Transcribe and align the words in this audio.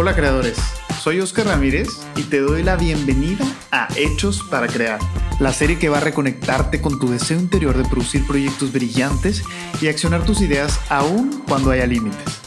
Hola 0.00 0.16
creadores, 0.16 0.56
soy 1.02 1.20
Oscar 1.20 1.44
Ramírez 1.44 1.88
y 2.16 2.22
te 2.22 2.40
doy 2.40 2.62
la 2.62 2.76
bienvenida 2.76 3.44
a 3.70 3.86
Hechos 3.96 4.42
para 4.42 4.66
Crear, 4.66 4.98
la 5.40 5.52
serie 5.52 5.78
que 5.78 5.90
va 5.90 5.98
a 5.98 6.00
reconectarte 6.00 6.80
con 6.80 6.98
tu 6.98 7.10
deseo 7.10 7.38
interior 7.38 7.76
de 7.76 7.86
producir 7.86 8.26
proyectos 8.26 8.72
brillantes 8.72 9.44
y 9.82 9.88
accionar 9.88 10.24
tus 10.24 10.40
ideas 10.40 10.80
aún 10.88 11.42
cuando 11.46 11.70
haya 11.70 11.84
límites. 11.84 12.40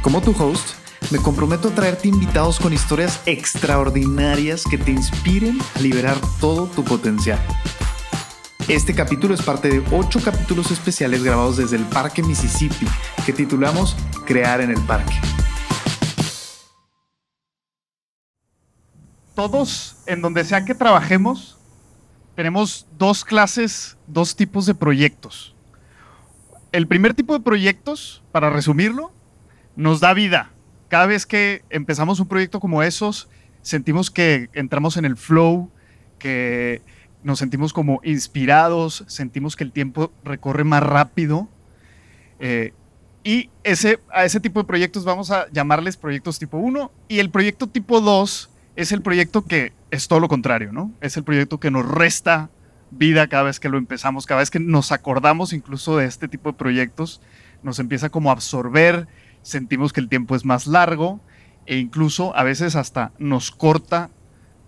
Como 0.00 0.22
tu 0.22 0.30
host, 0.30 0.74
me 1.10 1.18
comprometo 1.18 1.70
a 1.70 1.74
traerte 1.74 2.06
invitados 2.06 2.60
con 2.60 2.72
historias 2.72 3.20
extraordinarias 3.26 4.62
que 4.62 4.78
te 4.78 4.92
inspiren 4.92 5.58
a 5.74 5.80
liberar 5.80 6.16
todo 6.38 6.68
tu 6.68 6.84
potencial. 6.84 7.40
Este 8.68 8.94
capítulo 8.94 9.34
es 9.34 9.42
parte 9.42 9.68
de 9.68 9.82
ocho 9.90 10.20
capítulos 10.22 10.70
especiales 10.70 11.24
grabados 11.24 11.56
desde 11.56 11.78
el 11.78 11.84
Parque 11.84 12.22
Mississippi 12.22 12.86
que 13.26 13.32
titulamos 13.32 13.96
Crear 14.24 14.60
en 14.60 14.70
el 14.70 14.80
Parque. 14.82 15.14
Todos, 19.42 19.96
en 20.06 20.22
donde 20.22 20.44
sea 20.44 20.64
que 20.64 20.72
trabajemos, 20.72 21.58
tenemos 22.36 22.86
dos 22.96 23.24
clases, 23.24 23.98
dos 24.06 24.36
tipos 24.36 24.66
de 24.66 24.74
proyectos. 24.76 25.56
El 26.70 26.86
primer 26.86 27.12
tipo 27.14 27.34
de 27.34 27.40
proyectos, 27.40 28.22
para 28.30 28.50
resumirlo, 28.50 29.10
nos 29.74 29.98
da 29.98 30.14
vida. 30.14 30.52
Cada 30.86 31.06
vez 31.06 31.26
que 31.26 31.64
empezamos 31.70 32.20
un 32.20 32.28
proyecto 32.28 32.60
como 32.60 32.84
esos, 32.84 33.28
sentimos 33.62 34.12
que 34.12 34.48
entramos 34.52 34.96
en 34.96 35.06
el 35.06 35.16
flow, 35.16 35.72
que 36.20 36.80
nos 37.24 37.40
sentimos 37.40 37.72
como 37.72 38.00
inspirados, 38.04 39.02
sentimos 39.08 39.56
que 39.56 39.64
el 39.64 39.72
tiempo 39.72 40.12
recorre 40.22 40.62
más 40.62 40.84
rápido. 40.84 41.48
Eh, 42.38 42.74
y 43.24 43.50
ese, 43.64 43.98
a 44.14 44.24
ese 44.24 44.38
tipo 44.38 44.60
de 44.60 44.68
proyectos 44.68 45.04
vamos 45.04 45.32
a 45.32 45.50
llamarles 45.50 45.96
proyectos 45.96 46.38
tipo 46.38 46.58
1. 46.58 46.92
Y 47.08 47.18
el 47.18 47.30
proyecto 47.30 47.66
tipo 47.66 48.00
2 48.00 48.50
es 48.76 48.92
el 48.92 49.02
proyecto 49.02 49.44
que 49.44 49.72
es 49.90 50.08
todo 50.08 50.20
lo 50.20 50.28
contrario, 50.28 50.72
¿no? 50.72 50.92
Es 51.00 51.16
el 51.16 51.24
proyecto 51.24 51.60
que 51.60 51.70
nos 51.70 51.86
resta 51.86 52.50
vida 52.90 53.26
cada 53.26 53.44
vez 53.44 53.60
que 53.60 53.68
lo 53.68 53.78
empezamos, 53.78 54.26
cada 54.26 54.40
vez 54.40 54.50
que 54.50 54.60
nos 54.60 54.92
acordamos 54.92 55.52
incluso 55.52 55.96
de 55.96 56.06
este 56.06 56.28
tipo 56.28 56.50
de 56.50 56.58
proyectos, 56.58 57.20
nos 57.62 57.78
empieza 57.78 58.10
como 58.10 58.30
a 58.30 58.32
absorber, 58.32 59.06
sentimos 59.42 59.92
que 59.92 60.00
el 60.00 60.08
tiempo 60.08 60.36
es 60.36 60.44
más 60.44 60.66
largo 60.66 61.20
e 61.66 61.78
incluso 61.78 62.36
a 62.36 62.42
veces 62.42 62.76
hasta 62.76 63.12
nos 63.18 63.50
corta 63.50 64.10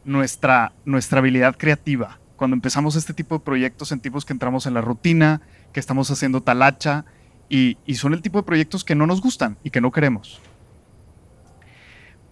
nuestra, 0.05 0.73
nuestra 0.85 1.19
habilidad 1.19 1.57
creativa 1.57 2.19
cuando 2.37 2.57
empezamos 2.57 2.97
este 2.97 3.15
tipo 3.15 3.37
de 3.37 3.45
proyectos 3.45 3.89
sentimos 3.89 4.25
que 4.25 4.33
entramos 4.33 4.67
en 4.67 4.75
la 4.75 4.81
rutina, 4.81 5.41
que 5.73 5.81
estamos 5.81 6.11
haciendo 6.11 6.43
talacha 6.43 7.05
y, 7.49 7.79
y 7.87 7.95
son 7.95 8.13
el 8.13 8.23
tipo 8.23 8.39
de 8.39 8.45
proyectos 8.45 8.85
que 8.85 8.95
no 8.95 9.07
nos 9.07 9.21
gustan 9.21 9.57
y 9.63 9.71
que 9.71 9.81
no 9.81 9.93
queremos. 9.93 10.41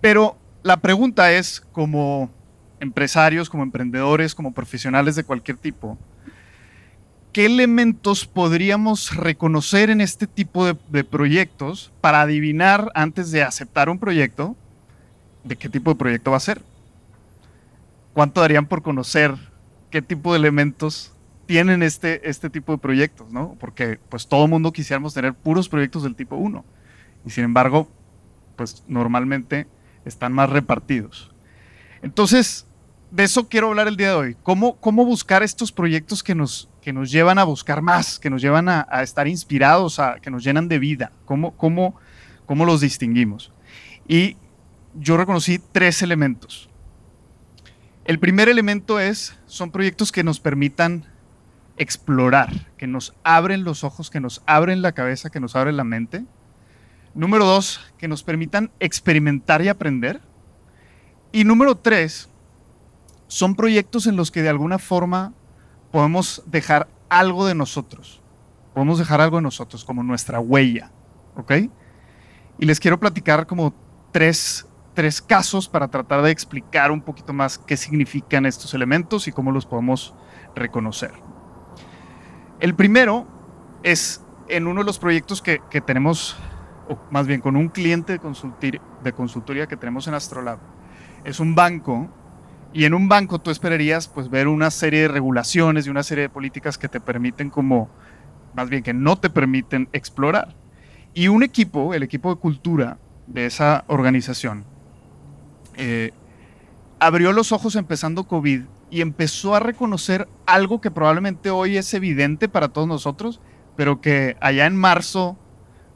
Pero 0.00 0.36
la 0.62 0.78
pregunta 0.78 1.32
es, 1.32 1.60
como 1.72 2.30
empresarios, 2.80 3.48
como 3.48 3.62
emprendedores, 3.62 4.34
como 4.34 4.52
profesionales 4.52 5.16
de 5.16 5.24
cualquier 5.24 5.56
tipo, 5.56 5.98
¿qué 7.32 7.46
elementos 7.46 8.26
podríamos 8.26 9.16
reconocer 9.16 9.90
en 9.90 10.00
este 10.00 10.26
tipo 10.26 10.66
de, 10.66 11.04
proyectos 11.04 11.92
para 12.00 12.22
adivinar 12.22 12.90
antes 12.94 13.30
de 13.30 13.42
aceptar 13.42 13.88
un 13.88 13.98
proyecto 13.98 14.56
de 15.44 15.56
qué 15.56 15.68
tipo 15.68 15.90
de 15.90 15.96
proyecto 15.96 16.30
va 16.30 16.36
a 16.36 16.40
ser? 16.40 16.62
¿Cuánto 18.12 18.40
darían 18.40 18.66
por 18.66 18.82
conocer 18.82 19.34
qué 19.90 20.02
tipo 20.02 20.32
de 20.32 20.38
elementos 20.38 21.12
tienen 21.46 21.82
este, 21.82 22.28
este 22.28 22.50
tipo 22.50 22.72
de 22.72 22.78
proyectos, 22.78 23.30
¿no? 23.32 23.56
Porque 23.58 23.98
pues 24.08 24.26
todo 24.26 24.46
mundo 24.46 24.72
quisiéramos 24.72 25.14
tener 25.14 25.34
puros 25.34 25.68
proyectos 25.68 26.02
del 26.02 26.14
tipo 26.14 26.36
1 26.36 26.64
y 27.24 27.30
sin 27.30 27.44
embargo, 27.44 27.88
pues 28.56 28.84
normalmente 28.86 29.66
están 30.04 30.32
más 30.32 30.50
repartidos. 30.50 31.30
Entonces, 32.02 32.66
de 33.10 33.24
eso 33.24 33.48
quiero 33.48 33.68
hablar 33.68 33.88
el 33.88 33.96
día 33.96 34.08
de 34.08 34.14
hoy. 34.14 34.36
¿Cómo, 34.42 34.76
cómo 34.76 35.04
buscar 35.04 35.42
estos 35.42 35.70
proyectos 35.70 36.22
que 36.22 36.34
nos, 36.34 36.68
que 36.80 36.92
nos 36.92 37.10
llevan 37.10 37.38
a 37.38 37.44
buscar 37.44 37.82
más, 37.82 38.18
que 38.18 38.30
nos 38.30 38.40
llevan 38.40 38.68
a, 38.68 38.86
estar 39.02 39.28
inspirados, 39.28 39.98
a, 39.98 40.16
que 40.20 40.30
nos 40.30 40.42
llenan 40.42 40.68
de 40.68 40.78
vida? 40.78 41.12
¿Cómo, 41.26 41.52
cómo, 41.56 41.94
¿Cómo 42.46 42.64
los 42.64 42.80
distinguimos? 42.80 43.52
Y 44.08 44.36
yo 44.94 45.16
reconocí 45.16 45.60
tres 45.72 46.02
elementos. 46.02 46.68
El 48.04 48.18
primer 48.18 48.48
elemento 48.48 48.98
es, 48.98 49.38
son 49.46 49.70
proyectos 49.70 50.10
que 50.10 50.24
nos 50.24 50.40
permitan 50.40 51.06
explorar, 51.76 52.72
que 52.76 52.86
nos 52.86 53.14
abren 53.22 53.64
los 53.64 53.84
ojos, 53.84 54.10
que 54.10 54.20
nos 54.20 54.42
abren 54.46 54.82
la 54.82 54.92
cabeza, 54.92 55.30
que 55.30 55.40
nos 55.40 55.54
abren 55.54 55.76
la 55.76 55.84
mente. 55.84 56.24
Número 57.14 57.44
dos, 57.44 57.80
que 57.98 58.08
nos 58.08 58.22
permitan 58.22 58.70
experimentar 58.80 59.62
y 59.62 59.68
aprender. 59.68 60.20
Y 61.30 61.44
número 61.44 61.76
tres, 61.76 62.28
son 63.26 63.54
proyectos 63.54 64.06
en 64.06 64.16
los 64.16 64.30
que 64.30 64.42
de 64.42 64.48
alguna 64.48 64.78
forma 64.78 65.32
podemos 65.90 66.42
dejar 66.46 66.88
algo 67.08 67.46
de 67.46 67.54
nosotros. 67.54 68.22
Podemos 68.74 68.98
dejar 68.98 69.20
algo 69.20 69.36
de 69.36 69.42
nosotros, 69.42 69.84
como 69.84 70.02
nuestra 70.02 70.40
huella. 70.40 70.90
¿Ok? 71.36 71.52
Y 72.58 72.66
les 72.66 72.80
quiero 72.80 73.00
platicar 73.00 73.46
como 73.46 73.74
tres 74.12 74.66
tres 74.94 75.22
casos 75.22 75.68
para 75.68 75.88
tratar 75.88 76.22
de 76.22 76.30
explicar 76.30 76.90
un 76.90 77.00
poquito 77.00 77.32
más 77.32 77.58
qué 77.58 77.76
significan 77.76 78.46
estos 78.46 78.74
elementos 78.74 79.26
y 79.28 79.32
cómo 79.32 79.50
los 79.52 79.66
podemos 79.66 80.14
reconocer. 80.54 81.12
El 82.60 82.74
primero 82.74 83.26
es 83.82 84.24
en 84.48 84.66
uno 84.66 84.80
de 84.82 84.86
los 84.86 84.98
proyectos 84.98 85.40
que, 85.40 85.60
que 85.70 85.80
tenemos, 85.80 86.36
más 87.10 87.26
bien 87.26 87.40
con 87.40 87.56
un 87.56 87.68
cliente 87.68 88.18
de, 88.18 88.80
de 89.02 89.12
consultoría 89.12 89.66
que 89.66 89.76
tenemos 89.76 90.06
en 90.08 90.14
Astrolab. 90.14 90.58
Es 91.24 91.40
un 91.40 91.54
banco 91.54 92.08
y 92.72 92.84
en 92.84 92.94
un 92.94 93.08
banco 93.08 93.38
tú 93.38 93.50
esperarías 93.50 94.08
pues 94.08 94.30
ver 94.30 94.48
una 94.48 94.70
serie 94.70 95.02
de 95.02 95.08
regulaciones 95.08 95.86
y 95.86 95.90
una 95.90 96.02
serie 96.02 96.22
de 96.22 96.28
políticas 96.28 96.78
que 96.78 96.88
te 96.88 97.00
permiten 97.00 97.50
como, 97.50 97.90
más 98.54 98.70
bien 98.70 98.82
que 98.82 98.94
no 98.94 99.16
te 99.16 99.30
permiten 99.30 99.88
explorar. 99.92 100.54
Y 101.14 101.28
un 101.28 101.42
equipo, 101.42 101.92
el 101.92 102.02
equipo 102.02 102.34
de 102.34 102.40
cultura 102.40 102.98
de 103.26 103.46
esa 103.46 103.84
organización, 103.88 104.64
eh, 105.76 106.12
abrió 106.98 107.32
los 107.32 107.52
ojos 107.52 107.76
empezando 107.76 108.24
COVID 108.24 108.62
y 108.90 109.00
empezó 109.00 109.54
a 109.54 109.60
reconocer 109.60 110.28
algo 110.46 110.80
que 110.80 110.90
probablemente 110.90 111.50
hoy 111.50 111.76
es 111.76 111.92
evidente 111.94 112.48
para 112.48 112.68
todos 112.68 112.88
nosotros, 112.88 113.40
pero 113.76 114.00
que 114.00 114.36
allá 114.40 114.66
en 114.66 114.76
marzo, 114.76 115.38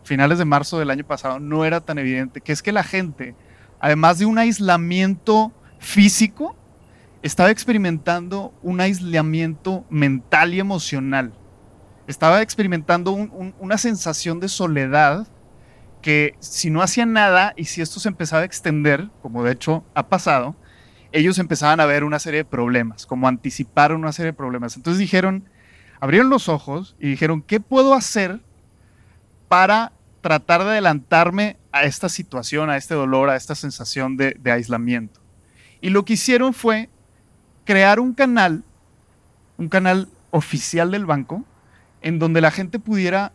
finales 0.06 0.38
de 0.38 0.44
marzo 0.44 0.78
del 0.78 0.90
año 0.90 1.04
pasado, 1.04 1.40
no 1.40 1.64
era 1.64 1.80
tan 1.80 1.98
evidente, 1.98 2.40
que 2.40 2.52
es 2.52 2.62
que 2.62 2.72
la 2.72 2.84
gente, 2.84 3.34
además 3.80 4.18
de 4.18 4.26
un 4.26 4.38
aislamiento 4.38 5.52
físico, 5.78 6.56
estaba 7.22 7.50
experimentando 7.50 8.54
un 8.62 8.80
aislamiento 8.80 9.84
mental 9.90 10.54
y 10.54 10.60
emocional. 10.60 11.34
Estaba 12.06 12.40
experimentando 12.40 13.10
un, 13.10 13.30
un, 13.34 13.54
una 13.58 13.78
sensación 13.78 14.38
de 14.38 14.48
soledad 14.48 15.26
que 16.02 16.36
si 16.38 16.70
no 16.70 16.82
hacían 16.82 17.12
nada 17.12 17.52
y 17.56 17.64
si 17.64 17.82
esto 17.82 17.98
se 17.98 18.08
empezaba 18.08 18.42
a 18.42 18.44
extender, 18.44 19.10
como 19.22 19.42
de 19.42 19.52
hecho 19.52 19.84
ha 19.94 20.08
pasado, 20.08 20.54
ellos 21.10 21.38
empezaban 21.38 21.80
a 21.80 21.86
ver 21.86 22.04
una 22.04 22.20
serie 22.20 22.38
de 22.38 22.44
problemas, 22.44 23.06
como 23.06 23.26
anticiparon 23.26 24.02
una 24.02 24.12
serie 24.12 24.30
de 24.30 24.36
problemas. 24.36 24.76
Entonces 24.76 25.00
dijeron, 25.00 25.48
abrieron 25.98 26.30
los 26.30 26.48
ojos 26.48 26.94
y 27.00 27.08
dijeron, 27.08 27.42
¿qué 27.42 27.58
puedo 27.58 27.94
hacer 27.94 28.40
para 29.48 29.92
tratar 30.26 30.64
de 30.64 30.70
adelantarme 30.70 31.56
a 31.70 31.84
esta 31.84 32.08
situación, 32.08 32.68
a 32.68 32.76
este 32.76 32.96
dolor, 32.96 33.30
a 33.30 33.36
esta 33.36 33.54
sensación 33.54 34.16
de, 34.16 34.36
aislamiento? 34.50 35.20
Y 35.80 35.90
lo 35.90 36.04
que 36.04 36.14
hicieron 36.14 36.52
fue 36.52 36.90
crear 37.64 38.00
un 38.00 38.12
canal, 38.12 38.64
un 39.56 39.68
canal 39.68 40.08
oficial 40.32 40.90
del 40.90 41.06
banco, 41.06 41.44
en 42.02 42.18
donde 42.18 42.40
la 42.40 42.50
gente 42.50 42.80
pudiera 42.80 43.30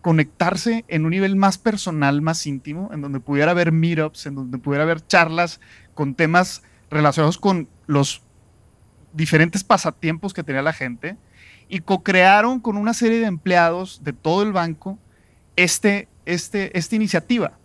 conectarse 0.00 0.86
en 0.88 1.04
un 1.04 1.10
nivel 1.10 1.36
más 1.36 1.58
personal, 1.58 2.22
más 2.22 2.46
íntimo, 2.46 2.88
en 2.90 3.02
donde 3.02 3.20
pudiera 3.20 3.50
haber 3.50 3.70
meetups, 3.70 4.24
en 4.24 4.34
donde 4.34 4.56
pudiera 4.56 4.84
haber 4.84 5.06
charlas 5.06 5.60
con 5.92 6.14
temas 6.14 6.62
relacionados 6.90 7.36
con 7.36 7.68
los 7.86 8.22
diferentes 9.12 9.62
pasatiempos 9.62 10.32
que 10.32 10.42
tenía 10.42 10.62
la 10.62 10.72
gente 10.72 11.18
y 11.68 11.80
co-crearon 11.80 12.60
con 12.60 12.78
una 12.78 12.94
serie 12.94 13.18
de 13.18 13.26
empleados 13.26 14.02
de 14.02 14.14
todo 14.14 14.42
el 14.42 14.52
banco 14.52 14.98
este, 15.56 16.08
este, 16.26 16.76
esta 16.78 16.96
iniciativa. 16.96 17.58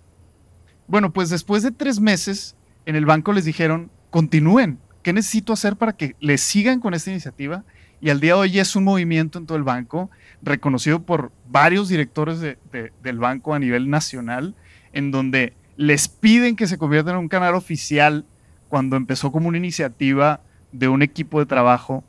Bueno, 0.88 1.14
pues 1.14 1.30
después 1.30 1.64
de 1.64 1.72
tres 1.72 2.00
meses 2.00 2.56
en 2.86 2.96
el 2.96 3.06
banco 3.06 3.34
les 3.34 3.46
dijeron, 3.46 3.90
continúen, 4.10 4.80
¿qué 5.02 5.14
necesito 5.14 5.54
hacer 5.54 5.76
para 5.76 5.94
que 5.94 6.16
les 6.20 6.42
sigan 6.42 6.80
con 6.80 6.94
esta 6.94 7.12
iniciativa? 7.12 7.64
Y 8.02 8.10
al 8.10 8.20
día 8.20 8.34
de 8.34 8.40
hoy 8.40 8.60
es 8.60 8.76
un 8.76 8.84
movimiento 8.84 9.40
en 9.40 9.46
todo 9.46 9.58
el 9.58 9.64
banco 9.64 10.12
reconocido 10.42 11.04
por 11.04 11.32
varios 11.48 11.90
directores 11.90 12.40
de, 12.40 12.58
de, 12.72 12.92
del 13.02 13.18
banco 13.18 13.54
a 13.54 13.60
nivel 13.60 13.90
nacional, 13.90 14.56
en 14.94 15.12
donde 15.12 15.54
les 15.78 16.08
piden 16.08 16.56
que 16.56 16.68
se 16.68 16.78
conviertan 16.78 17.16
en 17.16 17.22
un 17.22 17.28
canal 17.28 17.56
oficial 17.56 18.26
cuando 18.70 18.96
empezó 18.96 19.32
como 19.32 19.48
una 19.48 19.58
iniciativa 19.58 20.42
de 20.72 20.88
un 20.88 21.02
equipo 21.02 21.40
de 21.40 21.46
trabajo, 21.46 22.04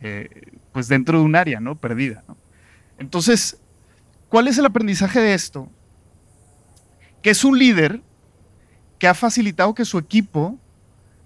eh, 0.00 0.28
pues 0.72 0.88
dentro 0.88 1.18
de 1.18 1.24
un 1.24 1.36
área, 1.36 1.60
¿no? 1.60 1.76
Perdida. 1.76 2.24
Entonces, 2.98 3.60
¿cuál 4.28 4.48
es 4.48 4.58
el 4.58 4.66
aprendizaje 4.66 5.20
de 5.20 5.34
esto? 5.34 5.70
Que 7.22 7.30
es 7.30 7.44
un 7.44 7.58
líder 7.58 8.02
que 8.98 9.08
ha 9.08 9.14
facilitado 9.14 9.74
que 9.74 9.84
su 9.84 9.98
equipo 9.98 10.58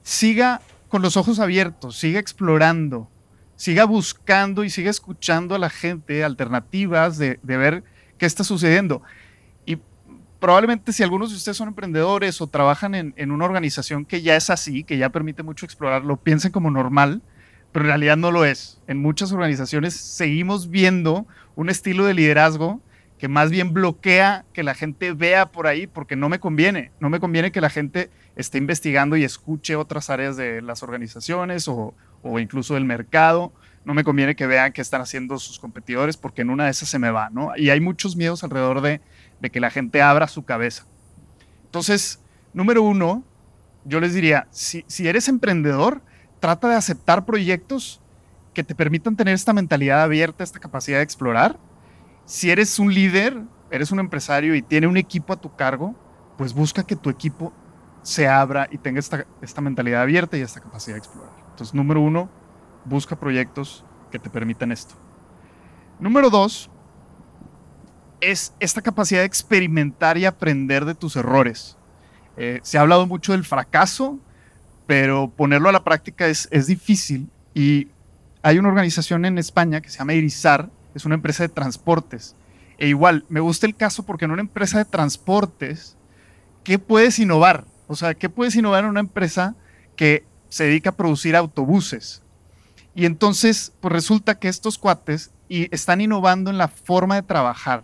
siga 0.02 0.60
con 0.88 1.02
los 1.02 1.16
ojos 1.16 1.40
abiertos, 1.40 1.96
siga 1.96 2.20
explorando, 2.20 3.10
siga 3.56 3.84
buscando 3.84 4.62
y 4.62 4.70
siga 4.70 4.90
escuchando 4.90 5.56
a 5.56 5.58
la 5.58 5.70
gente 5.70 6.22
alternativas 6.22 7.18
de, 7.18 7.40
ver 7.42 7.82
qué 8.16 8.26
está 8.26 8.44
sucediendo. 8.44 9.02
Y 9.66 9.78
probablemente 10.38 10.92
si 10.92 11.02
algunos 11.02 11.30
de 11.30 11.36
ustedes 11.36 11.56
son 11.56 11.68
emprendedores 11.68 12.40
o 12.40 12.46
trabajan 12.46 12.94
en, 12.94 13.12
en, 13.16 13.32
una 13.32 13.44
organización 13.44 14.04
que 14.04 14.22
ya 14.22 14.36
es 14.36 14.50
así, 14.50 14.84
que 14.84 14.96
ya 14.96 15.08
permite 15.08 15.42
mucho 15.42 15.66
explorar, 15.66 16.04
lo 16.04 16.16
piensen 16.16 16.52
como 16.52 16.70
normal, 16.70 17.22
pero 17.72 17.86
en 17.86 17.88
realidad 17.88 18.16
no 18.16 18.30
lo 18.30 18.44
es. 18.44 18.80
En 18.86 18.98
muchas 18.98 19.32
organizaciones 19.32 19.94
seguimos 19.94 20.70
viendo 20.70 21.26
un 21.56 21.70
estilo 21.70 22.04
de 22.04 22.14
liderazgo 22.14 22.80
que 23.24 23.28
más 23.28 23.50
bien 23.50 23.72
bloquea 23.72 24.44
que 24.52 24.62
la 24.62 24.74
gente 24.74 25.14
vea 25.14 25.50
por 25.50 25.66
ahí 25.66 25.86
porque 25.86 26.14
no 26.14 26.28
me 26.28 26.40
conviene. 26.40 26.92
No 27.00 27.08
me 27.08 27.20
conviene 27.20 27.52
que 27.52 27.62
la 27.62 27.70
gente 27.70 28.10
esté 28.36 28.58
investigando 28.58 29.16
y 29.16 29.24
escuche 29.24 29.76
otras 29.76 30.10
áreas 30.10 30.36
de 30.36 30.60
las 30.60 30.82
organizaciones 30.82 31.66
o, 31.66 31.94
o 32.22 32.38
incluso 32.38 32.74
del 32.74 32.84
mercado. 32.84 33.54
No 33.86 33.94
me 33.94 34.04
conviene 34.04 34.36
que 34.36 34.46
vean 34.46 34.74
qué 34.74 34.82
están 34.82 35.00
haciendo 35.00 35.38
sus 35.38 35.58
competidores 35.58 36.18
porque 36.18 36.42
en 36.42 36.50
una 36.50 36.66
de 36.66 36.72
esas 36.72 36.90
se 36.90 36.98
me 36.98 37.10
va, 37.10 37.30
¿no? 37.30 37.56
Y 37.56 37.70
hay 37.70 37.80
muchos 37.80 38.14
miedos 38.14 38.44
alrededor 38.44 38.82
de, 38.82 39.00
de 39.40 39.48
que 39.48 39.58
la 39.58 39.70
gente 39.70 40.02
abra 40.02 40.28
su 40.28 40.44
cabeza. 40.44 40.84
Entonces, 41.64 42.20
número 42.52 42.82
uno, 42.82 43.24
yo 43.86 44.00
les 44.00 44.12
diría, 44.12 44.48
si, 44.50 44.84
si 44.86 45.08
eres 45.08 45.28
emprendedor, 45.28 46.02
trata 46.40 46.68
de 46.68 46.74
aceptar 46.74 47.24
proyectos 47.24 48.02
que 48.52 48.64
te 48.64 48.74
permitan 48.74 49.16
tener 49.16 49.32
esta 49.32 49.54
mentalidad 49.54 50.02
abierta, 50.02 50.44
esta 50.44 50.60
capacidad 50.60 50.98
de 50.98 51.04
explorar. 51.04 51.58
Si 52.24 52.50
eres 52.50 52.78
un 52.78 52.92
líder, 52.92 53.42
eres 53.70 53.90
un 53.90 54.00
empresario 54.00 54.54
y 54.54 54.62
tiene 54.62 54.86
un 54.86 54.96
equipo 54.96 55.32
a 55.32 55.36
tu 55.36 55.54
cargo, 55.54 55.94
pues 56.38 56.54
busca 56.54 56.84
que 56.84 56.96
tu 56.96 57.10
equipo 57.10 57.52
se 58.02 58.28
abra 58.28 58.68
y 58.70 58.78
tenga 58.78 58.98
esta, 58.98 59.26
esta 59.40 59.60
mentalidad 59.60 60.02
abierta 60.02 60.36
y 60.36 60.40
esta 60.40 60.60
capacidad 60.60 60.94
de 60.94 60.98
explorar. 60.98 61.32
Entonces, 61.50 61.74
número 61.74 62.00
uno, 62.00 62.30
busca 62.84 63.16
proyectos 63.16 63.84
que 64.10 64.18
te 64.18 64.30
permitan 64.30 64.72
esto. 64.72 64.94
Número 65.98 66.30
dos, 66.30 66.70
es 68.20 68.54
esta 68.58 68.82
capacidad 68.82 69.20
de 69.20 69.26
experimentar 69.26 70.18
y 70.18 70.24
aprender 70.24 70.84
de 70.84 70.94
tus 70.94 71.16
errores. 71.16 71.76
Eh, 72.36 72.60
se 72.62 72.78
ha 72.78 72.80
hablado 72.80 73.06
mucho 73.06 73.32
del 73.32 73.44
fracaso, 73.44 74.18
pero 74.86 75.30
ponerlo 75.30 75.68
a 75.68 75.72
la 75.72 75.84
práctica 75.84 76.26
es, 76.26 76.48
es 76.50 76.66
difícil. 76.66 77.30
Y 77.54 77.88
hay 78.42 78.58
una 78.58 78.68
organización 78.68 79.24
en 79.24 79.38
España 79.38 79.80
que 79.80 79.88
se 79.88 79.98
llama 79.98 80.14
Irizar, 80.14 80.70
es 80.94 81.04
una 81.04 81.14
empresa 81.14 81.42
de 81.42 81.48
transportes. 81.48 82.36
E 82.78 82.88
igual, 82.88 83.24
me 83.28 83.40
gusta 83.40 83.66
el 83.66 83.76
caso 83.76 84.04
porque 84.04 84.24
en 84.24 84.32
una 84.32 84.42
empresa 84.42 84.78
de 84.78 84.84
transportes, 84.84 85.96
¿qué 86.64 86.78
puedes 86.78 87.18
innovar? 87.18 87.66
O 87.86 87.96
sea, 87.96 88.14
¿qué 88.14 88.28
puedes 88.28 88.56
innovar 88.56 88.84
en 88.84 88.90
una 88.90 89.00
empresa 89.00 89.54
que 89.96 90.24
se 90.54 90.64
dedica 90.64 90.90
a 90.90 90.96
producir 90.96 91.34
autobuses. 91.34 92.22
Y 92.94 93.06
entonces, 93.06 93.72
pues 93.80 93.92
resulta 93.92 94.38
que 94.38 94.46
estos 94.46 94.78
cuates 94.78 95.32
y 95.48 95.74
están 95.74 96.00
innovando 96.00 96.48
en 96.48 96.58
la 96.58 96.68
forma 96.68 97.16
de 97.16 97.22
trabajar. 97.22 97.82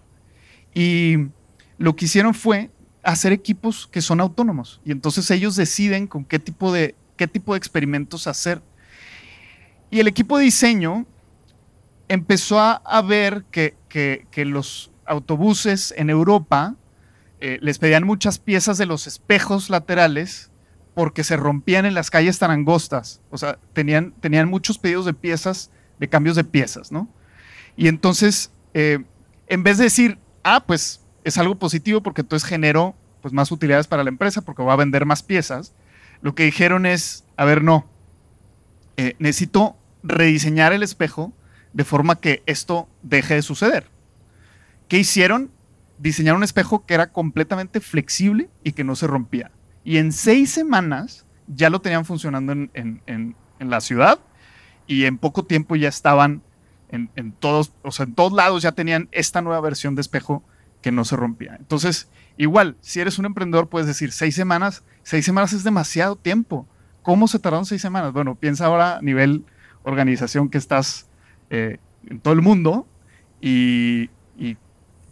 Y 0.73 1.17
lo 1.79 1.97
que 1.97 2.05
hicieron 2.05 2.33
fue 2.33 2.71
hacer 3.03 3.33
equipos 3.33 3.89
que 3.89 4.01
son 4.01 4.21
autónomos. 4.21 4.81
Y 4.85 4.93
entonces 4.93 5.29
ellos 5.33 5.57
deciden 5.57 6.07
con 6.07 6.25
qué 6.25 6.39
tipo 6.39 6.73
de, 6.73 6.95
qué 7.17 7.27
tipo 7.27 7.55
de 7.55 7.59
experimentos 7.59 8.29
hacer. 8.29 8.63
Y 9.91 9.99
el 9.99 10.07
equipo 10.07 10.39
de 10.39 10.45
diseño 10.45 11.07
empezó 12.11 12.59
a, 12.59 13.03
ver 13.03 13.45
que, 13.53 13.77
los 14.45 14.91
autobuses 15.07 15.95
en 15.97 16.11
Europa 16.11 16.75
eh, 17.39 17.59
les 17.63 17.79
pedían 17.79 18.05
muchas 18.05 18.41
piezas 18.41 18.79
de 18.79 18.87
los 18.87 19.07
espejos 19.07 19.71
laterales 19.71 20.51
porque 20.95 21.23
se 21.23 21.37
rompían 21.37 21.87
en 21.87 21.95
las 21.95 22.11
calles 22.11 22.41
tan 22.41 22.51
angostas. 22.51 23.21
O 23.31 23.39
sea, 23.39 23.61
tenían, 23.75 24.13
tenían 24.21 24.49
muchos 24.49 24.77
pedidos 24.77 25.07
de 25.07 25.15
piezas, 25.15 25.71
de 26.01 26.09
cambios 26.09 26.35
de 26.35 26.43
piezas, 26.43 26.91
¿no? 26.91 27.09
Y 27.77 27.87
entonces, 27.87 28.51
eh, 28.75 29.05
en 29.47 29.63
vez 29.63 29.79
de 29.79 29.85
decir, 29.85 30.19
ah, 30.43 30.65
pues 30.67 31.03
es 31.23 31.39
algo 31.39 31.61
positivo 31.61 32.03
porque 32.03 32.23
entonces 32.23 32.49
generó 32.49 32.97
pues, 33.23 33.33
más 33.33 33.53
utilidades 33.53 33.87
para 33.87 34.03
la 34.03 34.11
empresa 34.11 34.43
porque 34.43 34.65
va 34.65 34.73
a 34.73 34.77
vender 34.77 35.07
más 35.07 35.23
piezas, 35.23 35.75
lo 36.23 36.35
que 36.35 36.43
dijeron 36.43 36.87
es, 36.87 37.25
a 37.37 37.45
ver, 37.45 37.63
no, 37.63 37.89
eh, 38.97 39.15
necesito 39.21 39.77
rediseñar 40.03 40.73
el 40.73 40.83
espejo 40.83 41.33
de 41.73 41.85
forma 41.85 42.21
que 42.21 42.43
esto 42.47 42.89
deje 43.03 43.35
de 43.35 43.43
suceder. 43.43 43.87
¿Qué 44.89 44.99
hicieron? 44.99 45.51
Diseñar 45.99 46.35
un 46.35 46.43
espejo 46.43 46.85
que 46.87 46.95
era 46.95 47.13
completamente 47.13 47.81
flexible 47.81 48.49
y 48.65 48.73
que 48.73 48.85
no 48.85 48.97
se 48.97 49.07
rompía. 49.07 49.51
Y 49.85 49.99
en 49.99 50.13
seis 50.13 50.51
semanas 50.51 51.27
ya 51.47 51.71
lo 51.71 51.81
tenían 51.81 52.05
funcionando 52.05 52.53
en, 52.53 53.37
la 53.59 53.81
ciudad 53.81 54.19
y 54.87 55.05
en 55.05 55.19
poco 55.19 55.45
tiempo 55.45 55.77
ya 55.77 55.89
estaban 55.89 56.43
en, 56.91 57.33
todos, 57.33 57.73
o 57.83 57.93
sea, 57.93 58.07
en 58.07 58.15
todos 58.15 58.33
lados 58.33 58.63
ya 58.63 58.73
tenían 58.73 59.09
esta 59.13 59.43
nueva 59.43 59.61
versión 59.61 59.95
de 59.95 60.01
espejo 60.01 60.43
que 60.81 60.91
no 60.91 61.05
se 61.05 61.17
rompía. 61.17 61.57
Entonces, 61.59 62.09
igual, 62.37 62.77
si 62.81 63.01
eres 63.01 63.19
un 63.19 63.27
emprendedor, 63.27 63.69
puedes 63.69 63.87
decir 63.87 64.13
seis 64.13 64.35
semanas, 64.35 64.83
seis 65.03 65.25
semanas 65.25 65.53
es 65.53 65.63
demasiado 65.63 66.17
tiempo. 66.17 66.67
¿Cómo 67.03 67.29
se 67.29 67.39
tardaron 67.39 67.67
seis 67.67 67.83
semanas? 67.83 68.13
Bueno, 68.13 68.35
piensa 68.35 68.67
ahora 68.67 68.97
a 68.97 69.03
nivel 69.03 69.45
organización 69.83 70.49
que 70.49 70.59
estás 70.59 71.10
eh, 71.51 71.79
en 72.09 72.21
todo 72.21 72.35
el 72.35 72.43
mundo 72.43 72.87
y, 73.41 74.09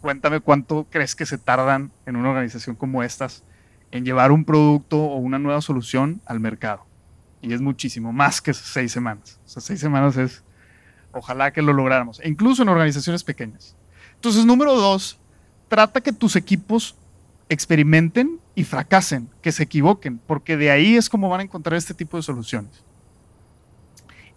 cuéntame 0.01 0.39
cuánto 0.39 0.87
crees 0.89 1.13
que 1.13 1.25
se 1.25 1.37
tardan 1.37 1.91
en 2.05 2.15
una 2.15 2.29
organización 2.29 2.77
como 2.77 3.03
estas 3.03 3.43
en 3.91 4.05
llevar 4.05 4.31
un 4.31 4.45
producto 4.45 4.97
o 4.97 5.17
una 5.17 5.39
nueva 5.39 5.59
solución 5.59 6.21
al 6.25 6.39
mercado. 6.39 6.85
Y 7.41 7.51
es 7.51 7.59
muchísimo, 7.59 8.13
más 8.13 8.41
que 8.41 8.53
seis 8.53 8.93
semanas. 8.93 9.41
O 9.45 9.49
sea, 9.49 9.61
seis 9.61 9.81
semanas 9.81 10.15
es, 10.15 10.43
ojalá 11.11 11.51
que 11.51 11.61
lo 11.61 11.73
lográramos, 11.73 12.21
e 12.21 12.29
incluso 12.29 12.61
en 12.61 12.69
organizaciones 12.69 13.25
pequeñas. 13.25 13.75
Entonces, 14.15 14.45
número 14.45 14.73
dos, 14.75 15.19
trata 15.67 15.99
que 15.99 16.13
tus 16.13 16.37
equipos 16.37 16.95
experimenten 17.49 18.39
y 18.55 18.63
fracasen, 18.63 19.29
que 19.41 19.51
se 19.51 19.63
equivoquen, 19.63 20.19
porque 20.19 20.55
de 20.57 20.71
ahí 20.71 20.95
es 20.95 21.09
como 21.09 21.29
van 21.29 21.41
a 21.41 21.43
encontrar 21.43 21.77
este 21.77 21.93
tipo 21.93 22.17
de 22.17 22.23
soluciones. 22.23 22.83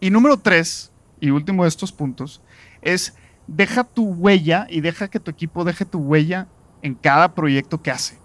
Y 0.01 0.11
número 0.11 0.37
tres, 0.37 0.92
y 1.23 1.31
último 1.31 1.63
de 1.63 1.71
estos 1.71 1.91
puntos, 1.91 2.43
es 2.83 3.17
deja 3.47 3.85
tu 3.85 4.13
huella 4.13 4.67
y 4.69 4.83
deja 4.83 5.09
que 5.09 5.21
tu 5.21 5.31
equipo 5.31 5.65
deje 5.65 5.87
tu 5.87 6.01
huella 6.01 6.49
en 6.83 6.95
cada 6.95 7.35
proyecto 7.35 7.81
que 7.81 7.91
hace 7.91 8.23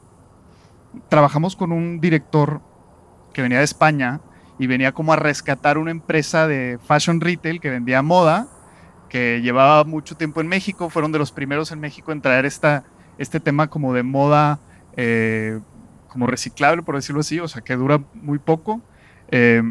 trabajamos 1.09 1.55
con 1.55 1.71
un 1.71 1.99
director 1.99 2.61
que 3.33 3.41
venía 3.41 3.59
de 3.59 3.63
España 3.63 4.21
y 4.59 4.67
venía 4.67 4.91
como 4.91 5.13
a 5.13 5.15
rescatar 5.15 5.77
una 5.77 5.91
empresa 5.91 6.47
de 6.47 6.79
fashion 6.85 7.21
retail 7.21 7.59
que 7.59 7.69
vendía 7.69 8.01
moda, 8.01 8.47
que 9.09 9.41
llevaba 9.41 9.83
mucho 9.83 10.15
tiempo 10.15 10.41
en 10.41 10.47
México, 10.47 10.89
fueron 10.89 11.11
de 11.11 11.19
los 11.19 11.31
primeros 11.31 11.71
en 11.71 11.79
México 11.79 12.11
en 12.11 12.21
traer 12.21 12.45
esta, 12.45 12.85
este 13.17 13.39
tema 13.39 13.67
como 13.67 13.93
de 13.93 14.03
moda, 14.03 14.59
eh, 14.95 15.59
como 16.09 16.25
reciclable, 16.27 16.81
por 16.81 16.95
decirlo 16.95 17.21
así, 17.21 17.39
o 17.39 17.47
sea, 17.47 17.61
que 17.61 17.75
dura 17.75 18.01
muy 18.15 18.39
poco. 18.39 18.81
Eh, 19.29 19.61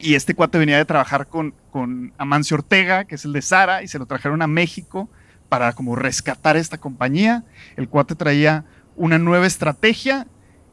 y 0.00 0.14
este 0.14 0.34
cuate 0.34 0.58
venía 0.58 0.78
de 0.78 0.84
trabajar 0.84 1.28
con, 1.28 1.54
con 1.70 2.12
Amancio 2.18 2.56
Ortega, 2.56 3.04
que 3.04 3.14
es 3.14 3.24
el 3.24 3.32
de 3.32 3.42
Sara, 3.42 3.82
y 3.82 3.88
se 3.88 3.98
lo 3.98 4.06
trajeron 4.06 4.42
a 4.42 4.46
México 4.46 5.08
para 5.48 5.72
como 5.72 5.96
rescatar 5.96 6.56
esta 6.56 6.78
compañía. 6.78 7.44
El 7.76 7.88
cuate 7.88 8.14
traía 8.14 8.64
una 8.96 9.18
nueva 9.18 9.46
estrategia 9.46 10.26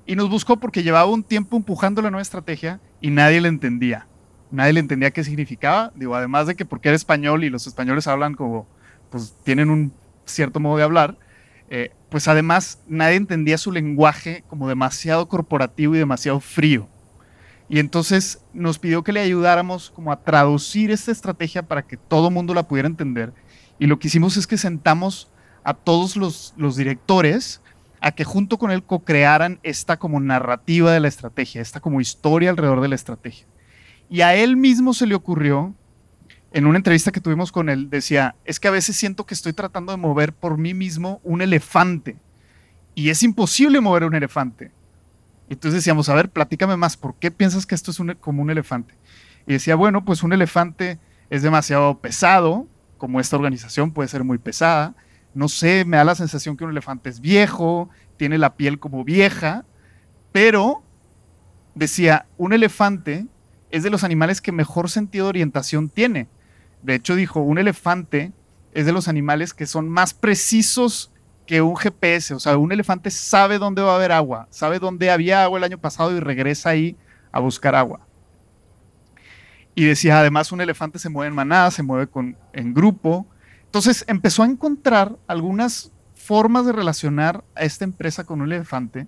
y 0.06 0.16
nos 0.16 0.30
buscó 0.30 0.58
porque 0.58 0.84
llevaba 0.84 1.12
un 1.12 1.24
tiempo 1.24 1.58
empujando 1.58 2.02
la 2.02 2.10
nueva 2.10 2.22
estrategia 2.22 2.80
y 3.02 3.10
nadie 3.10 3.42
le 3.42 3.50
entendía. 3.50 4.08
Nadie 4.52 4.74
le 4.74 4.80
entendía 4.80 5.12
qué 5.12 5.24
significaba. 5.24 5.92
Digo, 5.96 6.16
además 6.16 6.48
de 6.48 6.56
que 6.56 6.66
porque 6.66 6.90
era 6.90 6.96
español 6.96 7.44
y 7.44 7.50
los 7.50 7.68
españoles 7.68 8.08
hablan 8.08 8.34
como, 8.34 8.68
pues 9.10 9.36
tienen 9.44 9.70
un 9.70 9.92
cierto 10.26 10.60
modo 10.60 10.78
de 10.78 10.84
hablar, 10.84 11.18
eh, 11.70 11.92
pues 12.10 12.28
además 12.28 12.80
nadie 12.88 13.18
entendía 13.18 13.58
su 13.58 13.72
lenguaje 13.72 14.44
como 14.48 14.70
demasiado 14.70 15.28
corporativo 15.28 15.96
y 15.96 16.00
demasiado 16.00 16.40
frío. 16.40 16.88
Y 17.70 17.80
entonces 17.80 18.42
nos 18.54 18.80
pidió 18.80 19.04
que 19.04 19.12
le 19.12 19.20
ayudáramos 19.20 19.90
como 19.90 20.12
a 20.12 20.22
traducir 20.22 20.90
esta 20.92 21.12
estrategia 21.12 21.64
para 21.64 21.84
que 21.86 21.98
todo 21.98 22.32
mundo 22.32 22.54
la 22.54 22.68
pudiera 22.68 22.88
entender. 22.88 23.34
Y 23.78 23.88
lo 23.88 24.00
que 24.00 24.08
hicimos 24.08 24.38
es 24.38 24.48
que 24.48 24.58
sentamos 24.58 25.30
a 25.64 25.74
todos 25.74 26.16
los, 26.16 26.78
directores 26.78 27.62
a 28.00 28.12
que 28.12 28.24
junto 28.24 28.58
con 28.58 28.72
él 28.72 28.84
co-crearan 28.84 29.60
esta 29.64 29.98
como 29.98 30.20
narrativa 30.20 30.92
de 30.92 31.00
la 31.00 31.08
estrategia, 31.10 31.62
esta 31.62 31.82
como 31.82 32.00
historia 32.00 32.50
alrededor 32.50 32.80
de 32.80 32.88
la 32.88 32.96
estrategia. 32.96 33.46
Y 34.10 34.22
a 34.22 34.34
él 34.36 34.56
mismo 34.56 34.94
se 34.94 35.06
le 35.06 35.16
ocurrió, 35.16 35.76
en 36.54 36.66
una 36.66 36.78
entrevista 36.78 37.12
que 37.12 37.20
tuvimos 37.20 37.52
con 37.52 37.68
él, 37.68 37.90
decía, 37.90 38.36
es 38.46 38.60
que 38.60 38.70
a 38.70 38.72
veces 38.72 38.96
siento 38.96 39.26
que 39.26 39.34
estoy 39.34 39.52
tratando 39.52 39.92
de 39.92 39.98
mover 39.98 40.32
por 40.32 40.58
mí 40.58 40.74
mismo 40.74 41.20
un 41.24 41.42
elefante 41.42 42.16
y 42.96 43.10
es 43.10 43.22
imposible 43.22 43.82
mover 43.82 44.06
un 44.06 44.16
elefante. 44.16 44.72
Y 45.50 45.54
entonces 45.54 45.80
decíamos, 45.80 46.10
a 46.10 46.16
ver, 46.16 46.30
platícame 46.30 46.76
más, 46.78 46.98
¿por 46.98 47.16
qué 47.16 47.32
piensas 47.32 47.66
que 47.66 47.76
esto 47.76 47.92
es 47.92 48.02
como 48.20 48.42
un 48.42 48.50
elefante? 48.50 48.96
Y 49.46 49.54
decía, 49.54 49.76
bueno, 49.76 50.04
pues 50.04 50.24
un 50.24 50.34
elefante 50.34 51.00
es 51.30 51.42
demasiado 51.42 52.00
pesado, 52.00 52.68
como 52.98 53.20
esta 53.20 53.36
organización 53.36 53.92
puede 53.92 54.10
ser 54.10 54.24
muy 54.24 54.38
pesada, 54.38 54.96
no 55.34 55.48
sé, 55.48 55.86
me 55.86 55.98
da 55.98 56.04
la 56.04 56.16
sensación 56.16 56.58
que 56.58 56.64
un 56.64 56.72
elefante 56.72 57.10
es 57.10 57.22
viejo, 57.22 57.90
tiene 58.18 58.38
la 58.38 58.56
piel 58.56 58.80
como 58.80 59.04
vieja, 59.04 59.66
Pero 60.32 60.84
decía, 61.76 62.26
un 62.38 62.54
elefante 62.54 63.28
es 63.70 63.84
de 63.84 63.90
los 63.90 64.04
animales 64.04 64.42
que 64.42 64.52
mejor 64.52 64.90
sentido 64.90 65.26
de 65.26 65.30
orientación 65.30 65.90
tiene. 65.90 66.28
De 66.84 66.96
hecho, 66.96 67.16
dijo, 67.16 67.40
un 67.40 67.58
elefante 67.58 68.34
es 68.74 68.86
de 68.86 68.92
los 68.92 69.08
animales 69.08 69.54
que 69.54 69.66
son 69.66 69.90
más 69.90 70.14
precisos 70.14 71.12
que 71.48 71.62
un 71.62 71.76
GPS. 71.76 72.36
O 72.36 72.40
sea, 72.40 72.58
un 72.58 72.72
elefante 72.72 73.10
sabe 73.10 73.58
dónde 73.58 73.82
va 73.82 73.94
a 73.94 73.96
haber 73.96 74.12
agua, 74.12 74.48
sabe 74.52 74.78
dónde 74.78 75.10
había 75.10 75.44
agua 75.44 75.58
el 75.58 75.64
año 75.64 75.80
pasado 75.80 76.16
y 76.16 76.20
regresa 76.20 76.70
ahí 76.70 76.96
a 77.32 77.40
buscar 77.40 77.74
agua. 77.74 78.02
Y 79.74 79.86
decía, 79.86 80.20
además, 80.20 80.52
un 80.52 80.62
elefante 80.62 81.00
se 81.00 81.10
mueve 81.10 81.30
en 81.30 81.36
manada, 81.36 81.72
se 81.72 81.84
mueve 81.84 82.08
con, 82.08 82.38
en 82.54 82.74
grupo. 82.74 83.26
Entonces 83.66 84.04
empezó 84.08 84.44
a 84.44 84.48
encontrar 84.48 85.16
algunas 85.28 85.92
formas 86.14 86.66
de 86.66 86.74
relacionar 86.74 87.44
a 87.56 87.62
esta 87.62 87.86
empresa 87.86 88.26
con 88.26 88.42
un 88.42 88.52
elefante 88.52 89.08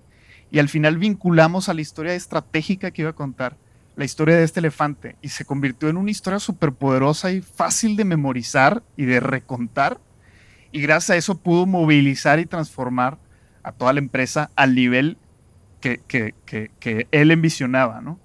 y 0.51 0.59
al 0.59 0.69
final 0.69 0.97
vinculamos 0.97 1.69
a 1.69 1.73
la 1.73 1.81
historia 1.81 2.13
estratégica 2.13 2.91
que 2.91 3.01
iba 3.01 3.11
a 3.11 3.15
contar 3.15 3.57
la 3.95 4.05
historia 4.05 4.37
de 4.37 4.43
este 4.43 4.61
elefante 4.61 5.17
y 5.21 5.29
se 5.29 5.43
convirtió 5.43 5.89
en 5.89 5.97
una 5.97 6.11
historia 6.11 6.39
súper 6.39 6.71
poderosa 6.71 7.31
y 7.31 7.41
fácil 7.41 7.97
de 7.97 8.05
memorizar 8.05 8.81
y 8.95 9.05
de 9.05 9.19
recontar. 9.19 9.99
Y 10.71 10.81
gracias 10.81 11.09
a 11.09 11.17
eso 11.17 11.37
pudo 11.37 11.65
movilizar 11.65 12.39
y 12.39 12.45
transformar 12.45 13.17
a 13.63 13.71
toda 13.71 13.93
la 13.93 13.99
empresa 13.99 14.51
al 14.55 14.75
nivel 14.75 15.17
que, 15.79 15.99
que, 16.07 17.07
él 17.11 17.31
envisionaba, 17.31 18.01
¿no? 18.01 18.19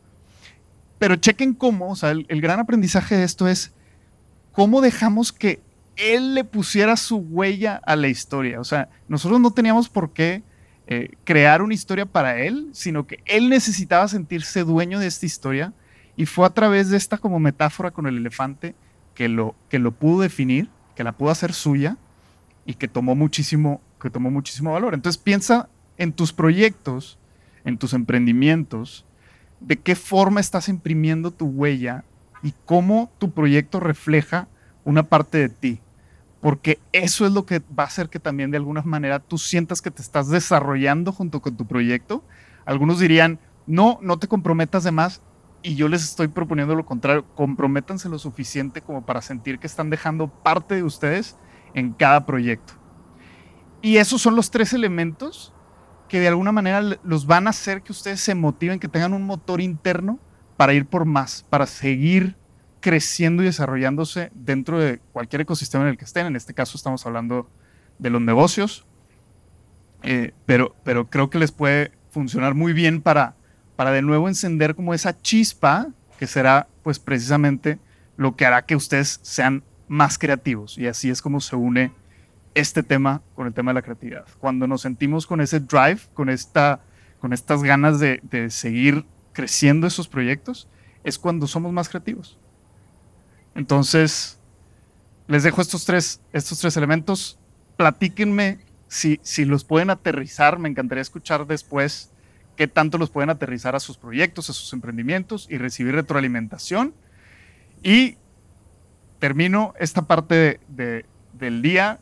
Pero 0.99 1.17
chequen 1.17 1.55
cómo, 1.55 1.91
o 1.91 1.97
sea, 1.97 2.11
el, 2.11 2.27
el 2.29 2.41
gran 2.41 2.61
aprendizaje 2.61 3.17
de 3.17 3.25
esto 3.25 3.49
es 3.49 3.73
cómo 4.53 4.81
dejamos 4.81 5.33
que 5.33 5.61
él 5.97 6.35
le 6.35 6.45
pusiera 6.45 6.97
su 6.97 7.17
huella 7.17 7.81
a 7.85 7.97
la 7.97 8.09
historia. 8.09 8.61
O 8.61 8.65
sea, 8.65 8.89
nosotros 9.09 9.41
no 9.41 9.53
teníamos 9.53 9.89
por 9.89 10.13
qué 10.13 10.43
eh, 10.87 11.13
crear 11.25 11.63
una 11.63 11.75
historia 11.75 12.05
para 12.05 12.41
él, 12.41 12.69
sino 12.73 13.07
que 13.07 13.21
él 13.25 13.49
necesitaba 13.49 14.07
sentirse 14.09 14.65
dueño 14.65 14.99
de 14.99 15.07
esta 15.07 15.27
historia 15.27 15.73
y 16.15 16.27
fue 16.27 16.47
a 16.47 16.51
través 16.51 16.91
de 16.91 16.97
esta 16.97 17.17
como 17.19 17.41
metáfora 17.41 17.91
con 17.91 18.07
el 18.07 18.19
elefante 18.19 18.75
que 19.15 19.29
lo, 19.29 19.55
que 19.71 19.79
lo 19.79 19.93
pudo 19.93 20.23
definir, 20.23 20.69
que 20.95 21.05
la 21.05 21.13
pudo 21.13 21.31
hacer 21.31 21.55
suya 21.55 21.97
y 22.67 22.75
que 22.75 22.89
tomó 22.89 23.15
muchísimo, 23.15 23.81
que 24.01 24.11
tomó 24.11 24.31
muchísimo 24.31 24.73
valor. 24.73 24.95
Entonces 24.95 25.21
piensa 25.21 25.69
en 25.97 26.13
tus 26.13 26.33
proyectos, 26.33 27.19
en 27.65 27.79
tus 27.79 27.93
emprendimientos, 27.93 29.05
de 29.61 29.77
qué 29.77 29.95
forma 29.95 30.41
estás 30.41 30.69
imprimiendo 30.69 31.31
tu 31.31 31.47
huella 31.47 32.05
y 32.43 32.55
cómo 32.65 33.11
tu 33.19 33.31
proyecto 33.31 33.81
refleja 33.81 34.49
una 34.85 35.05
parte 35.05 35.39
de 35.39 35.49
ti 35.49 35.81
porque 36.45 36.79
eso 36.93 37.25
es 37.25 37.33
lo 37.33 37.47
que 37.47 37.61
va 37.61 37.85
a 37.85 37.87
hacer 37.87 38.11
que 38.11 38.21
también 38.21 38.51
de 38.51 38.59
alguna 38.59 38.83
manera 38.83 39.19
tú 39.19 39.39
sientas 39.39 39.81
que 39.81 39.91
te 39.91 40.03
estás 40.03 40.29
desarrollando 40.29 41.11
junto 41.11 41.41
con 41.41 41.57
tu 41.57 41.67
proyecto. 41.67 42.23
Algunos 42.67 42.99
dirían, 42.99 43.39
no, 43.67 43.99
no 44.03 44.19
te 44.19 44.29
comprometas 44.29 44.85
de 44.85 44.91
más, 44.91 45.23
y 45.63 45.75
yo 45.75 45.89
les 45.89 46.05
estoy 46.05 46.29
proponiendo 46.29 46.75
lo 46.75 46.85
contrario, 46.85 47.25
comprométanse 47.35 48.11
lo 48.11 48.19
suficiente 48.19 48.83
como 48.83 49.07
para 49.07 49.23
sentir 49.23 49.59
que 49.59 49.67
están 49.67 49.89
dejando 49.89 50.29
parte 50.29 50.75
de 50.75 50.83
ustedes 50.83 51.39
en 51.75 51.93
cada 51.93 52.25
proyecto. 52.27 52.75
Y 53.83 53.99
esos 53.99 54.23
son 54.23 54.37
los 54.37 54.51
tres 54.51 54.73
elementos 54.73 55.53
que 56.09 56.21
de 56.21 56.29
alguna 56.29 56.53
manera 56.53 56.81
los 57.03 57.27
van 57.27 57.47
a 57.47 57.51
hacer 57.51 57.83
que 57.83 57.93
ustedes 57.93 58.21
se 58.21 58.35
motiven, 58.35 58.79
que 58.79 58.89
tengan 58.89 59.13
un 59.13 59.25
motor 59.25 59.61
interno 59.61 60.19
para 60.57 60.73
ir 60.73 60.87
por 60.87 61.05
más, 61.05 61.45
para 61.51 61.67
seguir 61.67 62.37
creciendo 62.81 63.43
y 63.43 63.47
desarrollándose 63.47 64.31
dentro 64.35 64.79
de 64.79 65.01
cualquier 65.13 65.43
ecosistema 65.43 65.85
en 65.85 65.91
el 65.91 65.99
que 65.99 66.05
estén. 66.05 66.27
En 66.27 66.37
este 66.37 66.55
caso 66.55 66.77
estamos 66.77 67.05
hablando 67.07 67.51
de 67.99 68.11
los 68.11 68.21
negocios, 68.21 68.87
eh, 70.03 70.33
pero, 70.47 70.77
pero 70.85 71.09
creo 71.09 71.31
que 71.31 71.39
les 71.39 71.51
puede 71.51 71.93
funcionar 72.11 72.55
muy 72.55 72.73
bien 72.73 73.01
para, 73.01 73.37
para 73.77 73.91
de 73.91 74.03
nuevo 74.03 74.29
encender 74.29 74.75
como 74.75 74.95
esa 74.95 75.21
chispa 75.21 75.89
que 76.19 76.27
será 76.27 76.69
pues 76.83 76.99
precisamente 76.99 77.79
lo 78.17 78.37
que 78.37 78.47
hará 78.47 78.63
que 78.67 78.77
ustedes 78.77 79.19
sean 79.23 79.65
más 79.89 80.19
creativos. 80.19 80.79
Y 80.79 80.87
así 80.87 81.11
es 81.11 81.23
como 81.23 81.41
se 81.41 81.57
une 81.57 81.93
este 82.55 82.83
tema 82.83 83.23
con 83.35 83.47
el 83.47 83.55
tema 83.55 83.71
de 83.71 83.75
la 83.75 83.83
creatividad. 83.83 84.25
Cuando 84.39 84.67
nos 84.67 84.83
sentimos 84.83 85.27
con 85.27 85.41
ese 85.41 85.61
drive, 85.61 86.01
con, 86.15 86.29
esta, 86.29 86.81
con 87.21 87.33
estas 87.33 87.63
ganas 87.63 87.99
de, 87.99 88.21
seguir 88.51 89.05
creciendo 89.33 89.87
esos 89.87 90.09
proyectos, 90.09 90.69
es 91.03 91.19
cuando 91.19 91.47
somos 91.47 91.73
más 91.73 91.89
creativos. 91.89 92.39
Entonces, 93.55 94.39
les 95.27 95.43
dejo 95.43 95.61
estos 95.61 95.85
tres, 95.85 96.21
estos 96.33 96.59
tres 96.59 96.77
elementos. 96.77 97.39
Platíquenme 97.77 98.59
si, 98.89 99.19
si 99.23 99.45
los 99.45 99.65
pueden 99.65 99.91
aterrizar. 99.91 100.59
Me 100.59 100.69
encantaría 100.69 101.03
escuchar 101.03 101.47
después 101.47 102.11
qué 102.57 102.69
tanto 102.69 102.99
los 102.99 103.11
pueden 103.11 103.31
aterrizar 103.31 103.75
a 103.75 103.81
sus 103.81 103.97
proyectos, 103.97 104.49
a 104.51 104.53
sus 104.53 104.73
emprendimientos 104.73 105.49
y 105.51 105.59
recibir 105.59 105.95
retroalimentación. 105.95 106.95
Y 107.83 108.17
termino 109.19 109.75
esta 109.79 110.03
parte 110.03 110.61
del 110.69 111.63
día 111.63 112.01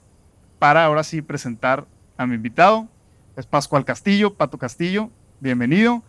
para 0.58 0.84
ahora 0.84 1.04
sí 1.04 1.22
presentar 1.22 1.86
a 2.16 2.26
mi 2.26 2.34
invitado. 2.34 2.88
Es 3.36 3.46
Pascual 3.46 3.84
Castillo, 3.84 4.34
Pato 4.34 4.58
Castillo. 4.58 5.10
Bienvenido. 5.40 6.02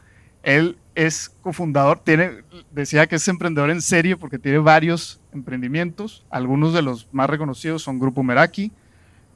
Él 0.44 0.78
es 0.96 1.30
cofundador, 1.42 2.00
tiene, 2.00 2.44
decía 2.72 3.08
que 3.08 3.16
es 3.16 3.28
emprendedor 3.28 3.70
en 3.70 3.82
serie 3.82 4.18
porque 4.18 4.38
tiene 4.38 4.60
varios 4.60 5.22
emprendimientos. 5.34 6.26
Algunos 6.30 6.74
de 6.74 6.82
los 6.82 7.08
más 7.12 7.30
reconocidos 7.30 7.82
son 7.82 8.00
Grupo 8.00 8.24
Meraki, 8.24 8.72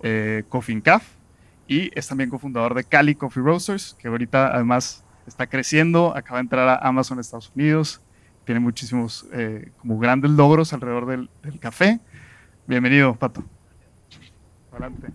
eh, 0.03 0.43
Coffee 0.49 0.81
Caf 0.81 1.03
y 1.67 1.91
es 1.97 2.07
también 2.07 2.29
cofundador 2.29 2.73
de 2.73 2.83
Cali 2.83 3.15
Coffee 3.15 3.43
Roasters, 3.43 3.95
que 3.99 4.07
ahorita 4.07 4.53
además 4.53 5.03
está 5.25 5.47
creciendo, 5.47 6.15
acaba 6.15 6.39
de 6.39 6.43
entrar 6.43 6.67
a 6.67 6.87
Amazon 6.87 7.19
Estados 7.19 7.51
Unidos, 7.55 8.01
tiene 8.47 8.61
muchísimos 8.61 9.25
eh, 9.33 9.71
como 9.77 9.99
grandes 9.99 10.31
logros 10.31 10.71
alrededor 10.71 11.05
del, 11.05 11.29
café. 11.59 11.99
Bienvenido, 12.65 13.13
Pato. 13.13 13.43
Adelante. 14.71 15.07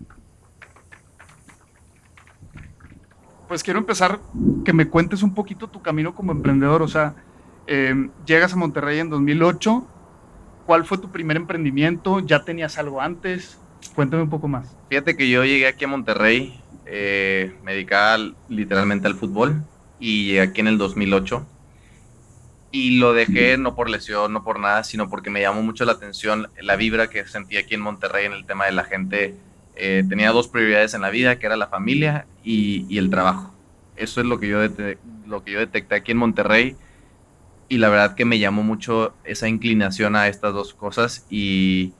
pues 3.47 3.63
quiero 3.63 3.79
empezar 3.79 4.19
que 4.65 4.73
me 4.73 4.87
cuentes 4.87 5.21
un 5.21 5.33
poquito 5.33 5.67
tu 5.67 5.81
camino 5.81 6.13
como 6.13 6.31
emprendedor. 6.31 6.83
O 6.83 6.87
sea, 6.87 7.15
em, 7.65 8.11
llegas 8.25 8.53
a 8.53 8.55
Monterrey 8.55 8.99
en 8.99 9.09
2008. 9.09 9.87
¿Cuál 10.67 10.85
fue 10.85 10.99
tu 10.99 11.11
primer 11.11 11.35
emprendimiento? 11.35 12.19
¿Ya 12.19 12.45
tenías 12.45 12.77
algo 12.77 13.01
antes? 13.01 13.59
Cuéntame 13.95 14.23
un 14.23 14.29
poco 14.29 14.47
más. 14.47 14.75
Fíjate 14.89 15.17
que 15.17 15.27
yo 15.29 15.43
llegué 15.43 15.67
aquí 15.67 15.85
a 15.85 15.87
Monterrey, 15.87 16.61
eh, 16.85 17.55
me 17.63 17.73
dedicaba 17.73 18.17
literalmente 18.47 19.07
al 19.07 19.15
fútbol 19.15 19.63
y 19.99 20.27
llegué 20.27 20.41
aquí 20.41 20.61
en 20.61 20.67
el 20.67 20.77
2008. 20.77 21.47
Y 22.73 22.97
lo 22.97 23.13
dejé 23.13 23.57
no 23.59 23.75
por 23.75 23.87
lesión, 23.87 24.33
no 24.33 24.43
por 24.43 24.59
nada, 24.59 24.83
sino 24.83 25.07
porque 25.07 25.29
me 25.29 25.39
llamó 25.39 25.61
mucho 25.61 25.85
la 25.85 25.91
atención 25.91 26.49
la 26.59 26.75
vibra 26.75 27.07
que 27.07 27.25
sentí 27.27 27.57
aquí 27.57 27.75
en 27.75 27.81
Monterrey 27.81 28.25
en 28.25 28.33
el 28.33 28.45
tema 28.45 28.65
de 28.65 28.71
la 28.71 28.83
gente 28.83 29.35
eh, 29.75 30.03
tenía 30.09 30.31
dos 30.31 30.47
prioridades 30.47 30.95
en 30.95 31.01
la 31.01 31.09
vida, 31.09 31.37
que 31.37 31.45
era 31.45 31.55
la 31.55 31.67
familia 31.67 32.25
y, 32.43 32.97
el 32.97 33.09
trabajo. 33.09 33.53
Eso 33.95 34.21
es 34.21 34.27
lo 34.27 34.39
que, 34.39 34.47
yo 34.47 34.57
lo 35.27 35.43
que 35.43 35.51
yo 35.51 35.59
detecté 35.59 35.95
aquí 35.95 36.11
en 36.11 36.17
Monterrey 36.17 36.75
y 37.69 37.77
la 37.77 37.89
verdad 37.89 38.15
que 38.15 38.25
me 38.25 38.39
llamó 38.39 38.63
mucho 38.63 39.13
esa 39.23 39.47
inclinación 39.47 40.15
a 40.15 40.27
estas 40.27 40.53
dos 40.53 40.73
cosas 40.73 41.25
y, 41.29 41.93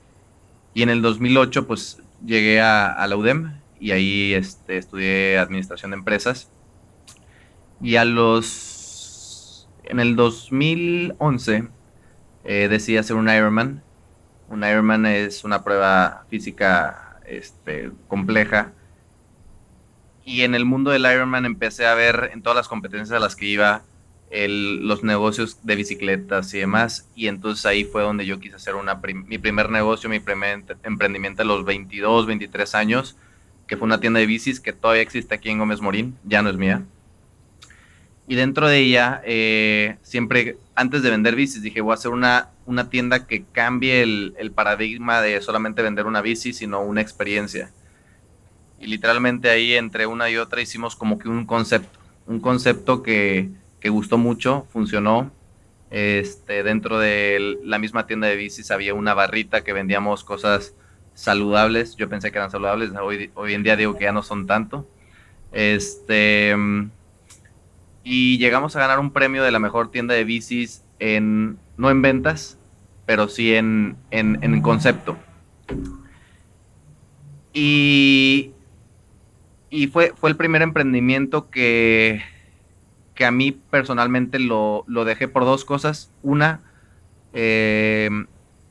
en 0.74 0.88
el 0.88 1.02
2008 1.02 1.68
pues 1.68 2.02
llegué 2.24 2.60
a, 2.60 3.06
la 3.06 3.16
UDEM 3.16 3.60
y 3.78 3.92
ahí 3.92 4.34
este, 4.34 4.76
estudié 4.76 5.38
administración 5.38 5.92
de 5.92 5.98
empresas 5.98 6.50
y 7.80 7.96
a 7.96 8.04
los 8.04 8.73
en 9.84 10.00
el 10.00 10.16
2011 10.16 11.68
eh, 12.44 12.68
decidí 12.68 12.96
hacer 12.96 13.16
un 13.16 13.28
Ironman 13.28 13.82
un 14.48 14.62
Ironman 14.62 15.06
es 15.06 15.44
una 15.44 15.64
prueba 15.64 16.24
física 16.28 17.18
este, 17.26 17.90
compleja. 18.08 18.72
Y 20.24 20.42
en 20.42 20.54
el 20.54 20.64
mundo 20.64 20.90
del 20.90 21.02
Ironman 21.02 21.44
empecé 21.44 21.86
a 21.86 21.94
ver 21.94 22.30
en 22.32 22.42
todas 22.42 22.56
las 22.56 22.68
competencias 22.68 23.12
a 23.12 23.20
las 23.20 23.36
que 23.36 23.46
iba 23.46 23.82
los 24.30 25.04
negocios 25.04 25.58
de 25.62 25.76
bicicletas 25.76 26.52
y 26.54 26.58
demás. 26.58 27.08
Y 27.14 27.28
entonces 27.28 27.64
ahí 27.66 27.84
fue 27.84 28.02
donde 28.02 28.26
yo 28.26 28.40
quise 28.40 28.56
hacer 28.56 28.74
una 28.74 28.94
mi 28.94 29.38
primer 29.38 29.70
negocio, 29.70 30.08
mi 30.08 30.18
primer 30.18 30.64
emprendimiento 30.82 31.42
a 31.42 31.44
los 31.44 31.64
22, 31.64 32.26
23 32.26 32.74
años, 32.74 33.16
que 33.66 33.76
fue 33.76 33.86
una 33.86 34.00
tienda 34.00 34.20
de 34.20 34.26
bicis 34.26 34.60
que 34.60 34.72
todavía 34.72 35.02
existe 35.02 35.34
aquí 35.34 35.50
en 35.50 35.58
Gómez 35.58 35.80
Morín, 35.80 36.18
ya 36.24 36.42
no 36.42 36.50
es 36.50 36.56
mía. 36.56 36.84
Y 38.26 38.36
dentro 38.36 38.68
de 38.68 38.78
ella, 38.78 39.20
eh, 39.24 39.96
siempre 40.02 40.56
antes 40.74 41.02
de 41.02 41.10
vender 41.10 41.36
bicis, 41.36 41.62
dije, 41.62 41.80
voy 41.80 41.92
a 41.92 41.94
hacer 41.94 42.10
una, 42.10 42.50
una 42.66 42.88
tienda 42.88 43.26
que 43.26 43.44
cambie 43.52 44.02
el, 44.02 44.34
el, 44.38 44.50
paradigma 44.50 45.20
de 45.20 45.40
solamente 45.40 45.82
vender 45.82 46.06
una 46.06 46.22
bici, 46.22 46.52
sino 46.52 46.80
una 46.80 47.00
experiencia. 47.00 47.70
Y 48.80 48.86
literalmente 48.86 49.50
ahí 49.50 49.74
entre 49.74 50.06
una 50.06 50.30
y 50.30 50.36
otra 50.36 50.62
hicimos 50.62 50.96
como 50.96 51.18
que 51.18 51.28
un 51.28 51.46
concepto, 51.46 51.98
un 52.26 52.40
concepto 52.40 53.02
que, 53.02 53.50
que 53.78 53.88
gustó 53.90 54.18
mucho, 54.18 54.66
funcionó. 54.72 55.30
Este, 55.90 56.64
dentro 56.64 56.98
de 56.98 57.58
la 57.62 57.78
misma 57.78 58.06
tienda 58.06 58.26
de 58.26 58.34
bicis 58.34 58.72
había 58.72 58.94
una 58.94 59.14
barrita 59.14 59.62
que 59.62 59.72
vendíamos 59.72 60.24
cosas 60.24 60.74
saludables. 61.14 61.94
Yo 61.96 62.08
pensé 62.08 62.32
que 62.32 62.38
eran 62.38 62.50
saludables, 62.50 62.90
hoy, 63.00 63.30
hoy 63.34 63.54
en 63.54 63.62
día 63.62 63.76
digo 63.76 63.96
que 63.96 64.04
ya 64.04 64.12
no 64.12 64.22
son 64.22 64.46
tanto. 64.46 64.88
Este 65.52 66.56
y 68.04 68.38
llegamos 68.38 68.76
a 68.76 68.80
ganar 68.80 69.00
un 69.00 69.10
premio 69.10 69.42
de 69.42 69.50
la 69.50 69.58
mejor 69.58 69.90
tienda 69.90 70.14
de 70.14 70.24
bicis 70.24 70.84
en, 70.98 71.58
no 71.78 71.90
en 71.90 72.02
ventas, 72.02 72.58
pero 73.06 73.28
sí 73.28 73.54
en, 73.54 73.96
en, 74.10 74.60
concepto. 74.60 75.16
Y, 77.54 78.52
y 79.70 79.86
fue, 79.86 80.12
fue 80.14 80.28
el 80.28 80.36
primer 80.36 80.60
emprendimiento 80.60 81.48
que, 81.50 82.22
que 83.14 83.24
a 83.24 83.30
mí 83.30 83.52
personalmente 83.52 84.38
lo, 84.38 84.84
lo 84.86 85.04
dejé 85.06 85.26
por 85.26 85.44
dos 85.44 85.64
cosas. 85.64 86.12
Una, 86.22 86.60
eh, 87.32 88.10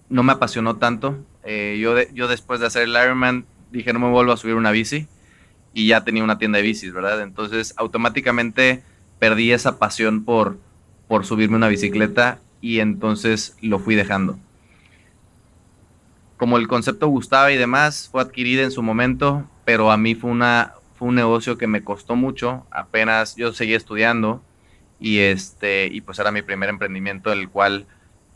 no 0.09 0.21
me 0.21 0.33
apasionó 0.33 0.77
tanto. 0.77 1.17
Eh, 1.43 1.79
yo, 1.81 1.99
yo 2.13 2.27
después 2.27 2.59
de 2.59 2.67
hacer 2.67 2.83
el 2.83 2.91
Ironman 2.91 3.45
dije 3.71 3.91
no 3.91 3.99
me 3.99 4.09
vuelvo 4.09 4.31
a 4.31 4.37
subir 4.37 4.55
una 4.55 4.71
bici 4.71 5.07
y 5.73 5.87
ya 5.87 6.03
tenía 6.03 6.23
una 6.23 6.37
tienda 6.37 6.57
de 6.57 6.63
bicis, 6.63 6.93
¿verdad? 6.93 7.21
Entonces 7.21 7.73
automáticamente 7.77 8.83
perdí 9.23 9.53
esa 9.53 9.79
pasión 9.79 10.25
por, 10.25 10.57
por 11.07 11.25
subirme 11.25 11.55
una 11.55 11.69
bicicleta 11.69 12.39
y 12.59 12.81
entonces 12.81 13.55
lo 13.61 13.79
fui 13.79 13.95
dejando. 13.95 14.37
Como 16.35 16.57
el 16.57 16.67
concepto 16.67 17.07
gustaba 17.07 17.49
y 17.53 17.55
demás, 17.55 18.09
fue 18.11 18.21
adquirida 18.21 18.63
en 18.63 18.71
su 18.71 18.83
momento, 18.83 19.47
pero 19.63 19.91
a 19.91 19.95
mí 19.95 20.13
fue, 20.13 20.29
una, 20.29 20.73
fue 20.95 21.07
un 21.07 21.15
negocio 21.15 21.57
que 21.57 21.67
me 21.67 21.85
costó 21.85 22.17
mucho. 22.17 22.65
Apenas 22.69 23.37
yo 23.37 23.53
seguía 23.53 23.77
estudiando 23.77 24.43
y, 24.99 25.19
este, 25.19 25.87
y 25.89 26.01
pues 26.01 26.19
era 26.19 26.33
mi 26.33 26.41
primer 26.41 26.67
emprendimiento, 26.67 27.31
el 27.31 27.47
cual 27.47 27.85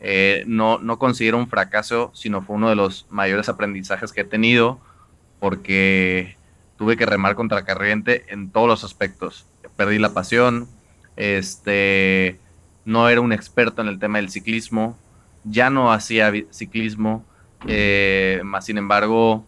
eh, 0.00 0.42
no, 0.46 0.78
no 0.78 0.98
considero 0.98 1.36
un 1.36 1.50
fracaso, 1.50 2.12
sino 2.14 2.40
fue 2.40 2.56
uno 2.56 2.70
de 2.70 2.76
los 2.76 3.04
mayores 3.10 3.50
aprendizajes 3.50 4.10
que 4.10 4.22
he 4.22 4.24
tenido 4.24 4.80
porque 5.38 6.38
tuve 6.78 6.96
que 6.96 7.04
remar 7.04 7.34
contra 7.34 7.66
corriente 7.66 8.24
en 8.28 8.50
todos 8.50 8.68
los 8.68 8.84
aspectos. 8.84 9.44
Perdí 9.76 9.98
la 9.98 10.14
pasión, 10.14 10.66
este, 11.18 12.38
no 12.84 13.08
era 13.08 13.20
un 13.20 13.32
experto 13.32 13.82
en 13.82 13.88
el 13.88 13.98
tema 13.98 14.18
del 14.18 14.30
ciclismo, 14.30 14.96
ya 15.44 15.68
no 15.68 15.92
hacía 15.92 16.32
ciclismo, 16.50 17.24
eh, 17.66 18.40
más 18.44 18.66
sin 18.66 18.78
embargo, 18.78 19.44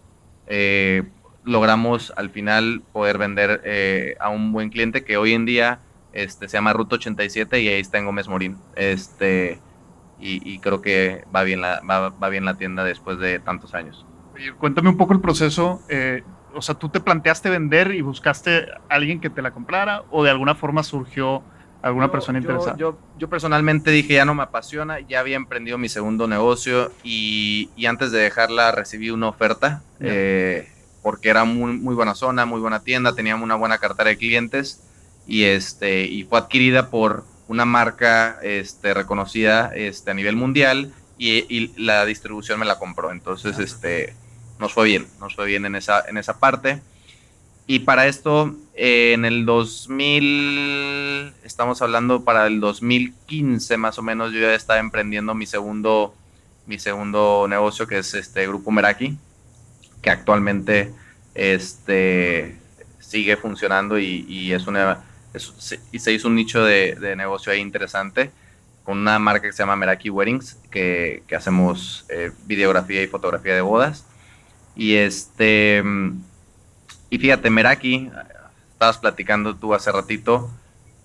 eh, 0.48 1.04
logramos 1.44 2.12
al 2.16 2.30
final 2.30 2.82
poder 2.92 3.18
vender 3.18 3.60
eh, 3.64 4.16
a 4.20 4.30
un 4.30 4.52
buen 4.52 4.70
cliente 4.70 5.04
que 5.04 5.16
hoy 5.16 5.32
en 5.32 5.46
día 5.46 5.78
este, 6.12 6.48
se 6.48 6.56
llama 6.56 6.72
Ruta 6.72 6.96
87 6.96 7.60
y 7.60 7.68
ahí 7.68 7.80
está 7.80 7.98
en 7.98 8.06
Gómez 8.06 8.26
Morín. 8.26 8.58
Este, 8.74 9.60
y, 10.22 10.58
creo 10.58 10.82
que 10.82 11.24
va 11.34 11.44
bien, 11.44 11.62
la, 11.62 11.80
va, 11.80 12.28
bien 12.28 12.44
la 12.44 12.58
tienda 12.58 12.84
después 12.84 13.18
de 13.18 13.38
tantos 13.38 13.74
años. 13.74 14.04
cuéntame 14.58 14.90
un 14.90 14.98
poco 14.98 15.14
el 15.14 15.20
proceso 15.20 15.80
o 16.54 16.62
sea, 16.62 16.74
tú 16.74 16.88
te 16.88 17.00
planteaste 17.00 17.50
vender 17.50 17.94
y 17.94 18.00
buscaste 18.02 18.66
a 18.72 18.80
alguien 18.88 19.20
que 19.20 19.30
te 19.30 19.42
la 19.42 19.52
comprara 19.52 20.04
o 20.10 20.24
de 20.24 20.30
alguna 20.30 20.54
forma 20.54 20.82
surgió 20.82 21.42
alguna 21.82 22.10
persona 22.10 22.38
interesada? 22.38 22.76
Yo, 22.76 22.98
yo, 23.18 23.28
personalmente 23.28 23.90
dije, 23.90 24.14
ya 24.14 24.24
no 24.24 24.34
me 24.34 24.42
apasiona, 24.42 25.00
ya 25.00 25.20
había 25.20 25.36
emprendido 25.36 25.78
mi 25.78 25.88
segundo 25.88 26.26
negocio 26.26 26.92
y, 27.02 27.70
y 27.76 27.86
antes 27.86 28.12
de 28.12 28.18
dejarla 28.18 28.72
recibí 28.72 29.10
una 29.10 29.28
oferta 29.28 29.82
eh, 30.00 30.70
porque 31.02 31.30
era 31.30 31.44
muy, 31.44 31.72
muy 31.72 31.94
buena 31.94 32.14
zona, 32.14 32.46
muy 32.46 32.60
buena 32.60 32.80
tienda, 32.80 33.14
teníamos 33.14 33.44
una 33.44 33.56
buena 33.56 33.78
cartera 33.78 34.10
de 34.10 34.18
clientes 34.18 34.82
y, 35.26 35.44
este, 35.44 36.04
y 36.04 36.24
fue 36.24 36.38
adquirida 36.38 36.90
por 36.90 37.24
una 37.48 37.64
marca 37.64 38.38
este, 38.42 38.94
reconocida 38.94 39.72
este, 39.74 40.10
a 40.10 40.14
nivel 40.14 40.36
mundial 40.36 40.92
y, 41.18 41.44
y 41.54 41.72
la 41.76 42.04
distribución 42.04 42.60
me 42.60 42.66
la 42.66 42.78
compró. 42.78 43.10
Entonces, 43.10 43.58
este 43.58 44.14
nos 44.60 44.72
fue 44.74 44.84
bien, 44.84 45.06
nos 45.18 45.34
fue 45.34 45.46
bien 45.46 45.64
en 45.64 45.74
esa, 45.74 46.04
en 46.06 46.18
esa 46.18 46.38
parte. 46.38 46.80
Y 47.72 47.78
para 47.78 48.08
esto, 48.08 48.56
eh, 48.74 49.12
en 49.14 49.24
el 49.24 49.46
2000, 49.46 51.32
estamos 51.44 51.80
hablando 51.80 52.24
para 52.24 52.48
el 52.48 52.58
2015 52.58 53.76
más 53.76 53.96
o 53.96 54.02
menos, 54.02 54.32
yo 54.32 54.40
ya 54.40 54.56
estaba 54.56 54.80
emprendiendo 54.80 55.36
mi 55.36 55.46
segundo, 55.46 56.12
mi 56.66 56.80
segundo 56.80 57.46
negocio, 57.48 57.86
que 57.86 57.98
es 57.98 58.12
este 58.14 58.44
Grupo 58.48 58.72
Meraki, 58.72 59.16
que 60.02 60.10
actualmente 60.10 60.92
este, 61.36 62.58
sigue 62.98 63.36
funcionando 63.36 64.00
y, 64.00 64.52
es 64.52 64.66
una, 64.66 65.04
y 65.92 66.00
se 66.00 66.12
hizo 66.12 66.26
un 66.26 66.34
nicho 66.34 66.64
de, 66.64 67.14
negocio 67.16 67.52
ahí 67.52 67.60
interesante 67.60 68.32
con 68.82 68.98
una 68.98 69.20
marca 69.20 69.46
que 69.46 69.52
se 69.52 69.62
llama 69.62 69.76
Meraki 69.76 70.10
Weddings, 70.10 70.58
que, 70.72 71.22
hacemos 71.36 72.04
eh, 72.08 72.32
videografía 72.46 73.00
y 73.00 73.06
fotografía 73.06 73.54
de 73.54 73.60
bodas. 73.60 74.06
Y 74.74 74.94
este, 74.94 75.84
y 77.10 77.18
fíjate, 77.18 77.50
Meraki, 77.50 78.10
estabas 78.72 78.98
platicando 78.98 79.56
tú 79.56 79.74
hace 79.74 79.92
ratito, 79.92 80.50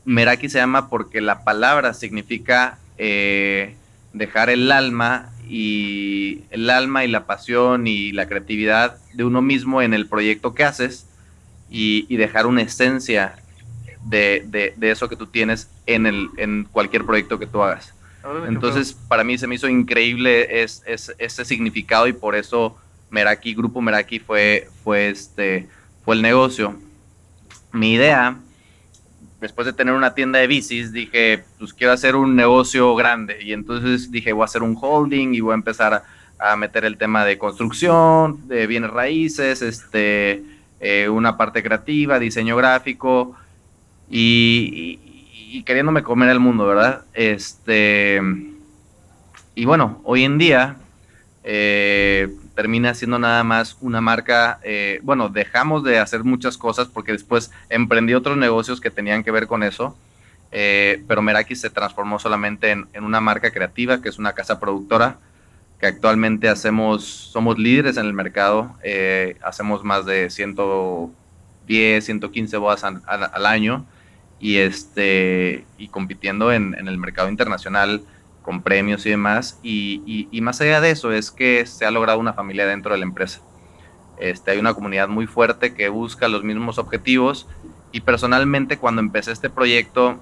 Meraki 0.05 0.49
se 0.49 0.59
llama 0.59 0.89
porque 0.89 1.19
la 1.19 1.43
palabra 1.43 1.93
significa 1.93 2.77
eh, 2.97 3.75
dejar 4.13 4.49
el 4.49 4.71
alma 4.71 5.31
y 5.49 6.43
el 6.51 6.69
alma 6.69 7.03
y 7.03 7.07
la 7.07 7.25
pasión 7.25 7.87
y 7.87 8.11
la 8.11 8.27
creatividad 8.27 8.97
de 9.13 9.23
uno 9.23 9.41
mismo 9.41 9.81
en 9.81 9.93
el 9.93 10.07
proyecto 10.07 10.53
que 10.53 10.63
haces 10.63 11.07
y, 11.69 12.15
dejar 12.15 12.45
una 12.45 12.61
esencia 12.61 13.35
de, 14.05 14.73
eso 14.81 15.09
que 15.09 15.15
tú 15.15 15.27
tienes 15.27 15.69
en, 15.87 16.05
el, 16.05 16.29
en 16.37 16.67
cualquier 16.71 17.03
proyecto 17.03 17.39
que 17.39 17.47
tú 17.47 17.61
hagas. 17.63 17.93
Entonces, 18.47 18.93
para 18.93 19.23
mí 19.23 19.37
se 19.37 19.45
me 19.45 19.55
hizo 19.55 19.67
increíble 19.67 20.63
es, 20.63 20.83
ese 20.85 21.45
significado 21.45 22.07
y 22.07 22.13
por 22.13 22.35
eso 22.35 22.77
Meraki, 23.09 23.53
Grupo 23.53 23.81
Meraki 23.81 24.19
fue, 24.19 24.69
fue, 24.83 25.09
este, 25.09 25.67
fue 26.05 26.15
el 26.15 26.21
negocio. 26.21 26.75
Mi 27.73 27.93
idea, 27.93 28.37
después 29.41 29.65
de 29.65 29.73
tener 29.73 29.95
una 29.95 30.13
tienda 30.13 30.39
de 30.39 30.47
bicis, 30.47 30.93
dije, 30.93 31.43
pues 31.57 31.73
quiero 31.73 31.93
hacer 31.93 32.15
un 32.15 32.35
negocio 32.35 32.95
grande. 32.95 33.41
Y 33.41 33.51
entonces 33.53 34.11
dije, 34.11 34.31
voy 34.31 34.43
a 34.43 34.45
hacer 34.45 34.61
un 34.61 34.77
holding 34.79 35.33
y 35.33 35.41
voy 35.41 35.51
a 35.51 35.55
empezar 35.55 36.03
a, 36.39 36.55
meter 36.57 36.85
el 36.85 36.97
tema 36.97 37.25
de 37.25 37.39
construcción, 37.39 38.47
de 38.47 38.67
bienes 38.67 38.91
raíces, 38.91 39.63
este, 39.63 40.43
eh, 40.79 41.09
una 41.09 41.37
parte 41.37 41.63
creativa, 41.63 42.19
diseño 42.19 42.55
gráfico 42.55 43.35
y, 44.09 44.99
queriéndome 45.65 46.03
comer 46.03 46.29
el 46.29 46.39
mundo, 46.39 46.67
¿verdad? 46.67 47.05
Este, 47.13 48.21
y 49.55 49.65
bueno, 49.65 50.01
hoy 50.03 50.23
en 50.23 50.37
día 50.37 50.75
eh, 51.43 52.29
termina 52.55 52.93
siendo 52.93 53.19
nada 53.19 53.43
más 53.43 53.77
una 53.81 54.01
marca, 54.01 54.59
eh, 54.63 54.99
bueno, 55.03 55.29
dejamos 55.29 55.83
de 55.83 55.99
hacer 55.99 56.23
muchas 56.23 56.57
cosas 56.57 56.87
porque 56.87 57.11
después 57.11 57.51
emprendí 57.69 58.13
otros 58.13 58.37
negocios 58.37 58.79
que 58.79 58.89
tenían 58.89 59.23
que 59.23 59.31
ver 59.31 59.45
con 59.45 59.61
eso, 59.61 59.95
eh, 60.51 61.03
pero 61.07 61.21
Meraki 61.21 61.55
se 61.55 61.69
transformó 61.69 62.17
solamente 62.17 62.71
en, 62.71 62.87
una 63.03 63.19
marca 63.19 63.51
creativa, 63.51 64.01
que 64.01 64.09
es 64.09 64.17
una 64.17 64.33
casa 64.33 64.59
productora, 64.59 65.17
que 65.79 65.87
actualmente 65.87 66.47
hacemos, 66.47 67.03
somos 67.03 67.59
líderes 67.59 67.97
en 67.97 68.05
el 68.05 68.13
mercado, 68.13 68.73
eh, 68.81 69.37
hacemos 69.43 69.83
más 69.83 70.05
de 70.05 70.29
110, 70.29 72.05
115 72.05 72.57
bodas 72.57 72.85
al, 72.85 73.45
año 73.45 73.85
y, 74.39 74.57
este, 74.57 75.65
y 75.77 75.89
compitiendo 75.89 76.53
en, 76.53 76.73
en 76.79 76.87
el 76.87 76.97
mercado 76.97 77.27
internacional 77.27 78.01
con 78.45 78.61
premios 78.61 79.05
y 79.05 79.09
demás. 79.09 79.59
Y, 79.63 80.29
más 80.41 80.61
allá 80.61 80.79
de 80.79 80.91
eso 80.91 81.11
es 81.11 81.31
que 81.31 81.65
se 81.65 81.85
ha 81.85 81.91
logrado 81.91 82.19
una 82.19 82.33
familia 82.33 82.67
dentro 82.67 82.93
de 82.93 82.99
la 82.99 83.05
empresa. 83.05 83.41
Este, 84.19 84.51
hay 84.51 84.59
una 84.59 84.73
comunidad 84.73 85.09
muy 85.09 85.25
fuerte 85.25 85.73
que 85.73 85.89
busca 85.89 86.27
los 86.27 86.43
mismos 86.43 86.77
objetivos 86.77 87.47
y 87.91 88.01
personalmente 88.01 88.77
cuando 88.77 89.01
empecé 89.01 89.31
este 89.33 89.49
proyecto 89.49 90.21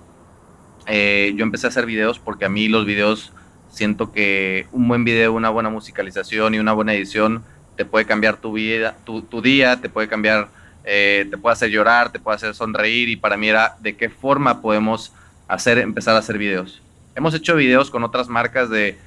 eh, 0.88 1.34
yo 1.36 1.44
empecé 1.44 1.68
a 1.68 1.70
hacer 1.70 1.86
videos 1.86 2.18
porque 2.18 2.46
a 2.46 2.50
mí 2.50 2.68
los 2.68 2.86
videos 2.86 3.34
siento 3.70 4.12
que 4.12 4.66
un 4.72 4.88
buen 4.88 5.04
video, 5.04 5.34
una 5.34 5.50
buena 5.50 5.70
musicalización 5.70 6.56
y 6.56 6.60
una 6.60 6.74
buena 6.74 6.96
edición 6.96 7.44
te 7.76 7.86
puede 7.86 8.06
cambiar 8.06 8.38
tu 8.38 8.54
vida, 8.54 8.96
tu, 9.04 9.42
día, 9.42 9.80
te 9.80 9.90
puede 9.90 10.08
cambiar, 10.08 10.48
eh, 10.86 11.28
te 11.30 11.38
puede 11.38 11.54
hacer 11.54 11.70
llorar, 11.70 12.12
te 12.12 12.20
puede 12.20 12.36
hacer 12.36 12.56
sonreír 12.56 13.10
y 13.10 13.16
para 13.16 13.38
mí 13.38 13.48
era 13.48 13.76
de 13.80 13.96
qué 13.96 14.10
forma 14.10 14.62
podemos 14.62 15.12
hacer, 15.48 15.78
empezar 15.78 16.16
a 16.16 16.20
hacer 16.20 16.38
videos. 16.38 16.82
Hemos 17.16 17.36
hecho 17.36 17.56
videos 17.56 17.92
con 17.92 18.04
otras 18.04 18.28
marcas 18.28 18.70
de, 18.70 18.98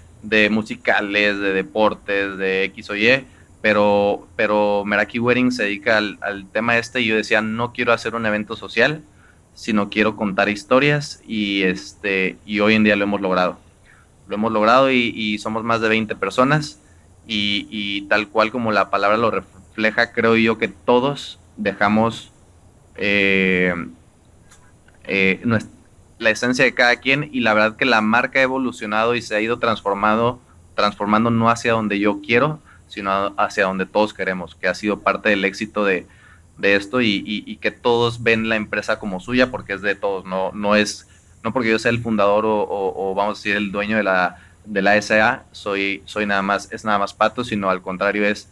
musicales, 0.51 1.39
de 1.41 1.53
deportes, 1.53 2.39
de 2.39 2.65
X 2.65 2.91
o 2.91 2.97
Y, 2.97 3.25
pero, 3.61 4.29
pero 4.37 4.85
Meraki 4.85 5.19
Wedding 5.19 5.51
se 5.51 5.65
dedica 5.65 5.99
al, 5.99 6.47
tema 6.53 6.79
este 6.79 7.01
y 7.01 7.07
yo 7.07 7.17
decía, 7.17 7.41
no 7.41 7.73
quiero 7.73 7.93
hacer 7.93 8.15
un 8.15 8.25
evento 8.25 8.55
social, 8.55 9.03
sino 9.55 9.91
quiero 9.91 10.15
contar 10.15 10.49
historias 10.49 11.21
y, 11.27 11.63
este, 11.63 12.37
y 12.47 12.61
hoy 12.61 12.75
en 12.75 12.85
día 12.85 12.95
lo 12.95 13.05
hemos 13.05 13.21
logrado. 13.21 13.59
Lo 14.29 14.37
hemos 14.37 14.53
logrado 14.53 14.93
y, 14.93 15.39
somos 15.39 15.65
más 15.65 15.81
de 15.81 15.89
20 15.89 16.15
personas 16.15 16.81
y, 17.27 18.03
tal 18.03 18.29
cual 18.29 18.53
como 18.53 18.71
la 18.71 18.89
palabra 18.89 19.17
lo 19.17 19.33
refleja, 19.33 20.13
creo 20.13 20.37
yo 20.37 20.59
que 20.59 20.69
todos 20.69 21.41
dejamos 21.57 22.31
eh, 22.95 23.75
eh, 25.05 25.41
la 26.19 26.31
esencia 26.31 26.65
de 26.65 26.75
cada 26.75 26.97
quien 26.97 27.29
y 27.33 27.41
la 27.41 27.55
verdad 27.55 27.77
que 27.77 27.85
la 27.85 28.01
marca 28.01 28.39
ha 28.39 28.43
evolucionado 28.43 29.15
y 29.15 29.23
se 29.23 29.37
ha 29.37 29.41
ido 29.41 29.59
transformando, 29.59 30.41
transformando 30.75 31.31
no 31.31 31.51
hacia 31.51 31.73
donde 31.73 31.99
yo 31.99 32.21
quiero, 32.21 32.61
sino 32.87 33.35
hacia 33.37 33.65
donde 33.65 33.87
todos 33.87 34.15
queremos, 34.15 34.55
que 34.55 34.69
ha 34.69 34.75
sido 34.75 35.01
parte 35.01 35.29
del 35.29 35.45
éxito 35.45 35.85
de, 35.85 36.07
de 36.59 36.77
esto 36.77 37.01
y, 37.03 37.59
que 37.61 37.71
todos 37.71 38.23
ven 38.23 38.49
la 38.49 38.57
empresa 38.57 38.99
como 38.99 39.21
suya 39.21 39.51
porque 39.51 39.75
es 39.75 39.83
de 39.83 39.95
todos, 39.95 40.25
no, 40.25 40.53
no 40.53 40.77
es, 40.77 41.09
no 41.43 41.53
porque 41.53 41.71
yo 41.71 41.79
sea 41.79 41.91
el 41.91 42.03
fundador 42.03 42.45
o, 42.47 43.15
vamos 43.17 43.39
a 43.39 43.39
decir 43.39 43.57
el 43.57 43.73
dueño 43.73 43.97
de 43.97 44.03
la, 44.03 44.39
de 44.65 44.83
la 44.83 45.01
SA, 45.01 45.45
soy, 45.53 46.03
soy 46.07 46.27
nada 46.27 46.43
más, 46.43 46.73
es 46.73 46.85
nada 46.85 46.99
más 46.99 47.15
Pato, 47.15 47.45
sino 47.45 47.71
al 47.71 47.83
contrario 47.83 48.27
es, 48.27 48.49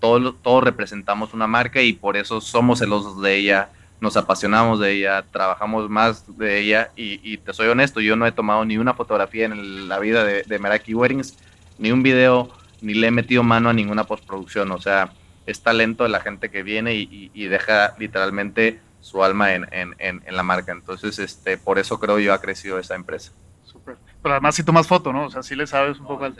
todos, 0.00 0.34
todos 0.42 0.62
representamos 0.62 1.34
una 1.34 1.46
marca 1.46 1.82
y 1.82 1.92
por 1.92 2.16
eso 2.16 2.40
somos 2.40 2.78
celosos 2.78 3.20
de 3.22 3.36
ella, 3.36 3.70
nos 4.00 4.16
apasionamos 4.16 4.80
de 4.80 4.92
ella, 4.92 5.24
trabajamos 5.30 5.88
más 5.88 6.24
de 6.36 6.58
ella 6.58 6.90
y, 6.96 7.38
te 7.38 7.52
soy 7.52 7.68
honesto, 7.68 8.00
yo 8.00 8.16
no 8.16 8.26
he 8.26 8.32
tomado 8.32 8.64
ni 8.64 8.78
una 8.78 8.94
fotografía 8.94 9.46
en 9.46 9.88
la 9.88 9.98
vida 9.98 10.24
de, 10.24 10.42
de 10.42 10.58
Meraki 10.58 10.94
Weddings, 10.94 11.36
ni 11.78 11.92
un 11.92 12.02
video, 12.02 12.50
ni 12.80 12.94
le 12.94 13.08
he 13.08 13.10
metido 13.10 13.42
mano 13.42 13.68
a 13.68 13.72
ninguna 13.72 14.04
postproducción, 14.04 14.70
o 14.72 14.80
sea, 14.80 15.10
es 15.46 15.60
talento 15.60 16.02
de 16.02 16.10
la 16.10 16.20
gente 16.20 16.50
que 16.50 16.62
viene 16.62 16.94
y, 16.94 17.46
deja 17.46 17.94
literalmente 17.98 18.80
su 19.00 19.22
alma 19.22 19.54
en, 19.54 19.94
la 20.28 20.42
marca. 20.42 20.72
Entonces, 20.72 21.18
este, 21.18 21.56
por 21.56 21.78
eso 21.78 21.98
creo 22.00 22.18
yo 22.18 22.34
ha 22.34 22.40
crecido 22.40 22.78
esa 22.78 22.96
empresa. 22.96 23.32
Súper. 23.64 23.96
Pero 24.22 24.34
además 24.34 24.56
si 24.56 24.64
tomas 24.64 24.86
foto, 24.86 25.12
¿no? 25.12 25.26
O 25.26 25.30
sea, 25.30 25.42
sí 25.42 25.54
le 25.54 25.66
sabes 25.66 25.98
un 26.00 26.06
poco 26.06 26.24
al... 26.24 26.36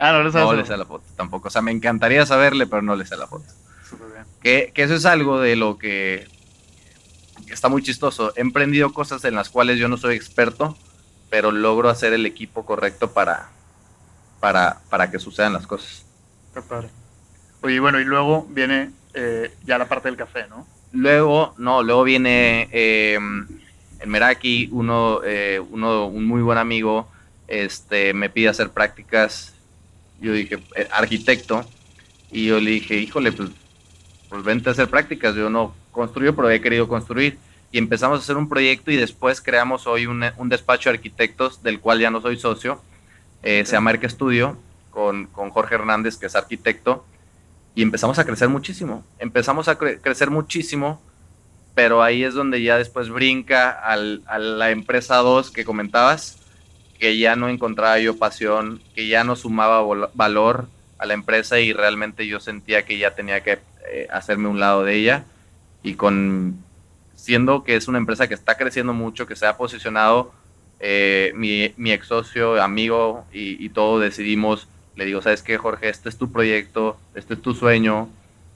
Ah, 0.00 0.12
no 0.12 0.22
le 0.22 0.32
sabes. 0.32 0.48
No 0.48 0.54
le 0.54 0.66
sé 0.66 0.76
la 0.76 0.84
foto 0.84 1.04
tampoco. 1.16 1.48
O 1.48 1.50
sea, 1.50 1.62
me 1.62 1.70
encantaría 1.70 2.26
saberle, 2.26 2.66
pero 2.66 2.82
no 2.82 2.96
le 2.96 3.06
sé 3.06 3.16
la 3.16 3.26
foto. 3.26 3.46
Súper 3.88 4.08
bien. 4.08 4.24
Que, 4.40 4.72
que 4.74 4.82
eso 4.82 4.94
es 4.94 5.06
algo 5.06 5.40
de 5.40 5.56
lo 5.56 5.78
que 5.78 6.26
está 7.50 7.68
muy 7.68 7.82
chistoso. 7.82 8.32
He 8.36 8.40
emprendido 8.40 8.92
cosas 8.92 9.24
en 9.24 9.34
las 9.34 9.50
cuales 9.50 9.78
yo 9.78 9.88
no 9.88 9.96
soy 9.96 10.16
experto, 10.16 10.76
pero 11.30 11.50
logro 11.52 11.88
hacer 11.88 12.12
el 12.12 12.26
equipo 12.26 12.64
correcto 12.64 13.12
para, 13.12 13.50
para, 14.40 14.80
para 14.90 15.10
que 15.10 15.18
sucedan 15.18 15.52
las 15.52 15.66
cosas. 15.66 16.04
Qué 16.54 16.62
padre. 16.62 16.88
Oye, 17.62 17.80
bueno, 17.80 18.00
y 18.00 18.04
luego 18.04 18.46
viene 18.50 18.90
eh, 19.14 19.52
ya 19.64 19.78
la 19.78 19.88
parte 19.88 20.08
del 20.08 20.16
café, 20.16 20.46
¿no? 20.48 20.66
Luego, 20.92 21.54
no, 21.58 21.82
luego 21.82 22.04
viene 22.04 22.68
eh, 22.72 23.14
en 23.14 24.08
Meraki, 24.08 24.68
uno, 24.72 25.20
eh, 25.24 25.60
uno, 25.70 26.06
un 26.06 26.24
muy 26.24 26.40
buen 26.40 26.58
amigo, 26.58 27.08
este, 27.46 28.14
me 28.14 28.30
pide 28.30 28.48
hacer 28.48 28.70
prácticas. 28.70 29.54
Yo 30.20 30.32
dije, 30.32 30.58
eh, 30.76 30.88
arquitecto, 30.90 31.64
y 32.30 32.46
yo 32.46 32.60
le 32.60 32.70
dije, 32.70 32.96
híjole, 32.96 33.32
pues, 33.32 33.50
pues 34.28 34.42
vente 34.44 34.68
a 34.68 34.72
hacer 34.72 34.88
prácticas. 34.88 35.34
Yo 35.34 35.50
no 35.50 35.74
construyo, 35.98 36.34
pero 36.34 36.50
he 36.50 36.60
querido 36.60 36.88
construir. 36.88 37.38
Y 37.70 37.78
empezamos 37.78 38.18
a 38.18 38.22
hacer 38.22 38.36
un 38.36 38.48
proyecto 38.48 38.90
y 38.90 38.96
después 38.96 39.42
creamos 39.42 39.86
hoy 39.86 40.06
un, 40.06 40.24
un 40.38 40.48
despacho 40.48 40.88
de 40.88 40.96
arquitectos 40.96 41.62
del 41.62 41.80
cual 41.80 42.00
ya 42.00 42.10
no 42.10 42.22
soy 42.22 42.38
socio. 42.38 42.80
se 43.42 43.64
llama 43.64 43.90
Arca 43.90 44.08
Studio 44.08 44.56
con, 44.90 45.26
con 45.26 45.50
Jorge 45.50 45.74
Hernández, 45.74 46.16
que 46.16 46.26
es 46.26 46.34
arquitecto 46.34 47.04
y 47.78 47.82
empezamos 47.82 48.18
a 48.18 48.24
crecer 48.24 48.48
muchísimo. 48.48 49.04
Empezamos 49.20 49.68
a 49.68 49.78
crecer 49.78 50.30
muchísimo, 50.30 51.00
pero 51.76 52.02
ahí 52.02 52.24
es 52.24 52.34
donde 52.34 52.60
ya 52.60 52.76
después 52.76 53.08
brinca 53.08 53.70
al, 53.70 54.22
a 54.26 54.40
la 54.40 54.70
empresa 54.70 55.18
2 55.18 55.52
que 55.52 55.64
comentabas, 55.64 56.38
que 56.98 57.16
ya 57.18 57.36
no 57.36 57.48
encontraba 57.48 58.00
yo 58.00 58.18
pasión, 58.18 58.82
que 58.96 59.06
ya 59.06 59.22
no 59.22 59.36
sumaba 59.36 59.80
valor 60.12 60.68
a 60.98 61.06
la 61.06 61.14
empresa 61.14 61.60
y 61.60 61.72
realmente 61.72 62.26
yo 62.26 62.40
sentía 62.40 62.84
que 62.84 62.98
ya 62.98 63.14
tenía 63.14 63.44
que 63.44 63.60
eh, 63.92 64.08
hacerme 64.10 64.48
un 64.48 64.58
lado 64.58 64.82
de 64.82 64.96
ella 64.96 65.24
y 65.82 65.94
con 65.94 66.62
siendo 67.14 67.64
que 67.64 67.76
es 67.76 67.88
una 67.88 67.98
empresa 67.98 68.28
que 68.28 68.34
está 68.34 68.56
creciendo 68.56 68.92
mucho, 68.92 69.26
que 69.26 69.36
se 69.36 69.46
ha 69.46 69.56
posicionado, 69.56 70.32
eh, 70.80 71.32
mi, 71.34 71.72
mi, 71.76 71.92
ex 71.92 72.06
socio, 72.06 72.62
amigo 72.62 73.24
y, 73.32 73.64
y 73.64 73.68
todo 73.70 73.98
decidimos 73.98 74.68
le 74.98 75.04
digo, 75.04 75.22
¿sabes 75.22 75.42
qué, 75.44 75.56
Jorge? 75.56 75.88
Este 75.88 76.08
es 76.08 76.18
tu 76.18 76.32
proyecto, 76.32 76.98
este 77.14 77.34
es 77.34 77.40
tu 77.40 77.54
sueño, 77.54 78.08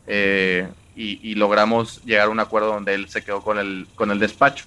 eh, 0.08 0.68
y, 0.96 1.34
logramos 1.36 2.02
llegar 2.04 2.26
a 2.26 2.30
un 2.30 2.40
acuerdo 2.40 2.72
donde 2.72 2.94
él 2.94 3.08
se 3.08 3.24
quedó 3.24 3.42
con 3.42 3.58
el, 3.58 3.86
con 3.94 4.10
el 4.10 4.18
despacho. 4.18 4.66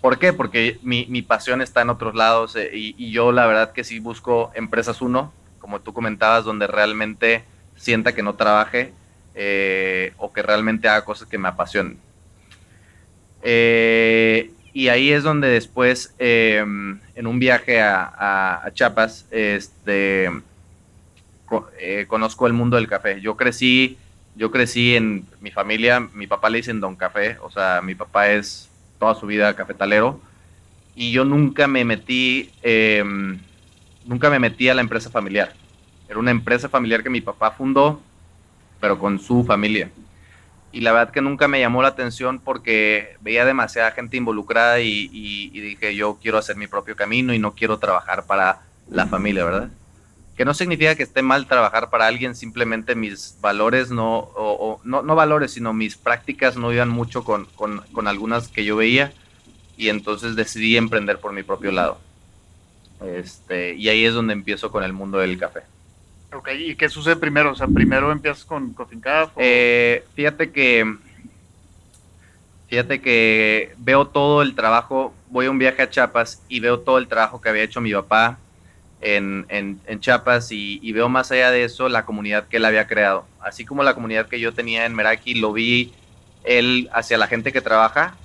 ¿Por 0.00 0.18
qué? 0.18 0.32
Porque 0.32 0.78
mi, 0.82 1.06
mi 1.10 1.20
pasión 1.22 1.60
está 1.60 1.82
en 1.82 1.90
otros 1.90 2.14
lados 2.14 2.56
eh, 2.56 2.70
y, 2.72 3.10
yo 3.10 3.32
la 3.32 3.46
verdad 3.46 3.72
que 3.72 3.84
sí 3.84 3.98
busco 3.98 4.52
empresas 4.54 5.02
uno, 5.02 5.32
como 5.58 5.80
tú 5.80 5.92
comentabas, 5.92 6.44
donde 6.44 6.68
realmente 6.68 7.44
sienta 7.76 8.14
que 8.14 8.22
no 8.22 8.36
trabaje 8.36 8.92
eh, 9.40 10.14
o 10.16 10.32
que 10.32 10.42
realmente 10.42 10.88
haga 10.88 11.04
cosas 11.04 11.28
que 11.28 11.38
me 11.38 11.46
apasionen. 11.46 11.96
Eh, 13.42 14.50
y 14.72 14.88
ahí 14.88 15.12
es 15.12 15.22
donde 15.22 15.46
después, 15.46 16.12
em, 16.18 16.98
en 17.14 17.26
un 17.28 17.38
viaje 17.38 17.80
a, 17.80 18.64
a, 18.64 18.70
Chiapas, 18.72 19.26
este, 19.30 20.28
eh, 21.78 22.06
conozco 22.08 22.48
el 22.48 22.52
mundo 22.52 22.76
del 22.76 22.88
café. 22.88 23.20
Yo 23.20 23.36
crecí, 23.36 23.96
yo 24.34 24.50
crecí 24.50 24.96
en 24.96 25.24
mi 25.40 25.52
familia, 25.52 26.00
mi 26.00 26.26
papá 26.26 26.50
le 26.50 26.58
dicen 26.58 26.80
Don 26.80 26.96
Café, 26.96 27.36
o 27.40 27.48
sea, 27.48 27.80
mi 27.80 27.94
papá 27.94 28.30
es 28.30 28.68
toda 28.98 29.14
su 29.14 29.26
vida 29.26 29.54
cafetalero, 29.54 30.20
y 30.96 31.12
yo 31.12 31.24
nunca 31.24 31.68
me 31.68 31.84
metí, 31.84 32.50
em, 32.62 33.38
nunca 34.04 34.30
me 34.30 34.40
metí 34.40 34.68
a 34.68 34.74
la 34.74 34.80
empresa 34.80 35.10
familiar. 35.10 35.52
Era 36.08 36.18
una 36.18 36.32
empresa 36.32 36.68
familiar 36.68 37.04
que 37.04 37.10
mi 37.10 37.20
papá 37.20 37.52
fundó, 37.52 38.02
pero 38.80 38.98
con 38.98 39.18
su 39.18 39.44
familia 39.44 39.90
y 40.70 40.80
la 40.80 40.92
verdad 40.92 41.12
que 41.12 41.22
nunca 41.22 41.48
me 41.48 41.60
llamó 41.60 41.82
la 41.82 41.88
atención 41.88 42.40
porque 42.40 43.16
veía 43.20 43.44
demasiada 43.44 43.90
gente 43.92 44.16
involucrada 44.16 44.80
y, 44.80 45.48
dije 45.50 45.94
yo 45.94 46.18
quiero 46.20 46.38
hacer 46.38 46.56
mi 46.56 46.66
propio 46.66 46.94
camino 46.94 47.32
y 47.32 47.38
no 47.38 47.54
quiero 47.54 47.78
trabajar 47.78 48.26
para 48.26 48.60
la 48.90 49.06
familia, 49.06 49.44
¿verdad? 49.44 49.70
Que 50.36 50.44
no 50.44 50.54
significa 50.54 50.94
que 50.94 51.02
esté 51.02 51.22
mal 51.22 51.46
trabajar 51.46 51.90
para 51.90 52.06
alguien, 52.06 52.34
simplemente 52.34 52.94
mis 52.94 53.38
valores 53.40 53.90
no, 53.90 54.18
o, 54.36 54.80
no, 54.84 55.02
no, 55.02 55.16
valores, 55.16 55.52
sino 55.52 55.72
mis 55.72 55.96
prácticas 55.96 56.56
no 56.56 56.72
iban 56.72 56.90
mucho 56.90 57.24
con, 57.24 57.46
con, 57.56 57.80
con 57.92 58.06
algunas 58.06 58.48
que 58.48 58.64
yo 58.64 58.76
veía 58.76 59.12
y 59.76 59.88
entonces 59.88 60.36
decidí 60.36 60.76
emprender 60.76 61.18
por 61.18 61.32
mi 61.32 61.42
propio 61.42 61.72
lado. 61.72 61.98
Este, 63.04 63.74
y 63.74 63.88
ahí 63.88 64.04
es 64.04 64.14
donde 64.14 64.32
empiezo 64.32 64.70
con 64.70 64.84
el 64.84 64.92
mundo 64.92 65.18
del 65.18 65.38
café. 65.38 65.62
Ok, 66.32 66.48
¿y 66.58 66.76
qué 66.76 66.88
sucede 66.88 67.16
primero? 67.16 67.52
O 67.52 67.54
sea, 67.54 67.66
primero 67.66 68.12
empiezas 68.12 68.44
con 68.44 68.72
Coffee 68.74 69.00
eh, 69.36 70.04
fíjate 70.14 70.50
que. 70.50 70.96
Fíjate 72.68 73.00
que 73.00 73.74
veo 73.78 74.08
todo 74.08 74.42
el 74.42 74.54
trabajo. 74.54 75.14
Voy 75.30 75.46
a 75.46 75.50
un 75.50 75.58
viaje 75.58 75.80
a 75.80 75.88
Chiapas 75.88 76.42
y 76.48 76.60
veo 76.60 76.80
todo 76.80 76.98
el 76.98 77.08
trabajo 77.08 77.40
que 77.40 77.48
había 77.48 77.62
hecho 77.62 77.80
mi 77.80 77.92
papá 77.92 78.38
en, 79.00 79.46
en, 79.48 80.00
Chiapas 80.00 80.52
y, 80.52 80.92
veo 80.92 81.08
más 81.08 81.30
allá 81.32 81.50
de 81.50 81.64
eso 81.64 81.88
la 81.88 82.04
comunidad 82.04 82.46
que 82.48 82.58
él 82.58 82.66
había 82.66 82.86
creado. 82.86 83.24
Así 83.40 83.64
como 83.64 83.82
la 83.82 83.94
comunidad 83.94 84.28
que 84.28 84.38
yo 84.38 84.52
tenía 84.52 84.84
en 84.84 84.94
Meraki, 84.94 85.34
lo 85.34 85.54
vi 85.54 85.94
él 86.44 86.90
hacia 86.92 87.16
la 87.16 87.26
gente 87.26 87.52
que 87.52 87.62
trabaja, 87.62 88.16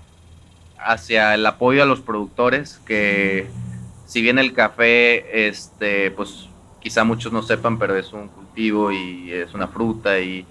hacia 0.78 1.34
el 1.36 1.46
apoyo 1.46 1.84
a 1.84 1.86
los 1.86 2.02
productores, 2.02 2.82
que 2.86 3.48
si 4.06 4.22
bien 4.22 4.40
el 4.40 4.52
café, 4.52 5.48
este, 5.48 6.12
pues 6.12 6.50
quizá 6.84 7.06
muchos 7.06 7.32
no 7.32 7.42
sepan, 7.42 7.80
pero 7.80 7.96
es 7.96 8.12
un 8.12 8.28
cultivo 8.28 8.92
y 8.92 9.32
es 9.32 9.54
una 9.54 9.70
fruta 9.70 10.20
y, 10.20 10.46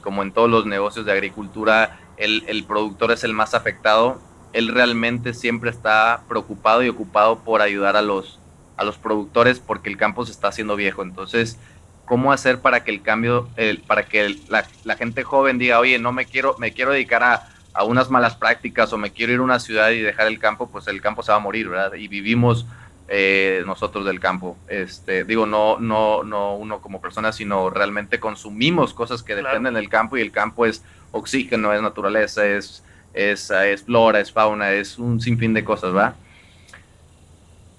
como 0.00 0.22
en 0.22 0.30
todos 0.30 0.48
los 0.48 0.64
negocios 0.64 1.04
de 1.04 1.10
agricultura, 1.10 1.98
el, 2.16 2.64
productor 2.68 3.10
es 3.10 3.24
el 3.24 3.32
más 3.32 3.52
afectado. 3.52 4.20
Él 4.52 4.68
realmente 4.68 5.34
siempre 5.34 5.70
está 5.70 6.22
preocupado 6.28 6.84
y 6.84 6.88
ocupado 6.88 7.40
por 7.40 7.62
ayudar 7.62 7.96
a 7.96 8.02
los, 8.02 8.38
a 8.76 8.84
los 8.84 8.96
productores 8.96 9.58
porque 9.58 9.90
el 9.90 9.96
campo 9.96 10.24
se 10.24 10.30
está 10.30 10.48
haciendo 10.48 10.76
viejo. 10.76 11.02
Entonces, 11.02 11.58
¿cómo 12.04 12.32
hacer 12.32 12.60
para 12.60 12.84
que 12.84 12.92
el 12.92 13.02
cambio, 13.02 13.48
para 13.88 14.04
que 14.04 14.36
la, 14.48 14.96
gente 14.96 15.24
joven 15.24 15.58
diga, 15.58 15.80
oye, 15.80 15.98
no 15.98 16.12
me 16.12 16.26
quiero, 16.26 16.54
me 16.58 16.72
quiero 16.72 16.92
dedicar 16.92 17.24
a, 17.24 17.48
a 17.74 17.82
unas 17.82 18.08
malas 18.08 18.36
prácticas 18.36 18.92
o 18.92 18.98
me 18.98 19.10
quiero 19.10 19.32
ir 19.32 19.40
a 19.40 19.42
una 19.42 19.58
ciudad 19.58 19.90
y 19.90 20.00
dejar 20.00 20.28
el 20.28 20.38
campo? 20.38 20.68
Pues 20.70 20.86
el 20.86 21.00
campo 21.00 21.24
se 21.24 21.32
va 21.32 21.38
a 21.38 21.40
morir, 21.40 21.68
¿verdad? 21.68 21.94
Y 21.94 22.06
vivimos 22.06 22.66
eh, 23.14 23.62
nosotros 23.66 24.06
del 24.06 24.20
campo. 24.20 24.56
Este, 24.68 25.24
digo, 25.24 25.44
no, 25.44 25.78
no, 25.78 26.24
no 26.24 26.54
uno 26.54 26.80
como 26.80 27.02
persona, 27.02 27.30
sino 27.30 27.68
realmente 27.68 28.18
consumimos 28.18 28.94
cosas 28.94 29.22
que 29.22 29.34
dependen 29.34 29.74
del 29.74 29.90
campo 29.90 30.16
y 30.16 30.22
el 30.22 30.32
campo 30.32 30.64
es 30.64 30.82
oxígeno, 31.10 31.74
es 31.74 31.82
naturaleza, 31.82 32.46
es, 32.46 32.82
es, 33.12 33.50
es 33.50 33.82
flora, 33.82 34.18
es 34.18 34.32
fauna, 34.32 34.72
es 34.72 34.98
un 34.98 35.20
sinfín 35.20 35.52
de 35.52 35.62
cosas, 35.62 35.94
¿va? 35.94 36.14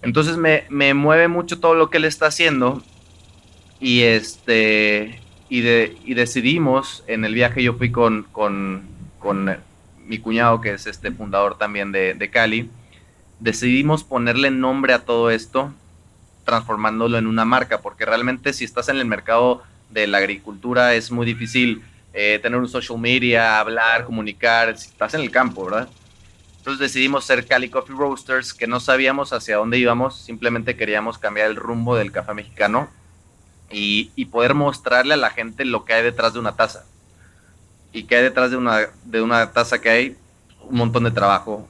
Entonces 0.03 0.37
me, 0.37 0.65
me, 0.69 0.93
mueve 0.93 1.27
mucho 1.27 1.59
todo 1.59 1.73
lo 1.73 1.89
que 1.89 1.97
él 1.97 2.05
está 2.05 2.27
haciendo 2.27 2.83
y 3.79 4.03
este 4.03 5.19
y, 5.49 5.61
de, 5.61 5.97
y 6.05 6.13
decidimos 6.13 7.03
en 7.07 7.25
el 7.25 7.33
viaje 7.33 7.63
yo 7.63 7.73
fui 7.73 7.91
con, 7.91 8.27
con, 8.31 8.83
con 9.17 9.57
mi 10.05 10.19
cuñado 10.19 10.61
que 10.61 10.73
es 10.73 10.85
este 10.85 11.09
fundador 11.09 11.57
también 11.57 11.91
de, 11.91 12.13
de 12.13 12.29
Cali 12.29 12.69
decidimos 13.43 14.05
ponerle 14.05 14.51
nombre 14.51 14.93
a 14.93 15.03
todo 15.03 15.29
esto, 15.29 15.73
transformándolo 16.45 17.17
en 17.17 17.27
una 17.27 17.43
marca, 17.43 17.81
porque 17.81 18.05
realmente 18.05 18.53
si 18.53 18.63
estás 18.63 18.87
en 18.87 18.95
el 18.95 19.05
mercado 19.05 19.63
de 19.89 20.07
la 20.07 20.19
agricultura 20.19 20.95
es 20.95 21.11
muy 21.11 21.25
difícil 21.25 21.83
eh, 22.13 22.39
tener 22.41 22.57
un 22.57 22.69
social 22.69 22.97
media, 22.97 23.59
hablar, 23.59 24.05
comunicar, 24.05 24.77
si 24.77 24.87
estás 24.87 25.13
en 25.13 25.21
el 25.21 25.29
campo, 25.29 25.65
¿verdad? 25.65 25.89
Entonces 26.59 26.79
decidimos 26.79 27.25
ser 27.25 27.45
Cali 27.45 27.67
Coffee 27.67 27.93
Roasters, 27.93 28.53
que 28.53 28.65
no 28.65 28.79
sabíamos 28.79 29.33
hacia 29.33 29.57
dónde 29.57 29.77
íbamos, 29.77 30.21
simplemente 30.21 30.77
queríamos 30.77 31.17
cambiar 31.17 31.49
el 31.49 31.57
rumbo 31.57 31.97
del 31.97 32.13
café 32.13 32.33
mexicano 32.33 32.87
y, 33.69 34.25
poder 34.31 34.53
mostrarle 34.53 35.15
a 35.15 35.17
la 35.17 35.31
gente 35.31 35.65
lo 35.65 35.83
que 35.83 35.93
hay 35.93 36.03
detrás 36.03 36.31
de 36.33 36.39
una 36.39 36.55
taza. 36.55 36.85
y 37.91 38.03
que 38.03 38.15
hay 38.15 38.23
detrás 38.23 38.51
de 38.51 38.57
una, 38.57 38.87
de 39.03 39.21
una 39.21 39.51
taza 39.51 39.81
que 39.81 39.89
hay 39.89 40.17
un 40.61 40.77
montón 40.77 41.03
de 41.03 41.11
trabajo, 41.11 41.67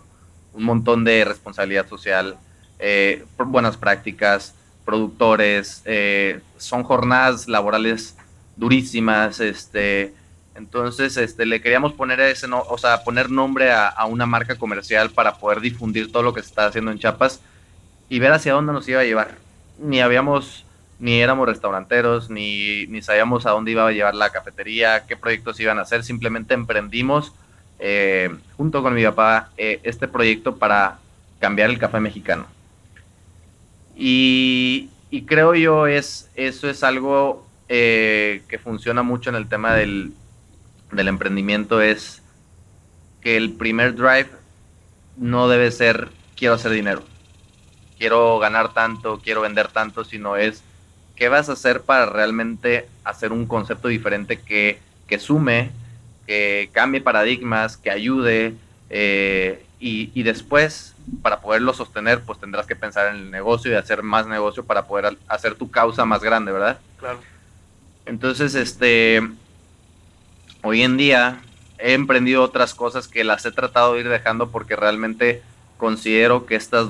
un 0.53 0.63
montón 0.63 1.03
de 1.03 1.25
responsabilidad 1.25 1.87
social, 1.87 2.37
eh, 2.79 3.25
buenas 3.37 3.77
prácticas, 3.77 4.53
productores, 4.85 5.81
eh, 5.85 6.41
son 6.57 6.83
jornadas 6.83 7.47
laborales 7.47 8.15
durísimas, 8.55 9.39
este, 9.39 10.13
entonces 10.55 11.17
este, 11.17 11.45
le 11.45 11.61
queríamos 11.61 11.93
poner 11.93 12.19
ese, 12.19 12.47
no, 12.47 12.61
o 12.61 12.77
sea, 12.77 13.03
poner 13.03 13.29
nombre 13.29 13.71
a, 13.71 14.05
una 14.05 14.25
marca 14.25 14.55
comercial 14.55 15.09
para 15.09 15.35
poder 15.35 15.61
difundir 15.61 16.11
todo 16.11 16.23
lo 16.23 16.33
que 16.33 16.41
se 16.41 16.49
está 16.49 16.67
haciendo 16.67 16.91
en 16.91 16.99
Chiapas 16.99 17.41
y 18.09 18.19
ver 18.19 18.31
hacia 18.31 18.53
dónde 18.53 18.73
nos 18.73 18.87
iba 18.87 18.99
a 18.99 19.05
llevar. 19.05 19.37
Ni 19.79 20.01
habíamos, 20.01 20.65
ni 20.99 21.19
éramos 21.21 21.47
restauranteros, 21.47 22.29
ni, 22.29 22.85
ni 22.87 23.01
sabíamos 23.01 23.45
a 23.45 23.51
dónde 23.51 23.71
iba 23.71 23.87
a 23.87 23.91
llevar 23.91 24.13
la 24.13 24.29
cafetería, 24.29 25.05
qué 25.07 25.17
proyectos 25.17 25.59
iban 25.59 25.79
a 25.79 25.83
hacer, 25.83 26.03
simplemente 26.03 26.53
emprendimos 26.53 27.33
eh, 27.85 28.33
junto 28.55 28.81
con 28.81 28.93
mi 28.93 29.03
papá 29.03 29.49
eh, 29.57 29.81
este 29.83 30.07
proyecto 30.07 30.55
para 30.55 30.99
cambiar 31.39 31.69
el 31.69 31.77
café 31.77 31.99
mexicano. 31.99 32.47
Y, 33.93 34.89
creo 35.27 35.53
yo 35.53 35.85
es 35.85 36.29
eso 36.35 36.69
es 36.69 36.81
algo 36.81 37.45
eh, 37.67 38.41
que 38.47 38.57
funciona 38.57 39.03
mucho 39.03 39.29
en 39.29 39.35
el 39.35 39.49
tema 39.49 39.73
del, 39.75 40.13
del 40.93 41.09
emprendimiento 41.09 41.81
es 41.81 42.21
que 43.21 43.35
el 43.35 43.51
primer 43.51 43.95
drive 43.95 44.29
no 45.17 45.49
debe 45.49 45.69
ser 45.69 46.07
quiero 46.37 46.55
hacer 46.55 46.71
dinero, 46.71 47.03
quiero 47.99 48.39
ganar 48.39 48.73
tanto, 48.73 49.19
quiero 49.21 49.41
vender 49.41 49.67
tanto, 49.67 50.05
sino 50.05 50.37
es 50.37 50.63
qué 51.17 51.27
vas 51.27 51.49
a 51.49 51.53
hacer 51.53 51.81
para 51.81 52.05
realmente 52.05 52.87
hacer 53.03 53.33
un 53.33 53.45
concepto 53.45 53.89
diferente 53.89 54.39
que, 54.39 54.79
que 55.05 55.19
sume, 55.19 55.71
que 56.27 56.69
cambie 56.71 57.01
paradigmas, 57.01 57.77
que 57.77 57.91
ayude 57.91 58.53
eh, 58.89 59.65
y, 59.79 60.11
y, 60.13 60.23
después 60.23 60.95
para 61.21 61.41
poderlo 61.41 61.73
sostener 61.73 62.21
pues 62.21 62.39
tendrás 62.39 62.65
que 62.65 62.75
pensar 62.75 63.13
en 63.13 63.21
el 63.21 63.31
negocio 63.31 63.71
y 63.71 63.75
hacer 63.75 64.03
más 64.03 64.25
negocio 64.27 64.63
para 64.63 64.85
poder 64.87 65.17
hacer 65.27 65.55
tu 65.55 65.69
causa 65.69 66.05
más 66.05 66.21
grande, 66.21 66.51
¿verdad? 66.51 66.79
Claro. 66.97 67.19
Entonces, 68.05 68.55
este, 68.55 69.21
hoy 70.61 70.83
en 70.83 70.97
día 70.97 71.41
he 71.77 71.93
emprendido 71.93 72.43
otras 72.43 72.73
cosas 72.73 73.07
que 73.07 73.23
las 73.23 73.45
he 73.45 73.51
tratado 73.51 73.93
de 73.93 74.01
ir 74.01 74.09
dejando 74.09 74.49
porque 74.49 74.75
realmente 74.75 75.41
considero 75.77 76.45
que 76.45 76.55
estas 76.55 76.87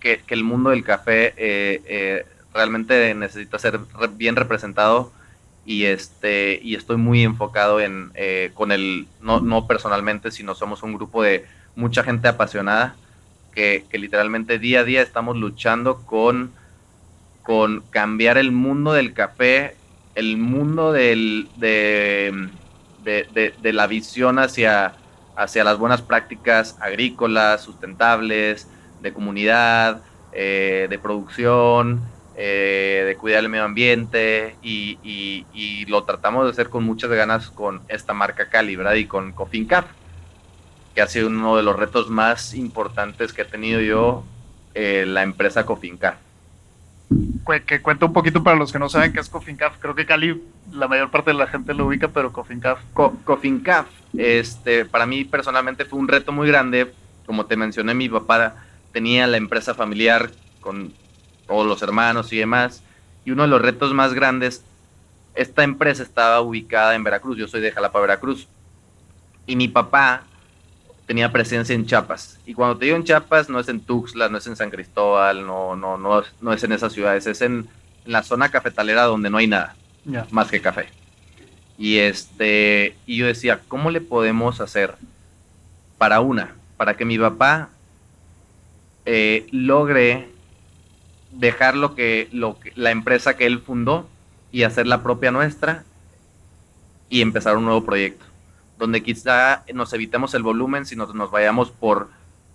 que, 0.00 0.22
el 0.28 0.44
mundo 0.44 0.70
del 0.70 0.84
café 0.84 1.34
eh, 1.36 1.82
eh, 1.86 2.26
realmente 2.52 3.14
necesita 3.14 3.58
ser 3.58 3.80
bien 4.16 4.36
representado 4.36 5.12
y 5.64 5.84
este 5.84 6.58
y 6.62 6.74
estoy 6.74 6.96
muy 6.96 7.22
enfocado 7.22 7.80
en 7.80 8.10
eh, 8.14 8.50
con 8.54 8.72
el 8.72 9.06
no, 9.20 9.40
no 9.40 9.66
personalmente 9.66 10.30
sino 10.30 10.54
somos 10.54 10.82
un 10.82 10.94
grupo 10.94 11.22
de 11.22 11.46
mucha 11.76 12.02
gente 12.02 12.28
apasionada 12.28 12.96
que, 13.54 13.84
que 13.88 13.98
literalmente 13.98 14.58
día 14.58 14.80
a 14.80 14.84
día 14.84 15.02
estamos 15.02 15.36
luchando 15.36 16.02
con 16.04 16.50
con 17.44 17.82
cambiar 17.90 18.38
el 18.38 18.50
mundo 18.50 18.92
del 18.92 19.12
café 19.12 19.76
el 20.14 20.36
mundo 20.36 20.92
del, 20.92 21.48
de, 21.56 22.48
de, 23.02 23.72
la 23.72 23.86
visión 23.86 24.38
hacia, 24.38 24.94
hacia 25.36 25.64
las 25.64 25.78
buenas 25.78 26.02
prácticas 26.02 26.76
agrícolas, 26.80 27.62
sustentables, 27.62 28.68
de 29.00 29.12
comunidad, 29.12 30.02
eh, 30.32 30.86
de 30.90 30.98
producción, 30.98 32.02
eh, 32.36 33.04
de 33.06 33.16
cuidar 33.16 33.40
el 33.40 33.48
medio 33.48 33.64
ambiente 33.64 34.56
y, 34.62 35.86
lo 35.88 36.04
tratamos 36.04 36.44
de 36.44 36.50
hacer 36.52 36.70
con 36.70 36.84
muchas 36.84 37.10
ganas 37.10 37.50
con 37.50 37.82
esta 37.88 38.14
marca 38.14 38.48
Cali, 38.48 38.76
¿verdad? 38.76 38.94
Y 38.94 39.06
con 39.06 39.32
CofinCaf, 39.32 39.84
que 40.94 41.02
ha 41.02 41.06
sido 41.06 41.26
uno 41.26 41.56
de 41.56 41.62
los 41.62 41.78
retos 41.78 42.08
más 42.08 42.54
importantes 42.54 43.32
que 43.32 43.42
ha 43.42 43.46
tenido 43.46 43.80
yo 43.80 44.24
eh, 44.74 45.04
la 45.06 45.22
empresa 45.22 45.66
CofinCaf 45.66 46.14
que 47.66 47.82
cuenta 47.82 48.06
un 48.06 48.12
poquito 48.12 48.42
para 48.42 48.56
los 48.56 48.72
que 48.72 48.78
no 48.78 48.88
saben 48.88 49.12
qué 49.12 49.20
es 49.20 49.28
CofinCaf. 49.28 49.78
Creo 49.78 49.94
que 49.94 50.06
Cali, 50.06 50.42
la 50.72 50.88
mayor 50.88 51.10
parte 51.10 51.30
de 51.30 51.36
la 51.36 51.46
gente 51.46 51.74
lo 51.74 51.86
ubica, 51.86 52.08
pero 52.08 52.32
CofinCaf. 52.32 52.78
Co 52.92 53.16
CofinCaf, 53.24 53.86
este, 54.16 54.84
para 54.84 55.06
mí 55.06 55.24
personalmente 55.24 55.84
fue 55.84 55.98
un 55.98 56.08
reto 56.08 56.32
muy 56.32 56.48
grande. 56.48 56.92
Como 57.26 57.46
te 57.46 57.56
mencioné, 57.56 57.94
mi 57.94 58.08
papá 58.08 58.54
tenía 58.92 59.26
la 59.26 59.36
empresa 59.36 59.74
familiar 59.74 60.30
con 60.60 60.92
todos 61.52 61.66
los 61.66 61.82
hermanos 61.82 62.32
y 62.32 62.38
demás. 62.38 62.82
Y 63.26 63.30
uno 63.30 63.42
de 63.42 63.48
los 63.48 63.60
retos 63.60 63.92
más 63.92 64.14
grandes, 64.14 64.64
esta 65.34 65.62
empresa 65.64 66.02
estaba 66.02 66.40
ubicada 66.40 66.94
en 66.94 67.04
Veracruz. 67.04 67.36
Yo 67.36 67.46
soy 67.46 67.60
de 67.60 67.70
Jalapa, 67.70 68.00
Veracruz. 68.00 68.48
Y 69.46 69.54
mi 69.54 69.68
papá 69.68 70.22
tenía 71.06 71.30
presencia 71.30 71.74
en 71.74 71.84
Chiapas. 71.84 72.38
Y 72.46 72.54
cuando 72.54 72.78
te 72.78 72.86
digo 72.86 72.96
en 72.96 73.04
Chiapas, 73.04 73.50
no 73.50 73.60
es 73.60 73.68
en 73.68 73.80
Tuxtla, 73.80 74.30
no 74.30 74.38
es 74.38 74.46
en 74.46 74.56
San 74.56 74.70
Cristóbal, 74.70 75.46
no, 75.46 75.76
no, 75.76 75.98
no, 75.98 76.22
no 76.40 76.52
es 76.54 76.64
en 76.64 76.72
esas 76.72 76.94
ciudades, 76.94 77.26
es 77.26 77.42
en, 77.42 77.68
la 78.06 78.22
zona 78.22 78.48
cafetalera 78.48 79.04
donde 79.04 79.30
no 79.30 79.36
hay 79.36 79.46
nada 79.46 79.76
más 80.30 80.50
que 80.50 80.62
café. 80.62 80.88
Y, 81.76 81.98
este, 81.98 82.96
y 83.06 83.18
yo 83.18 83.26
decía, 83.26 83.60
¿cómo 83.68 83.90
le 83.90 84.00
podemos 84.00 84.60
hacer 84.60 84.94
para 85.98 86.20
una? 86.20 86.54
Para 86.78 86.96
que 86.96 87.04
mi 87.04 87.18
papá 87.18 87.68
eh, 89.04 89.46
logre 89.50 90.31
dejar 91.32 91.76
lo 91.76 91.94
que, 91.94 92.28
lo 92.32 92.58
que, 92.60 92.72
la 92.76 92.90
empresa 92.90 93.36
que 93.36 93.46
él 93.46 93.60
fundó 93.60 94.08
y 94.50 94.62
hacer 94.62 94.86
la 94.86 95.02
propia 95.02 95.30
nuestra 95.30 95.84
y 97.08 97.20
empezar 97.20 97.56
un 97.56 97.64
nuevo 97.64 97.84
proyecto 97.84 98.24
donde 98.82 99.02
quizá 99.04 99.62
nos 99.72 99.92
evitemos 99.92 100.34
el 100.34 100.42
volumen, 100.42 100.86
sino 100.86 101.06
nos 101.06 101.30
vayamos 101.30 101.70
por, 101.70 102.08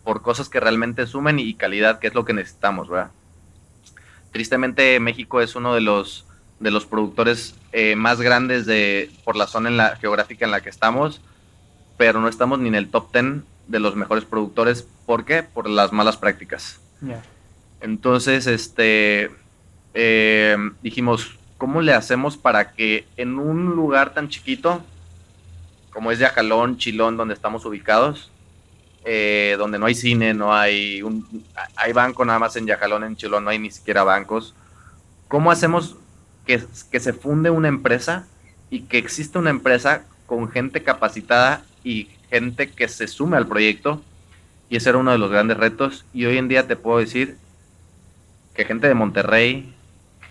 por 0.04 0.22
cosas 0.22 0.50
que 0.50 0.60
realmente 0.60 1.08
sumen 1.08 1.40
y 1.40 1.54
calidad, 1.54 2.00
que 2.00 2.08
es 2.08 2.16
lo 2.16 2.26
que 2.26 2.34
necesitamos, 2.34 2.90
¿verdad? 2.90 3.12
Tristemente 4.34 5.00
México 5.00 5.40
es 5.40 5.56
uno 5.56 5.74
de 5.74 5.80
los, 5.80 6.26
de 6.60 6.70
los 6.70 6.86
productores 6.86 7.56
eh, 7.72 7.96
más 7.96 8.20
grandes 8.20 8.66
de, 8.66 9.10
por 9.24 9.38
la 9.38 9.48
zona 9.48 9.70
en 9.70 9.78
la, 9.78 9.96
geográfica 9.96 10.44
en 10.44 10.52
la 10.52 10.60
que 10.60 10.70
estamos, 10.70 11.22
pero 11.98 12.20
no 12.20 12.28
estamos 12.28 12.60
ni 12.60 12.68
en 12.68 12.76
el 12.76 12.90
top 12.90 13.10
10 13.14 13.44
de 13.68 13.80
los 13.80 13.96
mejores 13.96 14.26
productores. 14.26 14.86
¿Por 15.06 15.24
qué? 15.24 15.44
Por 15.44 15.70
las 15.70 15.94
malas 15.94 16.18
prácticas. 16.18 16.82
Entonces, 17.82 18.48
este, 18.48 19.30
eh, 19.94 20.58
dijimos, 20.82 21.38
¿cómo 21.58 21.82
le 21.82 21.94
hacemos 21.94 22.38
para 22.38 22.72
que 22.72 23.06
en 23.18 23.40
un 23.40 23.76
lugar 23.76 24.14
tan 24.14 24.30
chiquito 24.30 24.84
como 25.98 26.12
es 26.12 26.20
Yajalón, 26.20 26.78
Chilón, 26.78 27.18
donde 27.18 27.34
estamos 27.34 27.66
ubicados, 27.66 28.30
eh, 29.04 29.56
donde 29.58 29.80
no 29.80 29.88
hay 29.88 29.96
cine, 29.96 30.36
no 30.36 30.54
hay 30.54 31.02
un, 31.02 31.44
hay 31.76 31.92
banco 31.92 32.24
nada 32.24 32.38
más 32.38 32.56
en 32.56 32.68
Yajalón, 32.68 33.04
en 33.04 33.16
Chilón 33.16 33.44
no 33.44 33.50
hay 33.50 33.58
ni 33.58 33.72
siquiera 33.72 34.04
bancos. 34.04 34.54
¿Cómo 35.28 35.50
hacemos 35.50 35.96
que, 36.46 36.64
que 36.92 37.00
se 37.00 37.14
funde 37.14 37.50
una 37.50 37.68
empresa 37.68 38.28
y 38.70 38.82
que 38.82 39.00
exista 39.00 39.40
una 39.40 39.50
empresa 39.50 40.04
con 40.28 40.52
gente 40.52 40.84
capacitada 40.84 41.64
y 41.84 42.10
gente 42.30 42.70
que 42.70 42.88
se 42.88 43.08
sume 43.08 43.38
al 43.38 43.48
proyecto? 43.48 44.04
Y 44.70 44.76
ese 44.76 44.90
era 44.90 45.00
uno 45.00 45.12
de 45.12 45.18
los 45.18 45.32
grandes 45.32 45.58
retos. 45.58 46.06
Y 46.14 46.26
hoy 46.26 46.38
en 46.38 46.48
día 46.48 46.68
te 46.68 46.76
puedo 46.76 47.00
decir 47.00 47.38
que 48.58 48.66
gente 48.66 48.88
de 48.88 48.96
Monterrey, 48.96 49.72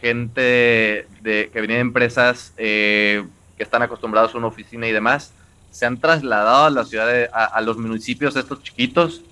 gente 0.00 1.06
de, 1.22 1.50
que 1.52 1.60
viene 1.60 1.74
de 1.74 1.80
empresas 1.80 2.52
eh, 2.56 3.24
que 3.56 3.62
están 3.62 3.82
acostumbrados 3.82 4.34
a 4.34 4.38
una 4.38 4.48
oficina 4.48 4.88
y 4.88 4.92
demás, 4.92 5.32
se 5.70 5.86
han 5.86 5.98
trasladado 5.98 6.64
a 6.64 6.70
la 6.70 6.84
ciudad, 6.84 7.30
a, 7.32 7.60
los 7.60 7.78
municipios 7.78 8.34
estos 8.34 8.62
chiquitos 8.62 9.22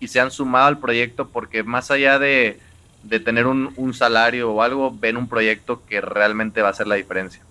y 0.00 0.08
se 0.08 0.18
han 0.18 0.30
sumado 0.30 0.66
al 0.66 0.78
proyecto 0.78 1.28
porque 1.28 1.62
más 1.62 1.90
allá 1.90 2.18
de, 2.18 2.58
tener 3.24 3.46
un, 3.46 3.94
salario 3.94 4.50
o 4.50 4.62
algo, 4.62 4.90
ven 4.90 5.16
un 5.16 5.28
proyecto 5.28 5.84
que 5.86 6.00
realmente 6.00 6.60
va 6.60 6.68
a 6.68 6.70
hacer 6.72 6.88
la 6.88 6.96
diferencia. 6.96 7.42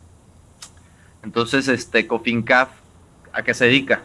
Entonces, 1.24 1.70
este 1.70 2.08
CofinCaf, 2.08 2.70
¿a 3.32 3.44
qué 3.44 3.54
se 3.54 3.66
dedica? 3.66 4.02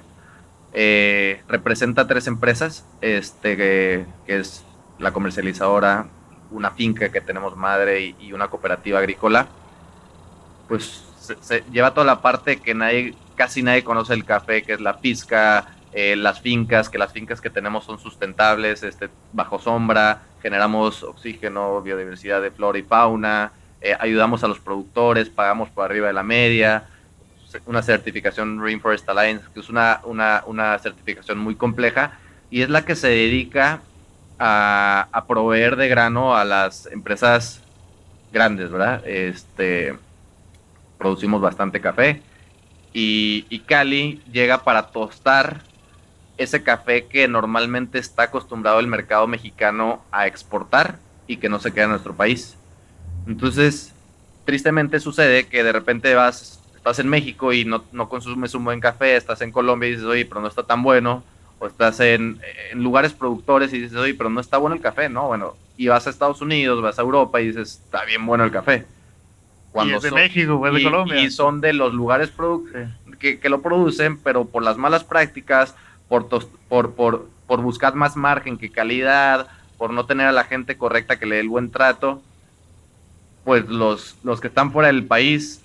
Eh, 0.75 1.43
representa 1.49 2.07
tres 2.07 2.29
empresas, 2.29 2.85
este, 3.01 3.57
que, 3.57 4.07
es 4.27 4.63
la 4.99 5.13
comercializadora, 5.13 6.07
una 6.51 6.71
finca 6.71 7.11
que 7.11 7.21
tenemos 7.21 7.57
madre 7.57 8.15
y, 8.19 8.33
una 8.33 8.49
cooperativa 8.49 8.99
agrícola. 8.99 9.47
Pues 10.69 11.05
se, 11.41 11.65
lleva 11.73 11.95
toda 11.95 12.07
la 12.07 12.21
parte 12.21 12.61
que 12.61 12.75
nadie 12.75 13.15
casi 13.37 13.63
nadie 13.63 13.85
conoce 13.85 14.15
el 14.15 14.25
café, 14.25 14.63
que 14.63 14.73
es 14.73 14.81
la 14.81 14.99
pizca, 14.99 15.69
eh, 15.93 16.17
las 16.17 16.41
fincas, 16.41 16.89
que 16.89 16.99
las 16.99 17.13
fincas 17.13 17.41
que 17.41 17.51
tenemos 17.51 17.85
son 17.85 17.99
sustentables, 17.99 18.83
este, 18.83 19.09
bajo 19.33 19.59
sombra, 19.59 20.23
generamos 20.43 21.03
oxígeno, 21.05 21.81
biodiversidad 21.81 22.43
de 22.43 22.51
flora 22.51 22.79
y 22.79 22.83
fauna, 22.83 23.53
eh, 23.81 23.97
ayudamos 23.99 24.43
a 24.43 24.49
los 24.49 24.59
productores, 24.59 25.31
pagamos 25.31 25.71
por 25.71 25.85
arriba 25.85 26.09
de 26.09 26.13
la 26.13 26.25
media, 26.25 26.89
una 27.65 27.83
certificación 27.83 28.61
Rainforest 28.61 29.09
Alliance, 29.09 29.47
que 29.55 29.61
es 29.61 29.69
una, 29.69 30.01
una, 30.05 30.43
una 30.47 30.79
certificación 30.79 31.39
muy 31.39 31.55
compleja 31.55 32.19
y 32.51 32.63
es 32.63 32.71
la 32.71 32.85
que 32.85 32.97
se 32.97 33.09
dedica 33.09 33.81
a, 34.39 35.25
proveer 35.27 35.77
de 35.77 35.89
grano 35.89 36.37
a 36.37 36.45
las 36.45 36.87
empresas 36.87 37.61
grandes, 38.33 38.71
¿verdad? 38.71 39.07
Este, 39.07 39.97
producimos 40.99 41.41
bastante 41.41 41.81
café 41.81 42.23
Y, 42.93 43.47
y 43.49 43.61
Cali 43.61 44.23
llega 44.33 44.65
para 44.65 44.89
tostar 44.89 45.63
ese 46.37 46.63
café 46.63 47.07
que 47.07 47.27
normalmente 47.27 47.99
está 47.99 48.25
acostumbrado 48.25 48.79
el 48.81 48.87
mercado 48.87 49.27
mexicano 49.27 50.03
a 50.13 50.27
exportar 50.27 50.99
y 51.27 51.37
que 51.37 51.49
no 51.49 51.59
se 51.59 51.73
queda 51.73 51.85
en 51.85 51.91
nuestro 51.91 52.15
país. 52.15 52.57
Entonces, 53.27 53.93
tristemente 54.45 55.01
sucede 55.01 55.47
que 55.47 55.63
de 55.63 55.73
repente 55.73 56.15
vas, 56.15 56.61
estás 56.75 57.01
en 57.01 57.09
México 57.09 57.53
y 57.53 57.65
no, 57.65 57.85
no 57.93 58.09
consumes 58.09 58.55
un 58.55 58.65
buen 58.65 58.81
café, 58.81 59.17
estás 59.17 59.43
en 59.43 59.53
Colombia 59.53 59.89
y 59.89 59.93
dices, 59.93 60.07
oye, 60.07 60.25
pero 60.25 60.41
no 60.41 60.49
está 60.49 60.63
tan 60.63 60.83
bueno, 60.83 61.23
o 61.59 61.67
estás 61.67 62.01
en, 62.01 62.41
en, 62.71 62.83
lugares 62.83 63.13
productores 63.13 63.73
y 63.73 63.81
dices, 63.81 63.97
oye, 63.97 64.15
pero 64.15 64.31
no 64.31 64.41
está 64.41 64.59
bueno 64.59 64.77
el 64.77 64.83
café, 64.83 65.09
¿no? 65.09 65.27
Bueno, 65.29 65.55
y 65.77 65.89
vas 65.89 66.07
a 66.07 66.11
Estados 66.11 66.41
Unidos, 66.41 66.83
vas 66.83 66.99
a 66.99 67.03
Europa 67.03 67.41
y 67.41 67.49
dices, 67.49 67.81
está 67.85 68.05
bien 68.05 68.25
bueno 68.25 68.45
el 68.45 68.51
café. 68.51 68.87
Cuando 69.73 69.95
y 69.95 69.97
es 69.97 70.03
de 70.03 70.11
México, 70.13 70.67
es 70.67 70.75
de 70.75 70.83
Colombia. 70.83 71.21
Y 71.21 71.31
son 71.31 71.61
de 71.61 71.73
los 71.73 71.93
lugares 71.93 72.33
que, 73.19 73.39
que, 73.39 73.49
lo 73.49 73.61
producen, 73.61 74.19
pero 74.19 74.45
por 74.45 74.63
las 74.63 74.77
malas 74.77 75.05
prácticas, 75.05 75.75
por, 76.09 76.29
por, 76.69 76.95
por, 76.95 77.29
por 77.47 77.61
buscar 77.61 77.95
más 77.95 78.17
margen 78.17 78.57
que 78.57 78.71
calidad, 78.71 79.49
por 79.77 79.93
no 79.93 80.07
tener 80.07 80.27
a 80.27 80.33
la 80.33 80.45
gente 80.45 80.77
correcta 80.77 81.19
que 81.19 81.27
le 81.27 81.37
dé 81.37 81.41
el 81.43 81.49
buen 81.49 81.71
trato, 81.71 82.23
pues 83.45 83.69
los, 83.69 84.17
los 84.25 84.41
que 84.41 84.49
están 84.49 84.73
fuera 84.73 84.89
del 84.89 85.05
país, 85.05 85.63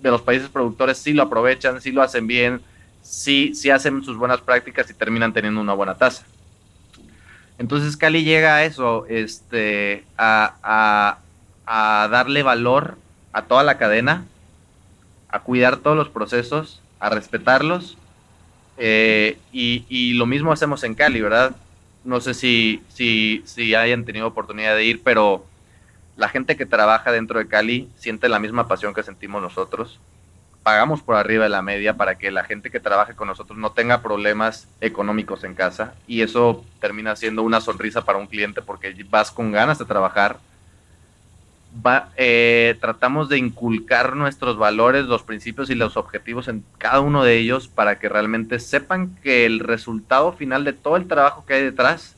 de 0.00 0.10
los 0.10 0.22
países 0.22 0.48
productores, 0.48 0.98
sí 0.98 1.12
lo 1.12 1.22
aprovechan, 1.22 1.80
sí 1.80 1.92
lo 1.92 2.02
hacen 2.02 2.26
bien, 2.26 2.62
sí, 3.02 3.54
sí 3.54 3.70
hacen 3.70 4.02
sus 4.02 4.16
buenas 4.16 4.40
prácticas 4.40 4.88
y 4.90 4.94
terminan 4.94 5.32
teniendo 5.32 5.60
una 5.60 5.74
buena 5.74 5.94
tasa. 5.96 6.24
Entonces 7.58 7.96
Cali 7.96 8.24
llega 8.24 8.56
a 8.56 8.64
eso, 8.64 9.06
este, 9.08 10.04
a, 10.16 11.18
darle 11.66 12.42
valor 12.42 12.96
a 13.32 13.42
toda 13.42 13.62
la 13.62 13.78
cadena, 13.78 14.24
a 15.28 15.40
cuidar 15.40 15.76
todos 15.76 15.96
los 15.96 16.08
procesos, 16.08 16.80
a 16.98 17.10
respetarlos. 17.10 17.96
Eh, 18.78 19.38
y, 19.52 19.84
y, 19.88 20.14
lo 20.14 20.26
mismo 20.26 20.50
hacemos 20.50 20.82
en 20.82 20.94
Cali, 20.94 21.20
¿verdad? 21.20 21.54
No 22.04 22.20
sé 22.20 22.34
si, 22.34 22.82
si, 22.88 23.42
si 23.44 23.74
hayan 23.74 24.04
tenido 24.04 24.26
oportunidad 24.26 24.74
de 24.74 24.84
ir, 24.84 25.02
pero 25.02 25.44
la 26.16 26.28
gente 26.28 26.56
que 26.56 26.66
trabaja 26.66 27.12
dentro 27.12 27.38
de 27.38 27.46
Cali 27.46 27.88
siente 27.96 28.28
la 28.28 28.38
misma 28.38 28.66
pasión 28.66 28.94
que 28.94 29.02
sentimos 29.02 29.40
nosotros. 29.40 30.00
Pagamos 30.62 31.02
por 31.02 31.16
arriba 31.16 31.44
de 31.44 31.50
la 31.50 31.62
media 31.62 31.96
para 31.96 32.16
que 32.16 32.30
la 32.30 32.44
gente 32.44 32.70
que 32.70 32.80
trabaje 32.80 33.14
con 33.14 33.28
nosotros 33.28 33.58
no 33.58 33.72
tenga 33.72 34.02
problemas 34.02 34.68
económicos 34.80 35.42
en 35.44 35.54
casa 35.54 35.94
y 36.06 36.22
eso 36.22 36.64
termina 36.80 37.16
siendo 37.16 37.42
una 37.42 37.60
sonrisa 37.60 38.04
para 38.04 38.18
un 38.18 38.26
cliente 38.26 38.62
porque 38.62 38.94
vas 39.10 39.30
con 39.30 39.50
ganas 39.50 39.78
de 39.78 39.84
trabajar. 39.84 40.38
Eh, 42.16 42.76
tratamos 42.80 43.28
de 43.28 43.38
inculcar 43.38 44.14
nuestros 44.14 44.58
valores, 44.58 45.06
los 45.06 45.22
principios 45.22 45.70
y 45.70 45.74
los 45.74 45.96
objetivos 45.96 46.46
en 46.48 46.64
cada 46.78 47.00
uno 47.00 47.24
de 47.24 47.38
ellos 47.38 47.66
para 47.66 47.98
que 47.98 48.08
realmente 48.08 48.60
sepan 48.60 49.16
que 49.22 49.46
el 49.46 49.58
resultado 49.58 50.32
final 50.32 50.64
de 50.64 50.74
todo 50.74 50.96
el 50.96 51.08
trabajo 51.08 51.44
que 51.46 51.54
hay 51.54 51.64
detrás 51.64 52.14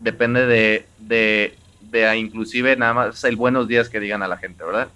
depende 0.00 0.46
de, 0.46 0.86
de 0.98 1.56
de 1.90 2.18
inclusive 2.18 2.76
nada 2.76 2.94
más 2.94 3.24
el 3.24 3.36
buenos 3.36 3.68
días 3.68 3.88
que 3.88 4.00
digan 4.00 4.22
a 4.22 4.28
la 4.28 4.36
gente, 4.36 4.64
¿verdad? 4.64 4.88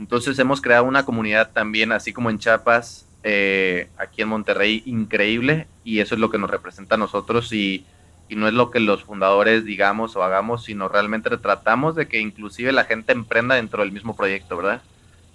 Entonces 0.00 0.38
hemos 0.38 0.62
creado 0.62 0.84
una 0.84 1.04
comunidad 1.04 1.50
también, 1.52 1.92
así 1.92 2.14
como 2.14 2.30
en 2.30 2.38
Chiapas, 2.38 3.04
eh, 3.22 3.90
aquí 3.98 4.22
en 4.22 4.28
Monterrey, 4.28 4.82
increíble, 4.86 5.66
y 5.84 6.00
eso 6.00 6.14
es 6.14 6.20
lo 6.22 6.30
que 6.30 6.38
nos 6.38 6.50
representa 6.50 6.94
a 6.94 6.98
nosotros 6.98 7.52
y, 7.52 7.84
no 8.30 8.46
es 8.46 8.54
lo 8.54 8.70
que 8.70 8.78
los 8.78 9.02
fundadores 9.02 9.64
digamos 9.64 10.14
o 10.14 10.22
hagamos, 10.22 10.62
sino 10.62 10.88
realmente 10.88 11.36
tratamos 11.36 11.96
de 11.96 12.06
que 12.06 12.20
inclusive 12.20 12.70
la 12.70 12.84
gente 12.84 13.12
emprenda 13.12 13.56
dentro 13.56 13.82
del 13.82 13.90
mismo 13.90 14.14
proyecto, 14.14 14.56
¿verdad? 14.56 14.82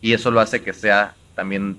Y 0.02 0.14
eso 0.14 0.32
lo 0.32 0.40
hace 0.40 0.64
que 0.64 0.72
sea 0.72 1.14
también, 1.36 1.78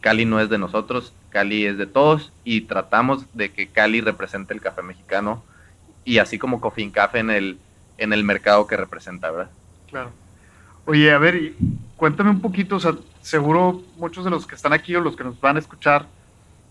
Cali 0.00 0.24
no 0.24 0.40
es 0.40 0.50
de 0.50 0.58
nosotros, 0.58 1.14
Cali 1.30 1.66
es 1.66 1.78
de 1.78 1.86
todos 1.86 2.32
y 2.44 2.62
tratamos 2.62 3.24
de 3.32 3.52
que 3.52 3.68
Cali 3.68 4.00
represente 4.00 4.52
el 4.52 4.60
café 4.60 4.82
mexicano 4.82 5.44
y 6.04 6.18
así 6.18 6.36
como 6.36 6.60
Coffee 6.60 6.90
Café 6.90 7.20
en 7.20 7.30
el, 7.30 7.58
en 7.96 8.12
el 8.12 8.24
mercado 8.24 8.66
que 8.66 8.76
representa, 8.76 9.30
¿verdad? 9.30 9.50
Claro. 9.88 10.10
Oye, 10.84 11.12
a 11.12 11.18
ver, 11.18 11.52
cuéntame 12.00 12.30
un 12.30 12.40
poquito, 12.40 12.76
o 12.76 12.80
sea, 12.80 12.94
seguro 13.20 13.82
muchos 13.98 14.24
de 14.24 14.30
los 14.30 14.46
que 14.46 14.54
están 14.54 14.72
aquí 14.72 14.96
o 14.96 15.02
los 15.02 15.16
que 15.16 15.22
nos 15.22 15.38
van 15.38 15.56
a 15.56 15.58
escuchar 15.58 16.06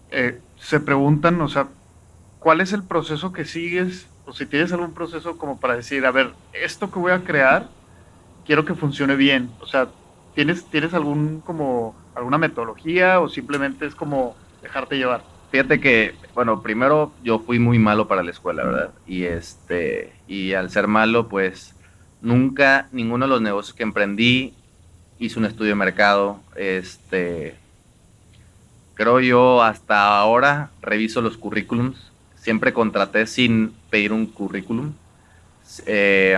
eh, 0.10 0.40
se 0.58 0.80
preguntan, 0.80 1.40
o 1.40 1.48
sea, 1.48 1.68
¿cuál 2.40 2.62
es 2.62 2.74
el 2.74 2.82
proceso 2.82 3.32
que 3.32 3.46
sigues? 3.46 4.08
O 4.26 4.34
si 4.34 4.48
tienes 4.48 4.74
algún 4.74 4.92
proceso 4.92 5.38
como 5.38 5.60
para 5.60 5.76
decir, 5.76 6.04
a 6.08 6.10
ver, 6.10 6.32
esto 6.52 6.90
que 6.90 6.98
voy 6.98 7.12
a 7.12 7.24
crear, 7.24 7.70
quiero 8.44 8.66
que 8.66 8.74
funcione 8.74 9.16
bien. 9.16 9.52
O 9.60 9.68
sea, 9.68 9.90
¿tienes, 10.34 10.66
tienes 10.66 10.96
algún 10.96 11.42
como 11.42 11.96
alguna 12.16 12.40
metodología 12.40 13.20
o 13.20 13.30
simplemente 13.30 13.86
es 13.86 13.94
como 13.94 14.36
dejarte 14.64 14.98
llevar? 14.98 15.22
Fíjate 15.52 15.80
que, 15.80 16.16
bueno, 16.34 16.64
primero 16.64 17.14
yo 17.24 17.38
fui 17.38 17.60
muy 17.60 17.78
malo 17.78 18.08
para 18.08 18.24
la 18.24 18.32
escuela, 18.32 18.64
¿verdad? 18.64 18.94
Y 19.06 19.26
este, 19.26 20.12
y 20.28 20.54
al 20.54 20.72
ser 20.72 20.88
malo, 20.88 21.28
pues 21.28 21.76
nunca, 22.20 22.88
ninguno 22.92 23.26
de 23.26 23.30
los 23.30 23.42
negocios 23.44 23.76
que 23.76 23.84
emprendí 23.84 24.56
hice 25.20 25.38
un 25.38 25.46
estudio 25.46 25.72
de 25.72 25.76
mercado. 25.76 26.40
Este, 26.56 27.56
creo 28.96 29.20
yo 29.20 29.62
hasta 29.62 30.18
ahora 30.18 30.72
reviso 30.82 31.22
los 31.22 31.38
currículums. 31.38 32.12
Siempre 32.36 32.74
contraté 32.74 33.28
sin 33.28 33.74
pedir 33.90 34.14
un 34.14 34.26
currículum. 34.26 34.94
Eh, 35.86 36.38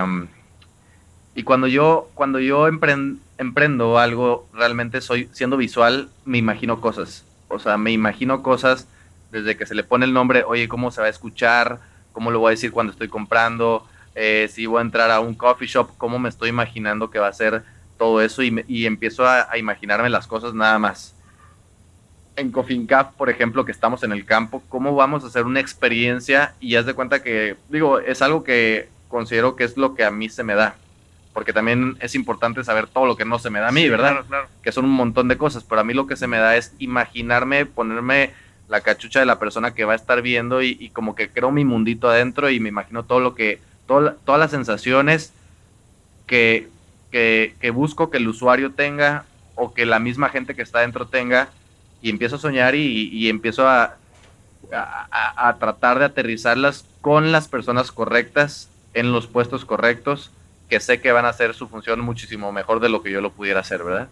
y 1.34 1.44
cuando 1.44 1.66
yo, 1.66 2.10
cuando 2.14 2.40
yo 2.40 2.68
emprendo 2.68 3.98
algo, 3.98 4.48
realmente 4.52 5.00
soy, 5.00 5.28
siendo 5.32 5.56
visual, 5.56 6.10
me 6.24 6.38
imagino 6.38 6.80
cosas. 6.80 7.24
O 7.48 7.58
sea, 7.58 7.78
me 7.78 7.92
imagino 7.92 8.42
cosas 8.42 8.86
desde 9.30 9.56
que 9.56 9.64
se 9.64 9.74
le 9.74 9.84
pone 9.84 10.04
el 10.04 10.12
nombre, 10.12 10.44
oye, 10.44 10.68
¿cómo 10.68 10.90
se 10.90 11.00
va 11.00 11.06
a 11.06 11.10
escuchar? 11.10 11.80
¿Cómo 12.12 12.30
lo 12.30 12.40
voy 12.40 12.48
a 12.48 12.50
decir 12.50 12.70
cuando 12.70 12.92
estoy 12.92 13.08
comprando? 13.08 13.86
Eh, 14.14 14.48
si 14.52 14.66
voy 14.66 14.78
a 14.78 14.82
entrar 14.82 15.10
a 15.10 15.20
un 15.20 15.34
coffee 15.34 15.66
shop, 15.66 15.96
¿cómo 15.96 16.18
me 16.18 16.28
estoy 16.28 16.50
imaginando 16.50 17.10
que 17.10 17.18
va 17.18 17.28
a 17.28 17.32
ser 17.32 17.62
todo 18.02 18.20
eso? 18.20 18.42
Y, 18.42 18.84
empiezo 18.84 19.24
a, 19.24 19.56
imaginarme 19.56 20.10
las 20.10 20.26
cosas 20.26 20.54
nada 20.54 20.76
más. 20.76 21.14
En 22.34 22.50
Cup, 22.50 23.16
por 23.16 23.30
ejemplo, 23.30 23.64
que 23.64 23.70
estamos 23.70 24.02
en 24.02 24.10
el 24.10 24.24
campo, 24.24 24.60
¿cómo 24.68 24.96
vamos 24.96 25.22
a 25.22 25.28
hacer 25.28 25.44
una 25.44 25.60
experiencia? 25.60 26.54
Y 26.58 26.74
haz 26.74 26.84
de 26.84 26.94
cuenta 26.94 27.22
que, 27.22 27.54
digo, 27.68 28.00
es 28.00 28.20
algo 28.20 28.42
que 28.42 28.88
considero 29.06 29.54
que 29.54 29.62
es 29.62 29.76
lo 29.76 29.94
que 29.94 30.04
a 30.04 30.10
mí 30.10 30.28
se 30.28 30.42
me 30.42 30.56
da. 30.56 30.74
Porque 31.32 31.52
también 31.52 31.96
es 32.00 32.16
importante 32.16 32.64
saber 32.64 32.88
todo 32.88 33.06
lo 33.06 33.16
que 33.16 33.24
no 33.24 33.38
se 33.38 33.50
me 33.50 33.60
da 33.60 33.68
a 33.68 33.72
mí, 33.72 33.88
¿verdad? 33.88 34.10
Claro, 34.10 34.26
claro. 34.26 34.48
Que 34.64 34.72
son 34.72 34.84
un 34.84 34.90
montón 34.90 35.28
de 35.28 35.38
cosas, 35.38 35.62
pero 35.62 35.80
a 35.80 35.84
mí 35.84 35.94
lo 35.94 36.08
que 36.08 36.16
se 36.16 36.26
me 36.26 36.38
da 36.38 36.56
es 36.56 36.74
imaginarme, 36.80 37.66
ponerme 37.66 38.32
la 38.66 38.80
cachucha 38.80 39.20
de 39.20 39.26
la 39.26 39.38
persona 39.38 39.74
que 39.74 39.84
va 39.84 39.92
a 39.92 39.96
estar 39.96 40.22
viendo 40.22 40.60
y, 40.60 40.88
como 40.88 41.14
que 41.14 41.28
creo 41.28 41.52
mi 41.52 41.64
mundito 41.64 42.10
adentro 42.10 42.50
y 42.50 42.58
me 42.58 42.70
imagino 42.70 43.04
todo 43.04 43.20
lo 43.20 43.36
que, 43.36 43.60
todas 43.86 44.16
las 44.26 44.50
sensaciones 44.50 45.32
que, 46.26 46.71
que, 47.12 47.70
busco 47.72 48.10
que 48.10 48.16
el 48.16 48.26
usuario 48.26 48.72
tenga 48.72 49.24
o 49.54 49.72
que 49.72 49.86
la 49.86 50.00
misma 50.00 50.30
gente 50.30 50.54
que 50.54 50.62
está 50.62 50.78
adentro 50.78 51.06
tenga 51.06 51.50
y 52.00 52.10
empiezo 52.10 52.36
a 52.36 52.40
soñar 52.40 52.74
y, 52.74 53.28
empiezo 53.28 53.68
a, 53.68 53.96
a, 54.72 55.56
tratar 55.60 56.00
de 56.00 56.06
aterrizarlas 56.06 56.84
con 57.00 57.30
las 57.30 57.46
personas 57.46 57.92
correctas 57.92 58.68
en 58.94 59.12
los 59.12 59.26
puestos 59.26 59.64
correctos 59.64 60.30
que 60.68 60.80
sé 60.80 61.00
que 61.00 61.12
van 61.12 61.26
a 61.26 61.28
hacer 61.28 61.54
su 61.54 61.68
función 61.68 62.00
muchísimo 62.00 62.50
mejor 62.50 62.80
de 62.80 62.88
lo 62.88 63.02
que 63.02 63.12
yo 63.12 63.20
lo 63.20 63.32
pudiera 63.32 63.60
hacer, 63.60 63.84
¿verdad? 63.84 64.08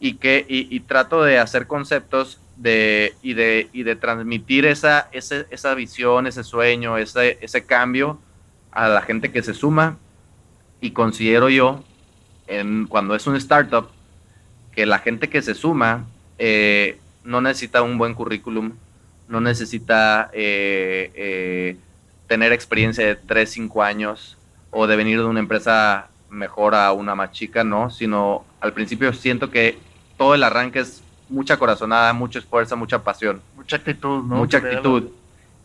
Y 0.00 0.14
que 0.14 0.44
y 0.48 0.80
trato 0.80 1.22
de 1.22 1.38
hacer 1.38 1.68
conceptos 1.68 2.40
de, 2.56 3.14
y, 3.22 3.34
de, 3.34 3.68
y 3.72 3.82
de 3.82 3.96
transmitir 3.96 4.66
esa, 4.66 5.08
esa 5.12 5.74
visión, 5.74 6.26
ese 6.26 6.44
sueño, 6.44 6.98
ese, 6.98 7.38
ese 7.40 7.64
cambio 7.64 8.18
a 8.70 8.88
la 8.88 9.02
gente 9.02 9.32
que 9.32 9.42
se 9.42 9.54
suma. 9.54 9.98
Y 10.80 10.92
considero 10.92 11.48
yo, 11.48 11.84
en, 12.58 12.86
cuando 12.86 13.14
es 13.14 13.26
un 13.26 13.36
startup, 13.36 13.88
que 14.72 14.86
la 14.86 14.98
gente 14.98 15.28
que 15.28 15.42
se 15.42 15.54
suma 15.54 16.06
eh, 16.38 16.98
no 17.24 17.40
necesita 17.40 17.82
un 17.82 17.98
buen 17.98 18.14
currículum, 18.14 18.72
no 19.28 19.40
necesita 19.40 20.30
eh, 20.32 21.10
eh, 21.14 21.76
tener 22.26 22.52
experiencia 22.52 23.06
de 23.06 23.16
3, 23.16 23.50
5 23.50 23.82
años 23.82 24.36
o 24.70 24.86
de 24.86 24.96
venir 24.96 25.18
de 25.18 25.24
una 25.24 25.40
empresa 25.40 26.08
mejor 26.30 26.74
a 26.74 26.92
una 26.92 27.14
más 27.14 27.32
chica, 27.32 27.62
no, 27.62 27.90
sino 27.90 28.44
al 28.60 28.72
principio 28.72 29.12
siento 29.12 29.50
que 29.50 29.78
todo 30.16 30.34
el 30.34 30.42
arranque 30.42 30.80
es 30.80 31.02
mucha 31.28 31.58
corazonada, 31.58 32.12
mucho 32.12 32.38
esfuerzo, 32.38 32.76
mucha 32.76 33.02
pasión. 33.02 33.40
Mucha 33.56 33.76
actitud, 33.76 34.24
¿no? 34.24 34.36
Mucha 34.36 34.58
actitud. 34.58 35.10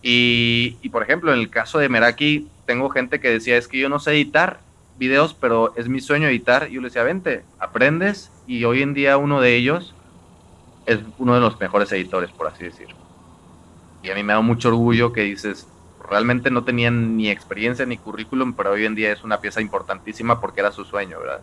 Y, 0.02 0.78
y, 0.82 0.90
por 0.90 1.04
ejemplo, 1.04 1.34
en 1.34 1.40
el 1.40 1.50
caso 1.50 1.80
de 1.80 1.90
Meraki, 1.90 2.48
tengo 2.66 2.90
gente 2.90 3.20
que 3.20 3.30
decía, 3.30 3.58
es 3.58 3.68
que 3.68 3.80
yo 3.80 3.90
no 3.90 4.00
sé 4.00 4.12
editar 4.12 4.60
videos, 4.98 5.34
pero 5.34 5.74
es 5.76 5.88
mi 5.88 6.00
sueño 6.00 6.28
editar. 6.28 6.68
Y 6.70 6.76
yo 6.76 6.82
le 6.82 6.88
decía, 6.88 7.04
vente, 7.04 7.44
aprendes. 7.60 8.32
Y 8.48 8.64
hoy 8.64 8.82
en 8.82 8.94
día 8.94 9.18
uno 9.18 9.42
de 9.42 9.56
ellos 9.56 9.94
es 10.86 11.00
uno 11.18 11.36
de 11.36 11.42
los 11.42 11.60
mejores 11.60 11.92
editores, 11.92 12.32
por 12.32 12.48
así 12.48 12.64
decirlo. 12.64 12.96
Y 14.04 14.10
a 14.10 14.16
mí 14.16 14.24
me 14.24 14.34
da 14.34 14.42
mucho 14.42 14.70
orgullo 14.70 15.12
que 15.12 15.22
dices, 15.22 15.68
realmente 16.10 16.50
no 16.50 16.64
tenían 16.64 17.18
ni 17.18 17.30
experiencia 17.30 17.86
ni 17.86 17.98
currículum, 17.98 18.54
pero 18.54 18.72
hoy 18.72 18.86
en 18.86 18.96
día 18.96 19.12
es 19.12 19.24
una 19.24 19.42
pieza 19.42 19.62
importantísima 19.62 20.40
porque 20.40 20.62
era 20.62 20.72
su 20.72 20.86
sueño, 20.86 21.20
¿verdad? 21.20 21.42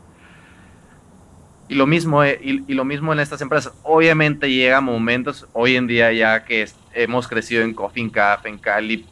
Y 1.69 1.75
lo 1.75 1.87
mismo, 1.87 2.23
eh, 2.25 2.39
y, 2.43 2.75
lo 2.75 2.85
mismo 2.85 3.13
en 3.13 3.21
estas 3.21 3.41
empresas. 3.41 3.73
Obviamente 3.83 4.51
llega 4.51 4.81
momentos, 4.81 5.47
hoy 5.53 5.77
en 5.77 5.87
día 5.87 6.13
ya 6.13 6.45
que 6.45 6.69
hemos 6.93 7.29
crecido 7.29 7.63
en 7.63 7.75
Coffee 7.75 8.11
Café, 8.11 8.49
en 8.49 8.59
Cali, 8.59 9.07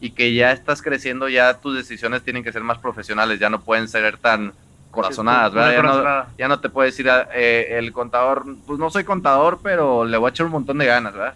y 0.00 0.10
que 0.10 0.34
ya 0.34 0.52
estás 0.52 0.82
creciendo, 0.82 1.28
ya 1.28 1.54
tus 1.60 1.76
decisiones 1.76 2.22
tienen 2.22 2.44
que 2.44 2.52
ser 2.52 2.62
más 2.62 2.78
profesionales, 2.78 3.38
ya 3.38 3.50
no 3.50 3.60
pueden 3.60 3.88
ser 3.88 4.16
tan 4.18 4.52
corazonadas, 4.90 5.52
¿verdad? 5.52 6.28
Ya 6.38 6.48
no, 6.48 6.60
te 6.60 6.68
puede 6.68 6.90
decir 6.90 7.08
eh, 7.34 7.78
el 7.78 7.92
contador, 7.92 8.44
pues 8.66 8.78
no 8.78 8.90
soy 8.90 9.04
contador, 9.04 9.60
pero 9.62 10.04
le 10.04 10.16
voy 10.16 10.28
a 10.28 10.30
echar 10.30 10.46
un 10.46 10.52
montón 10.52 10.78
de 10.78 10.86
ganas, 10.86 11.14
¿verdad? 11.14 11.34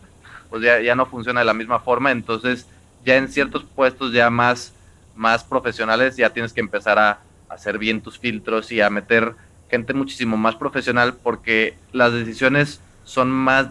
Pues 0.50 0.62
ya, 0.62 0.80
ya 0.80 0.94
no 0.94 1.06
funciona 1.06 1.40
de 1.40 1.46
la 1.46 1.54
misma 1.54 1.80
forma, 1.80 2.10
entonces 2.10 2.66
ya 3.04 3.16
en 3.16 3.28
ciertos 3.28 3.64
puestos 3.64 4.12
ya 4.12 4.30
más, 4.30 4.72
más 5.16 5.44
profesionales 5.44 6.16
ya 6.16 6.30
tienes 6.30 6.52
que 6.52 6.60
empezar 6.60 6.98
a 6.98 7.18
hacer 7.48 7.78
bien 7.78 8.00
tus 8.00 8.18
filtros 8.18 8.70
y 8.72 8.80
a 8.80 8.90
meter 8.90 9.34
gente 9.70 9.94
muchísimo 9.94 10.36
más 10.36 10.54
profesional 10.56 11.14
porque 11.14 11.76
las 11.92 12.12
decisiones 12.12 12.80
son 13.04 13.30
más, 13.30 13.68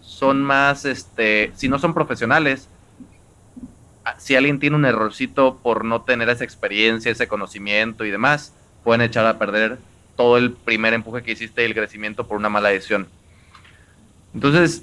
son 0.00 0.42
más, 0.42 0.84
este, 0.84 1.52
si 1.56 1.68
no 1.68 1.78
son 1.78 1.94
profesionales, 1.94 2.68
si 4.18 4.36
alguien 4.36 4.58
tiene 4.58 4.76
un 4.76 4.84
errorcito 4.84 5.58
por 5.62 5.84
no 5.84 6.02
tener 6.02 6.28
esa 6.28 6.44
experiencia, 6.44 7.12
ese 7.12 7.28
conocimiento 7.28 8.04
y 8.04 8.10
demás, 8.10 8.52
pueden 8.84 9.00
echar 9.00 9.26
a 9.26 9.38
perder 9.38 9.78
todo 10.16 10.38
el 10.38 10.52
primer 10.52 10.94
empuje 10.94 11.22
que 11.22 11.32
hiciste 11.32 11.62
y 11.62 11.66
el 11.66 11.74
crecimiento 11.74 12.26
por 12.26 12.36
una 12.36 12.48
mala 12.48 12.70
decisión. 12.70 13.08
Entonces, 14.34 14.82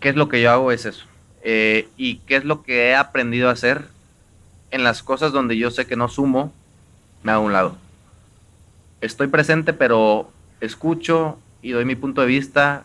¿qué 0.00 0.10
es 0.10 0.16
lo 0.16 0.28
que 0.28 0.40
yo 0.40 0.50
hago? 0.50 0.72
Es 0.72 0.86
eso. 0.86 1.04
Eh, 1.42 1.88
¿Y 1.96 2.16
qué 2.18 2.36
es 2.36 2.44
lo 2.44 2.62
que 2.62 2.88
he 2.88 2.94
aprendido 2.94 3.48
a 3.48 3.52
hacer? 3.52 3.84
En 4.70 4.84
las 4.84 5.02
cosas 5.02 5.32
donde 5.32 5.56
yo 5.56 5.70
sé 5.70 5.86
que 5.86 5.96
no 5.96 6.08
sumo, 6.08 6.52
me 7.22 7.32
hago 7.32 7.44
un 7.44 7.52
lado. 7.52 7.76
Estoy 9.00 9.28
presente, 9.28 9.72
pero 9.72 10.30
escucho 10.60 11.38
y 11.62 11.70
doy 11.70 11.84
mi 11.84 11.96
punto 11.96 12.20
de 12.20 12.26
vista 12.26 12.84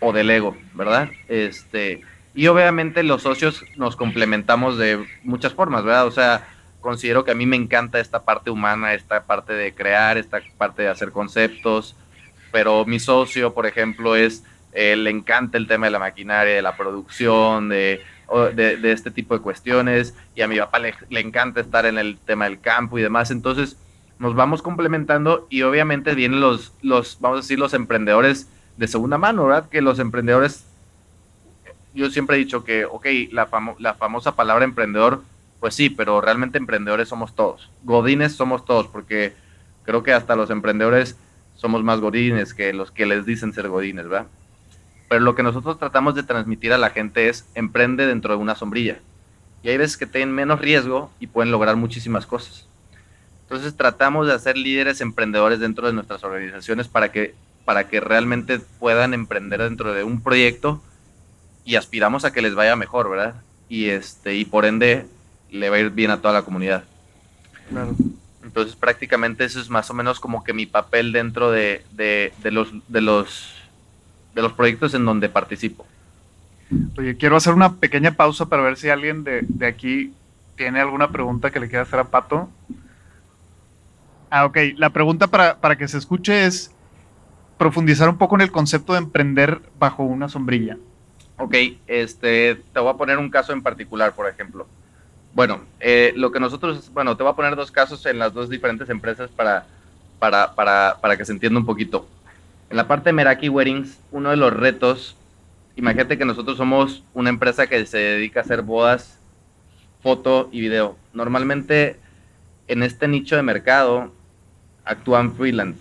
o 0.00 0.12
delego, 0.12 0.56
¿verdad? 0.74 1.10
Este, 1.28 2.02
y 2.34 2.46
obviamente 2.46 3.02
los 3.02 3.22
socios 3.22 3.64
nos 3.76 3.96
complementamos 3.96 4.78
de 4.78 5.04
muchas 5.22 5.52
formas, 5.52 5.84
¿verdad? 5.84 6.06
O 6.06 6.10
sea, 6.10 6.48
considero 6.80 7.24
que 7.24 7.30
a 7.30 7.34
mí 7.34 7.46
me 7.46 7.56
encanta 7.56 8.00
esta 8.00 8.24
parte 8.24 8.50
humana, 8.50 8.94
esta 8.94 9.24
parte 9.24 9.52
de 9.52 9.74
crear, 9.74 10.18
esta 10.18 10.40
parte 10.56 10.82
de 10.82 10.88
hacer 10.88 11.12
conceptos, 11.12 11.94
pero 12.50 12.84
mi 12.84 12.98
socio, 12.98 13.54
por 13.54 13.66
ejemplo, 13.66 14.16
es, 14.16 14.44
eh, 14.72 14.96
le 14.96 15.10
encanta 15.10 15.58
el 15.58 15.66
tema 15.66 15.86
de 15.86 15.92
la 15.92 15.98
maquinaria, 15.98 16.54
de 16.54 16.62
la 16.62 16.76
producción, 16.76 17.68
de, 17.68 18.02
de, 18.54 18.92
este 18.92 19.10
tipo 19.10 19.34
de 19.34 19.42
cuestiones, 19.42 20.14
y 20.34 20.40
a 20.40 20.48
mi 20.48 20.58
papá 20.58 20.78
le, 20.78 20.94
le, 21.10 21.20
encanta 21.20 21.60
estar 21.60 21.84
en 21.86 21.98
el 21.98 22.18
tema 22.18 22.46
del 22.46 22.60
campo 22.60 22.98
y 22.98 23.02
demás, 23.02 23.30
entonces 23.30 23.76
nos 24.18 24.34
vamos 24.34 24.62
complementando 24.62 25.46
y 25.50 25.62
obviamente 25.62 26.14
vienen 26.14 26.40
los, 26.40 26.72
los, 26.80 27.18
vamos 27.20 27.38
a 27.38 27.40
decir, 27.42 27.58
los 27.58 27.74
emprendedores 27.74 28.48
de 28.76 28.88
segunda 28.88 29.18
mano, 29.18 29.46
¿verdad? 29.46 29.68
Que 29.68 29.82
los 29.82 29.98
emprendedores 29.98 30.64
yo 31.94 32.10
siempre 32.10 32.36
he 32.36 32.38
dicho 32.38 32.64
que, 32.64 32.84
ok, 32.84 33.06
la, 33.30 33.48
la 33.78 33.94
famosa 33.94 34.34
palabra 34.34 34.64
emprendedor, 34.64 35.22
pues 35.60 35.74
sí, 35.74 35.90
pero 35.90 36.20
realmente 36.20 36.58
emprendedores 36.58 37.08
somos 37.08 37.34
todos. 37.34 37.70
Godines 37.84 38.34
somos 38.34 38.64
todos, 38.64 38.86
porque 38.86 39.34
creo 39.84 40.02
que 40.02 40.12
hasta 40.12 40.36
los 40.36 40.50
emprendedores 40.50 41.16
somos 41.54 41.84
más 41.84 42.00
godines 42.00 42.54
que 42.54 42.72
los 42.72 42.90
que 42.90 43.06
les 43.06 43.26
dicen 43.26 43.52
ser 43.52 43.68
godines, 43.68 44.08
¿verdad? 44.08 44.26
Pero 45.08 45.20
lo 45.20 45.34
que 45.34 45.42
nosotros 45.42 45.78
tratamos 45.78 46.14
de 46.14 46.22
transmitir 46.22 46.72
a 46.72 46.78
la 46.78 46.90
gente 46.90 47.28
es 47.28 47.46
emprende 47.54 48.06
dentro 48.06 48.34
de 48.34 48.40
una 48.40 48.54
sombrilla. 48.54 48.98
Y 49.62 49.68
hay 49.68 49.76
veces 49.76 49.96
que 49.96 50.06
tienen 50.06 50.34
menos 50.34 50.60
riesgo 50.60 51.12
y 51.20 51.26
pueden 51.26 51.52
lograr 51.52 51.76
muchísimas 51.76 52.26
cosas. 52.26 52.66
Entonces 53.42 53.76
tratamos 53.76 54.26
de 54.26 54.32
hacer 54.32 54.56
líderes 54.56 55.00
emprendedores 55.00 55.60
dentro 55.60 55.86
de 55.86 55.92
nuestras 55.92 56.24
organizaciones 56.24 56.88
para 56.88 57.12
que, 57.12 57.34
para 57.64 57.86
que 57.88 58.00
realmente 58.00 58.58
puedan 58.80 59.12
emprender 59.12 59.62
dentro 59.62 59.92
de 59.92 60.02
un 60.02 60.22
proyecto 60.22 60.82
y 61.64 61.76
aspiramos 61.76 62.24
a 62.24 62.32
que 62.32 62.42
les 62.42 62.54
vaya 62.54 62.76
mejor, 62.76 63.10
¿verdad? 63.10 63.34
Y, 63.68 63.88
este, 63.88 64.34
y 64.34 64.44
por 64.44 64.64
ende 64.64 65.06
le 65.50 65.70
va 65.70 65.76
a 65.76 65.80
ir 65.80 65.90
bien 65.90 66.10
a 66.10 66.20
toda 66.20 66.34
la 66.34 66.42
comunidad. 66.42 66.84
Claro. 67.68 67.94
Entonces 68.42 68.76
prácticamente 68.76 69.44
eso 69.44 69.60
es 69.60 69.70
más 69.70 69.88
o 69.90 69.94
menos 69.94 70.18
como 70.18 70.42
que 70.42 70.52
mi 70.52 70.66
papel 70.66 71.12
dentro 71.12 71.50
de, 71.50 71.84
de, 71.92 72.32
los, 72.50 72.72
de, 72.88 73.00
los, 73.00 73.54
de 74.34 74.42
los 74.42 74.52
proyectos 74.52 74.94
en 74.94 75.04
donde 75.04 75.28
participo. 75.28 75.86
Oye, 76.98 77.16
quiero 77.16 77.36
hacer 77.36 77.54
una 77.54 77.74
pequeña 77.74 78.12
pausa 78.12 78.46
para 78.46 78.62
ver 78.62 78.76
si 78.76 78.88
alguien 78.88 79.24
de, 79.24 79.42
de 79.42 79.66
aquí 79.66 80.12
tiene 80.56 80.80
alguna 80.80 81.10
pregunta 81.10 81.50
que 81.50 81.60
le 81.60 81.68
quiera 81.68 81.82
hacer 81.82 81.98
a 81.98 82.04
Pato. 82.04 82.48
Ah, 84.30 84.46
ok. 84.46 84.58
La 84.76 84.90
pregunta 84.90 85.26
para, 85.26 85.58
para 85.58 85.76
que 85.76 85.86
se 85.86 85.98
escuche 85.98 86.46
es 86.46 86.72
profundizar 87.58 88.08
un 88.08 88.18
poco 88.18 88.34
en 88.34 88.40
el 88.40 88.50
concepto 88.50 88.94
de 88.94 88.98
emprender 88.98 89.60
bajo 89.78 90.02
una 90.02 90.28
sombrilla. 90.28 90.78
Ok, 91.38 91.54
este, 91.86 92.56
te 92.72 92.80
voy 92.80 92.90
a 92.90 92.96
poner 92.96 93.18
un 93.18 93.30
caso 93.30 93.52
en 93.52 93.62
particular, 93.62 94.14
por 94.14 94.28
ejemplo. 94.28 94.66
Bueno, 95.34 95.62
eh, 95.80 96.12
lo 96.16 96.30
que 96.30 96.40
nosotros, 96.40 96.90
bueno, 96.92 97.16
te 97.16 97.22
voy 97.22 97.32
a 97.32 97.36
poner 97.36 97.56
dos 97.56 97.70
casos 97.70 98.04
en 98.06 98.18
las 98.18 98.34
dos 98.34 98.50
diferentes 98.50 98.88
empresas 98.90 99.30
para, 99.30 99.66
para, 100.18 100.54
para, 100.54 100.98
para 101.00 101.16
que 101.16 101.24
se 101.24 101.32
entienda 101.32 101.58
un 101.58 101.66
poquito. 101.66 102.06
En 102.70 102.76
la 102.76 102.86
parte 102.86 103.08
de 103.08 103.14
Meraki 103.14 103.48
Weddings, 103.48 103.98
uno 104.10 104.30
de 104.30 104.36
los 104.36 104.52
retos, 104.52 105.16
imagínate 105.76 106.18
que 106.18 106.24
nosotros 106.24 106.56
somos 106.56 107.02
una 107.14 107.30
empresa 107.30 107.66
que 107.66 107.84
se 107.86 107.98
dedica 107.98 108.40
a 108.40 108.42
hacer 108.42 108.62
bodas, 108.62 109.18
foto 110.02 110.48
y 110.52 110.60
video. 110.60 110.96
Normalmente 111.12 111.98
en 112.68 112.82
este 112.82 113.08
nicho 113.08 113.36
de 113.36 113.42
mercado 113.42 114.12
actúan 114.84 115.34
freelance, 115.34 115.80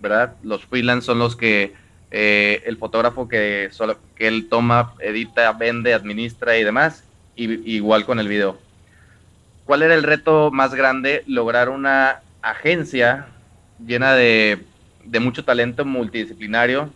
¿verdad? 0.00 0.36
Los 0.42 0.64
freelance 0.66 1.06
son 1.06 1.18
los 1.18 1.36
que 1.36 1.74
eh, 2.14 2.62
el 2.66 2.76
fotógrafo 2.76 3.26
que, 3.26 3.70
solo, 3.72 3.96
que 4.14 4.28
él 4.28 4.46
toma, 4.50 4.92
edita, 5.00 5.50
vende, 5.52 5.94
administra 5.94 6.58
y 6.58 6.62
demás, 6.62 7.04
y, 7.34 7.74
igual 7.74 8.04
con 8.04 8.20
el 8.20 8.28
video. 8.28 8.58
¿Cuál 9.64 9.82
era 9.82 9.94
el 9.94 10.02
reto 10.02 10.50
más 10.50 10.74
grande? 10.74 11.24
Lograr 11.26 11.70
una 11.70 12.20
agencia 12.42 13.28
llena 13.84 14.12
de, 14.14 14.62
de 15.04 15.20
mucho 15.20 15.42
talento 15.42 15.86
multidisciplinario 15.86 16.90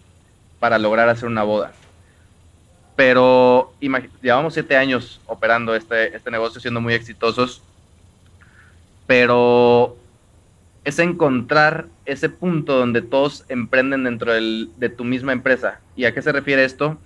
para 0.60 0.78
lograr 0.78 1.08
hacer 1.08 1.28
una 1.28 1.44
boda. 1.44 1.72
Pero 2.94 3.72
llevamos 4.20 4.52
siete 4.52 4.76
años 4.76 5.22
operando 5.26 5.74
este, 5.74 6.14
este 6.14 6.30
negocio, 6.30 6.60
siendo 6.60 6.82
muy 6.82 6.92
exitosos, 6.92 7.62
pero 9.06 9.96
es 10.84 10.98
encontrar 10.98 11.86
ese 12.06 12.28
punto 12.28 12.78
donde 12.78 13.02
todos 13.02 13.44
emprenden 13.48 14.04
dentro 14.04 14.32
de 14.32 14.88
tu 14.88 15.04
misma 15.04 15.32
empresa. 15.32 15.80
¿Y 15.96 16.04
a 16.04 16.14
qué 16.14 16.22
se 16.22 16.32
refiere 16.32 16.64
esto? 16.64 16.98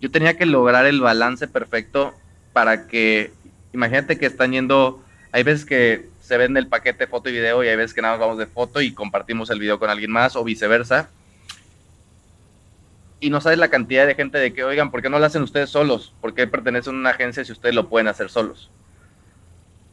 Yo 0.00 0.10
tenía 0.10 0.36
que 0.36 0.46
lograr 0.46 0.86
el 0.86 1.00
balance 1.00 1.48
perfecto 1.48 2.14
para 2.52 2.86
que, 2.86 3.32
imagínate 3.72 4.18
que 4.18 4.26
están 4.26 4.52
yendo, 4.52 5.02
hay 5.32 5.42
veces 5.42 5.64
que 5.64 6.08
se 6.20 6.36
vende 6.36 6.60
el 6.60 6.68
paquete 6.68 7.06
foto 7.06 7.28
y 7.28 7.32
video 7.32 7.64
y 7.64 7.68
hay 7.68 7.76
veces 7.76 7.94
que 7.94 8.02
nada 8.02 8.14
más 8.14 8.20
vamos 8.20 8.38
de 8.38 8.46
foto 8.46 8.80
y 8.80 8.92
compartimos 8.92 9.50
el 9.50 9.58
video 9.58 9.78
con 9.78 9.90
alguien 9.90 10.10
más 10.10 10.36
o 10.36 10.44
viceversa. 10.44 11.08
Y 13.20 13.30
no 13.30 13.40
sabes 13.40 13.58
la 13.58 13.68
cantidad 13.68 14.06
de 14.06 14.14
gente 14.14 14.38
de 14.38 14.52
que, 14.52 14.64
oigan, 14.64 14.90
¿por 14.90 15.00
qué 15.00 15.08
no 15.08 15.18
lo 15.18 15.26
hacen 15.26 15.42
ustedes 15.42 15.70
solos? 15.70 16.12
¿Por 16.20 16.34
qué 16.34 16.46
pertenecen 16.46 16.94
a 16.94 16.98
una 16.98 17.10
agencia 17.10 17.44
si 17.44 17.52
ustedes 17.52 17.74
lo 17.74 17.88
pueden 17.88 18.08
hacer 18.08 18.28
solos? 18.28 18.70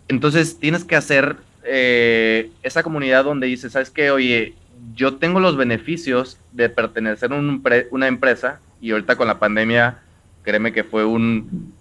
Entonces 0.07 0.60
tienes 0.60 0.84
que 0.84 0.95
hacer 0.95 1.38
eh, 1.64 2.51
esa 2.64 2.84
comunidad 2.84 3.24
donde 3.24 3.47
dice, 3.47 3.70
¿sabes 3.70 3.89
qué? 3.89 4.12
Oye, 4.12 4.53
yo 4.95 5.16
tengo 5.16 5.39
los 5.39 5.57
beneficios 5.57 6.39
de 6.51 6.70
pertenecer 6.70 7.32
a 7.34 7.36
una 7.91 8.07
empresa 8.07 8.60
y 8.82 8.91
ahorita 8.91 9.16
con 9.16 9.28
la 9.28 9.39
pandemia, 9.39 9.99
créeme 10.43 10.72
que 10.72 10.84
fue 10.84 11.05
un, 11.05 11.74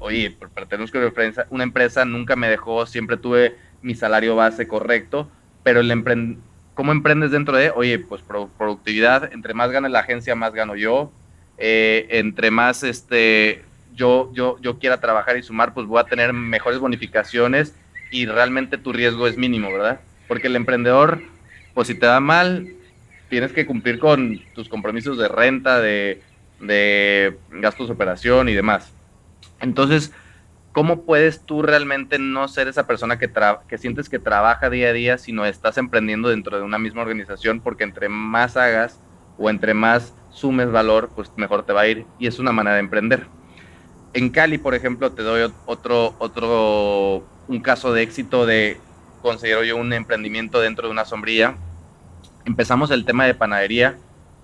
oye, 0.00 0.36
pertenezco 0.54 0.98
a 0.98 1.46
una 1.50 1.64
empresa, 1.64 2.04
nunca 2.04 2.36
me 2.36 2.48
dejó, 2.48 2.86
siempre 2.86 3.16
tuve 3.16 3.56
mi 3.82 3.94
salario 3.94 4.36
base 4.36 4.68
correcto, 4.68 5.28
pero 5.62 5.80
el 5.80 6.38
¿cómo 6.74 6.92
emprendes 6.92 7.30
dentro 7.30 7.56
de? 7.56 7.70
Oye, 7.70 7.98
pues 7.98 8.22
productividad, 8.22 9.32
entre 9.32 9.54
más 9.54 9.70
gana 9.70 9.88
la 9.88 10.00
agencia, 10.00 10.34
más 10.34 10.54
gano 10.54 10.76
yo, 10.76 11.12
eh, 11.58 12.06
entre 12.10 12.50
más 12.50 12.82
este, 12.82 13.64
yo, 13.94 14.30
yo, 14.34 14.58
yo 14.60 14.78
quiera 14.78 15.00
trabajar 15.00 15.36
y 15.36 15.42
sumar, 15.42 15.74
pues 15.74 15.86
voy 15.86 16.00
a 16.00 16.04
tener 16.04 16.32
mejores 16.32 16.78
bonificaciones 16.78 17.74
y 18.14 18.26
realmente 18.26 18.78
tu 18.78 18.92
riesgo 18.92 19.26
es 19.26 19.36
mínimo, 19.36 19.72
¿verdad? 19.72 20.00
Porque 20.28 20.46
el 20.46 20.54
emprendedor, 20.54 21.20
pues 21.74 21.88
si 21.88 21.96
te 21.96 22.06
da 22.06 22.20
mal, 22.20 22.68
tienes 23.28 23.52
que 23.52 23.66
cumplir 23.66 23.98
con 23.98 24.40
tus 24.54 24.68
compromisos 24.68 25.18
de 25.18 25.26
renta, 25.26 25.80
de, 25.80 26.22
gastos 27.50 27.88
de 27.88 27.92
operación 27.92 28.48
y 28.48 28.54
demás. 28.54 28.92
Entonces, 29.60 30.12
¿cómo 30.70 31.02
puedes 31.02 31.44
tú 31.44 31.62
realmente 31.62 32.20
no 32.20 32.46
ser 32.46 32.68
esa 32.68 32.86
persona 32.86 33.18
que, 33.18 33.32
que 33.66 33.78
sientes 33.78 34.08
que 34.08 34.20
trabaja 34.20 34.70
día 34.70 34.90
a 34.90 34.92
día, 34.92 35.18
sino 35.18 35.44
estás 35.44 35.76
emprendiendo 35.76 36.28
dentro 36.28 36.56
de 36.56 36.62
una 36.62 36.78
misma 36.78 37.02
organización? 37.02 37.60
Porque 37.60 37.82
entre 37.82 38.08
más 38.08 38.56
hagas 38.56 39.00
o 39.38 39.50
entre 39.50 39.74
más 39.74 40.14
sumes 40.30 40.70
valor, 40.70 41.10
pues 41.16 41.32
mejor 41.36 41.66
te 41.66 41.72
va 41.72 41.80
a 41.80 41.88
ir. 41.88 42.06
Y 42.20 42.28
es 42.28 42.38
una 42.38 42.52
manera 42.52 42.74
de 42.74 42.80
emprender. 42.82 43.26
En 44.14 44.30
Cali, 44.30 44.58
por 44.58 44.76
ejemplo, 44.76 45.10
te 45.12 45.22
doy 45.22 45.52
otro, 45.66 46.14
otro 46.18 47.24
un 47.48 47.60
caso 47.60 47.92
de 47.92 48.02
éxito 48.02 48.46
de, 48.46 48.78
considero 49.22 49.64
yo, 49.64 49.76
un 49.76 49.92
emprendimiento 49.92 50.60
dentro 50.60 50.86
de 50.86 50.92
una 50.92 51.04
sombrilla. 51.04 51.56
empezamos 52.44 52.92
el 52.92 53.04
tema 53.04 53.26
de 53.26 53.34
panadería 53.34 53.96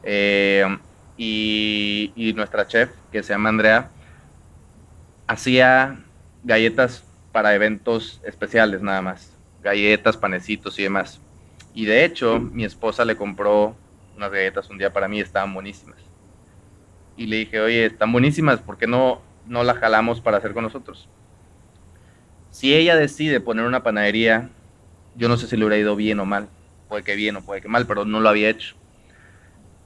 eh, 0.02 0.66
y, 1.16 2.12
y, 2.16 2.32
nuestra 2.32 2.66
chef, 2.66 2.90
que 3.12 3.22
se 3.22 3.32
llama 3.32 3.50
Andrea, 3.50 3.90
hacía 5.28 6.00
galletas 6.42 7.04
para 7.30 7.54
eventos 7.54 8.20
especiales 8.24 8.82
nada 8.82 9.02
más. 9.02 9.36
Galletas, 9.62 10.16
panecitos 10.16 10.78
y 10.80 10.82
demás. 10.82 11.20
Y 11.74 11.84
de 11.84 12.04
hecho, 12.04 12.40
mi 12.40 12.64
esposa 12.64 13.04
le 13.04 13.16
compró 13.16 13.76
unas 14.16 14.32
galletas 14.32 14.68
un 14.68 14.78
día 14.78 14.92
para 14.92 15.06
mí, 15.06 15.20
estaban 15.20 15.54
buenísimas. 15.54 15.98
Y 17.16 17.26
le 17.26 17.36
dije, 17.36 17.60
oye, 17.60 17.86
están 17.86 18.10
buenísimas, 18.10 18.60
¿por 18.60 18.76
qué 18.76 18.86
no, 18.86 19.20
no 19.50 19.64
la 19.64 19.74
jalamos 19.74 20.20
para 20.20 20.38
hacer 20.38 20.54
con 20.54 20.62
nosotros? 20.62 21.08
Si 22.52 22.72
ella 22.72 22.94
decide 22.94 23.40
poner 23.40 23.66
una 23.66 23.82
panadería, 23.82 24.48
yo 25.16 25.28
no 25.28 25.36
sé 25.36 25.48
si 25.48 25.56
le 25.56 25.64
hubiera 25.64 25.80
ido 25.80 25.96
bien 25.96 26.20
o 26.20 26.24
mal. 26.24 26.48
Puede 26.88 27.02
que 27.02 27.16
bien 27.16 27.36
o 27.36 27.42
puede 27.42 27.60
que 27.60 27.68
mal, 27.68 27.84
pero 27.86 28.04
no 28.04 28.20
lo 28.20 28.28
había 28.28 28.48
hecho. 28.48 28.76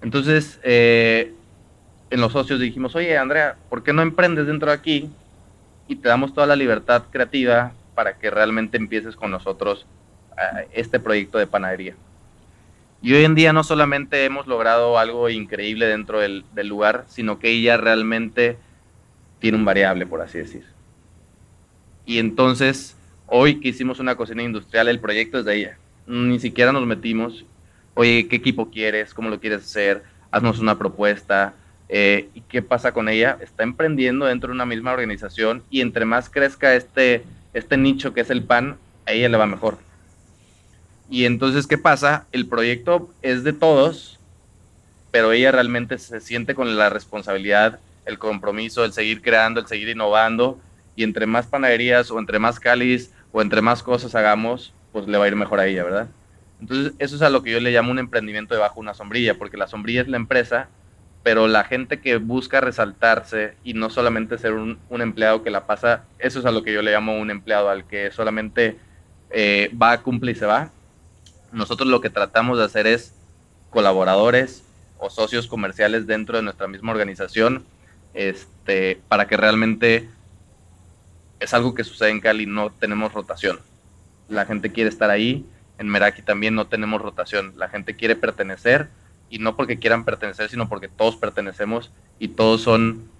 Entonces, 0.02 0.60
eh, 0.64 1.32
en 2.10 2.20
los 2.20 2.32
socios 2.32 2.60
dijimos, 2.60 2.94
oye, 2.94 3.16
Andrea, 3.16 3.56
¿por 3.70 3.82
qué 3.82 3.94
no 3.94 4.02
emprendes 4.02 4.46
dentro 4.46 4.68
de 4.68 4.76
aquí 4.76 5.10
y 5.88 5.96
te 5.96 6.10
damos 6.10 6.34
toda 6.34 6.46
la 6.46 6.56
libertad 6.56 7.04
creativa 7.10 7.72
para 7.94 8.18
que 8.18 8.30
realmente 8.30 8.76
empieces 8.76 9.16
con 9.16 9.30
nosotros 9.30 9.86
eh, 10.36 10.68
este 10.72 11.00
proyecto 11.00 11.38
de 11.38 11.46
panadería? 11.46 11.94
Y 13.00 13.14
hoy 13.14 13.24
en 13.24 13.34
día 13.34 13.54
no 13.54 13.64
solamente 13.64 14.26
hemos 14.26 14.46
logrado 14.46 14.98
algo 14.98 15.30
increíble 15.30 15.86
dentro 15.86 16.20
del, 16.20 16.44
del 16.54 16.68
lugar, 16.68 17.04
sino 17.08 17.38
que 17.38 17.48
ella 17.48 17.78
realmente 17.78 18.58
tiene 19.44 19.58
un 19.58 19.64
variable, 19.66 20.06
por 20.06 20.22
así 20.22 20.38
decir. 20.38 20.64
Y 22.06 22.16
entonces, 22.16 22.96
hoy 23.26 23.60
que 23.60 23.68
hicimos 23.68 24.00
una 24.00 24.16
cocina 24.16 24.42
industrial, 24.42 24.88
el 24.88 25.00
proyecto 25.00 25.38
es 25.38 25.44
de 25.44 25.54
ella. 25.54 25.78
Ni 26.06 26.40
siquiera 26.40 26.72
nos 26.72 26.86
metimos, 26.86 27.44
oye, 27.92 28.26
¿qué 28.26 28.36
equipo 28.36 28.70
quieres? 28.70 29.12
¿Cómo 29.12 29.28
lo 29.28 29.40
quieres 29.40 29.60
hacer? 29.60 30.02
Haznos 30.30 30.60
una 30.60 30.78
propuesta. 30.78 31.52
Eh, 31.90 32.30
¿Y 32.32 32.40
qué 32.40 32.62
pasa 32.62 32.92
con 32.92 33.06
ella? 33.10 33.36
Está 33.38 33.64
emprendiendo 33.64 34.24
dentro 34.24 34.48
de 34.48 34.54
una 34.54 34.64
misma 34.64 34.92
organización 34.92 35.62
y 35.68 35.82
entre 35.82 36.06
más 36.06 36.30
crezca 36.30 36.74
este, 36.74 37.22
este 37.52 37.76
nicho 37.76 38.14
que 38.14 38.22
es 38.22 38.30
el 38.30 38.44
pan, 38.44 38.78
a 39.04 39.12
ella 39.12 39.28
le 39.28 39.36
va 39.36 39.44
mejor. 39.44 39.76
Y 41.10 41.26
entonces, 41.26 41.66
¿qué 41.66 41.76
pasa? 41.76 42.24
El 42.32 42.46
proyecto 42.46 43.10
es 43.20 43.44
de 43.44 43.52
todos, 43.52 44.18
pero 45.10 45.32
ella 45.32 45.52
realmente 45.52 45.98
se 45.98 46.22
siente 46.22 46.54
con 46.54 46.78
la 46.78 46.88
responsabilidad, 46.88 47.78
el 48.04 48.18
compromiso, 48.18 48.84
el 48.84 48.92
seguir 48.92 49.22
creando, 49.22 49.60
el 49.60 49.66
seguir 49.66 49.88
innovando 49.88 50.60
y 50.96 51.04
entre 51.04 51.26
más 51.26 51.46
panaderías 51.46 52.10
o 52.10 52.18
entre 52.18 52.38
más 52.38 52.60
cáliz 52.60 53.12
o 53.32 53.42
entre 53.42 53.60
más 53.60 53.82
cosas 53.82 54.14
hagamos, 54.14 54.72
pues 54.92 55.06
le 55.08 55.18
va 55.18 55.24
a 55.24 55.28
ir 55.28 55.36
mejor 55.36 55.60
a 55.60 55.66
ella, 55.66 55.84
¿verdad? 55.84 56.08
Entonces, 56.60 56.92
eso 56.98 57.16
es 57.16 57.22
a 57.22 57.30
lo 57.30 57.42
que 57.42 57.50
yo 57.50 57.60
le 57.60 57.72
llamo 57.72 57.90
un 57.90 57.98
emprendimiento 57.98 58.54
debajo 58.54 58.76
de 58.76 58.80
una 58.82 58.94
sombrilla, 58.94 59.36
porque 59.36 59.56
la 59.56 59.66
sombrilla 59.66 60.02
es 60.02 60.08
la 60.08 60.16
empresa, 60.16 60.68
pero 61.22 61.48
la 61.48 61.64
gente 61.64 62.00
que 62.00 62.16
busca 62.18 62.60
resaltarse 62.60 63.56
y 63.64 63.74
no 63.74 63.90
solamente 63.90 64.38
ser 64.38 64.52
un, 64.52 64.78
empleado 64.90 65.42
que 65.42 65.50
la 65.50 65.66
pasa, 65.66 66.04
eso 66.18 66.38
es 66.38 66.44
a 66.44 66.52
lo 66.52 66.62
que 66.62 66.72
yo 66.72 66.82
le 66.82 66.92
llamo 66.92 67.18
un 67.18 67.30
empleado, 67.30 67.70
al 67.70 67.86
que 67.86 68.10
solamente 68.12 68.78
eh, 69.30 69.70
va, 69.80 70.00
cumple 70.02 70.32
y 70.32 70.34
se 70.34 70.46
va. 70.46 70.70
Nosotros 71.50 71.88
lo 71.88 72.00
que 72.00 72.10
tratamos 72.10 72.58
de 72.58 72.64
hacer 72.64 72.86
es 72.86 73.14
colaboradores 73.70 74.62
o 74.98 75.10
socios 75.10 75.46
comerciales 75.46 76.06
dentro 76.06 76.36
de 76.36 76.42
nuestra 76.42 76.68
misma 76.68 76.92
organización, 76.92 77.64
este, 78.14 79.00
para 79.08 79.26
que 79.26 79.36
realmente 79.36 80.08
es 81.40 81.52
algo 81.52 81.74
que 81.74 81.84
sucede 81.84 82.10
en 82.10 82.20
Cali, 82.20 82.46
no 82.46 82.70
tenemos 82.70 83.12
rotación. 83.12 83.60
La 84.28 84.46
gente 84.46 84.72
quiere 84.72 84.88
estar 84.88 85.10
ahí, 85.10 85.44
en 85.78 85.88
Meraki 85.88 86.22
también 86.22 86.54
no 86.54 86.66
tenemos 86.66 87.02
rotación. 87.02 87.52
La 87.56 87.68
gente 87.68 87.94
quiere 87.94 88.16
pertenecer 88.16 88.88
y 89.28 89.38
no 89.38 89.56
porque 89.56 89.78
quieran 89.78 90.04
pertenecer, 90.04 90.48
sino 90.48 90.68
porque 90.68 90.88
todos 90.88 91.16
pertenecemos 91.16 91.90
y 92.18 92.28
todos 92.28 92.62
son 92.62 93.10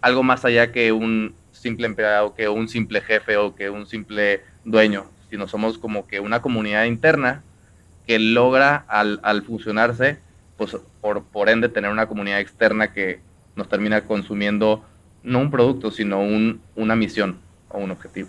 algo 0.00 0.22
más 0.22 0.44
allá 0.44 0.72
que 0.72 0.92
un 0.92 1.34
simple 1.52 1.86
empleado, 1.86 2.34
que 2.34 2.48
un 2.48 2.68
simple 2.68 3.00
jefe 3.00 3.36
o 3.36 3.54
que 3.54 3.70
un 3.70 3.86
simple 3.86 4.42
dueño, 4.64 5.06
sino 5.30 5.48
somos 5.48 5.78
como 5.78 6.06
que 6.06 6.20
una 6.20 6.42
comunidad 6.42 6.84
interna 6.84 7.42
que 8.06 8.18
logra 8.18 8.84
al, 8.88 9.20
al 9.22 9.42
funcionarse, 9.42 10.18
pues 10.56 10.76
por, 11.00 11.24
por 11.24 11.48
ende 11.48 11.68
tener 11.68 11.90
una 11.90 12.06
comunidad 12.06 12.40
externa 12.40 12.92
que 12.92 13.20
nos 13.56 13.68
termina 13.68 14.02
consumiendo 14.04 14.84
no 15.22 15.40
un 15.40 15.50
producto, 15.50 15.90
sino 15.90 16.20
un, 16.20 16.60
una 16.76 16.94
misión 16.94 17.38
o 17.68 17.78
un 17.78 17.90
objetivo. 17.90 18.28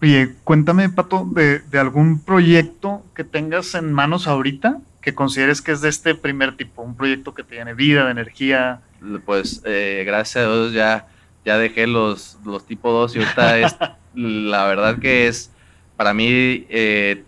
Oye, 0.00 0.34
cuéntame, 0.44 0.88
Pato, 0.88 1.28
de, 1.30 1.62
algún 1.78 2.20
proyecto 2.20 3.04
que 3.14 3.24
tengas 3.24 3.74
en 3.74 3.92
manos 3.92 4.26
ahorita 4.26 4.80
que 5.02 5.14
consideres 5.14 5.60
que 5.60 5.72
es 5.72 5.80
de 5.80 5.88
este 5.88 6.14
primer 6.14 6.56
tipo, 6.56 6.82
un 6.82 6.96
proyecto 6.96 7.34
que 7.34 7.42
tiene 7.42 7.74
vida, 7.74 8.04
de 8.04 8.12
energía. 8.12 8.80
Pues 9.24 9.62
eh, 9.64 10.04
gracias 10.06 10.44
a 10.44 10.48
Dios 10.48 10.72
ya, 10.72 11.08
ya 11.44 11.58
dejé 11.58 11.86
los, 11.86 12.38
los 12.44 12.66
tipo 12.66 12.92
2 12.92 13.16
y 13.16 13.18
ahorita 13.18 13.58
es 13.58 13.76
la 14.14 14.66
verdad 14.66 14.98
que 14.98 15.28
es 15.28 15.50
para 15.96 16.14
mí 16.14 16.66
eh, 16.68 17.24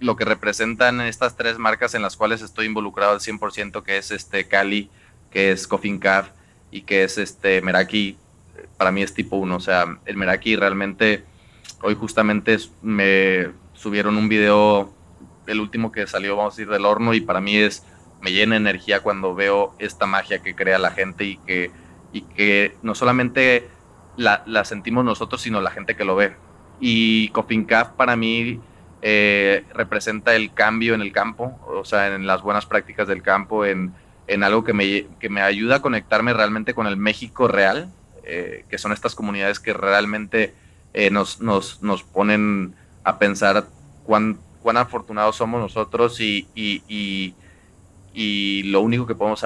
lo 0.00 0.16
que 0.16 0.24
representan 0.24 1.00
estas 1.00 1.36
tres 1.36 1.58
marcas 1.58 1.94
en 1.94 2.02
las 2.02 2.16
cuales 2.16 2.42
estoy 2.42 2.66
involucrado 2.66 3.12
al 3.12 3.20
100%, 3.20 3.82
que 3.82 3.98
es 3.98 4.10
este 4.10 4.46
Cali, 4.46 4.90
que 5.34 5.50
es 5.50 5.66
Coffin 5.66 5.98
Caf 5.98 6.30
y 6.70 6.82
que 6.82 7.02
es 7.02 7.18
este 7.18 7.60
Meraki, 7.60 8.16
para 8.78 8.92
mí 8.92 9.02
es 9.02 9.12
tipo 9.12 9.36
1. 9.36 9.54
O 9.54 9.60
sea, 9.60 9.98
el 10.06 10.16
Meraki 10.16 10.56
realmente, 10.56 11.24
hoy 11.82 11.96
justamente 11.96 12.56
me 12.80 13.48
subieron 13.74 14.16
un 14.16 14.28
video, 14.28 14.94
el 15.46 15.60
último 15.60 15.90
que 15.92 16.06
salió, 16.06 16.36
vamos 16.36 16.54
a 16.54 16.56
decir, 16.56 16.72
del 16.72 16.86
horno, 16.86 17.12
y 17.14 17.20
para 17.20 17.40
mí 17.40 17.56
es, 17.56 17.84
me 18.22 18.32
llena 18.32 18.56
energía 18.56 19.00
cuando 19.00 19.34
veo 19.34 19.74
esta 19.78 20.06
magia 20.06 20.40
que 20.40 20.54
crea 20.54 20.78
la 20.78 20.92
gente 20.92 21.24
y 21.24 21.36
que, 21.38 21.72
y 22.12 22.22
que 22.22 22.76
no 22.82 22.94
solamente 22.94 23.68
la, 24.16 24.64
sentimos 24.64 25.04
nosotros, 25.04 25.42
sino 25.42 25.60
la 25.60 25.72
gente 25.72 25.96
que 25.96 26.04
lo 26.04 26.14
ve. 26.14 26.36
Y 26.78 27.28
Coffin 27.30 27.64
Caf 27.64 27.88
para 27.90 28.14
mí 28.14 28.60
eh, 29.02 29.64
representa 29.74 30.36
el 30.36 30.54
cambio 30.54 30.94
en 30.94 31.00
el 31.00 31.12
campo, 31.12 31.58
o 31.66 31.84
sea, 31.84 32.14
en 32.14 32.26
las 32.26 32.42
buenas 32.42 32.66
prácticas 32.66 33.08
del 33.08 33.22
campo, 33.22 33.64
en 33.64 33.92
en 34.26 34.42
algo 34.42 34.64
que 34.64 34.72
me, 34.72 35.06
que 35.20 35.28
me 35.28 35.42
ayuda 35.42 35.76
a 35.76 35.82
conectarme 35.82 36.32
realmente 36.32 36.74
con 36.74 36.86
el 36.86 36.96
México 36.96 37.48
real, 37.48 37.90
eh, 38.24 38.64
que 38.70 38.78
son 38.78 38.92
estas 38.92 39.14
comunidades 39.14 39.60
que 39.60 39.72
realmente 39.72 40.54
eh, 40.94 41.10
nos, 41.10 41.40
nos, 41.40 41.82
nos, 41.82 42.02
ponen 42.02 42.74
a 43.02 43.18
pensar 43.18 43.66
cuán, 44.04 44.38
cuán 44.62 44.78
afortunados 44.78 45.36
somos 45.36 45.60
nosotros 45.60 46.20
y, 46.20 46.48
y, 46.54 47.34
y, 48.14 48.62
lo 48.64 48.80
único 48.80 49.06
que 49.06 49.14
podemos 49.14 49.44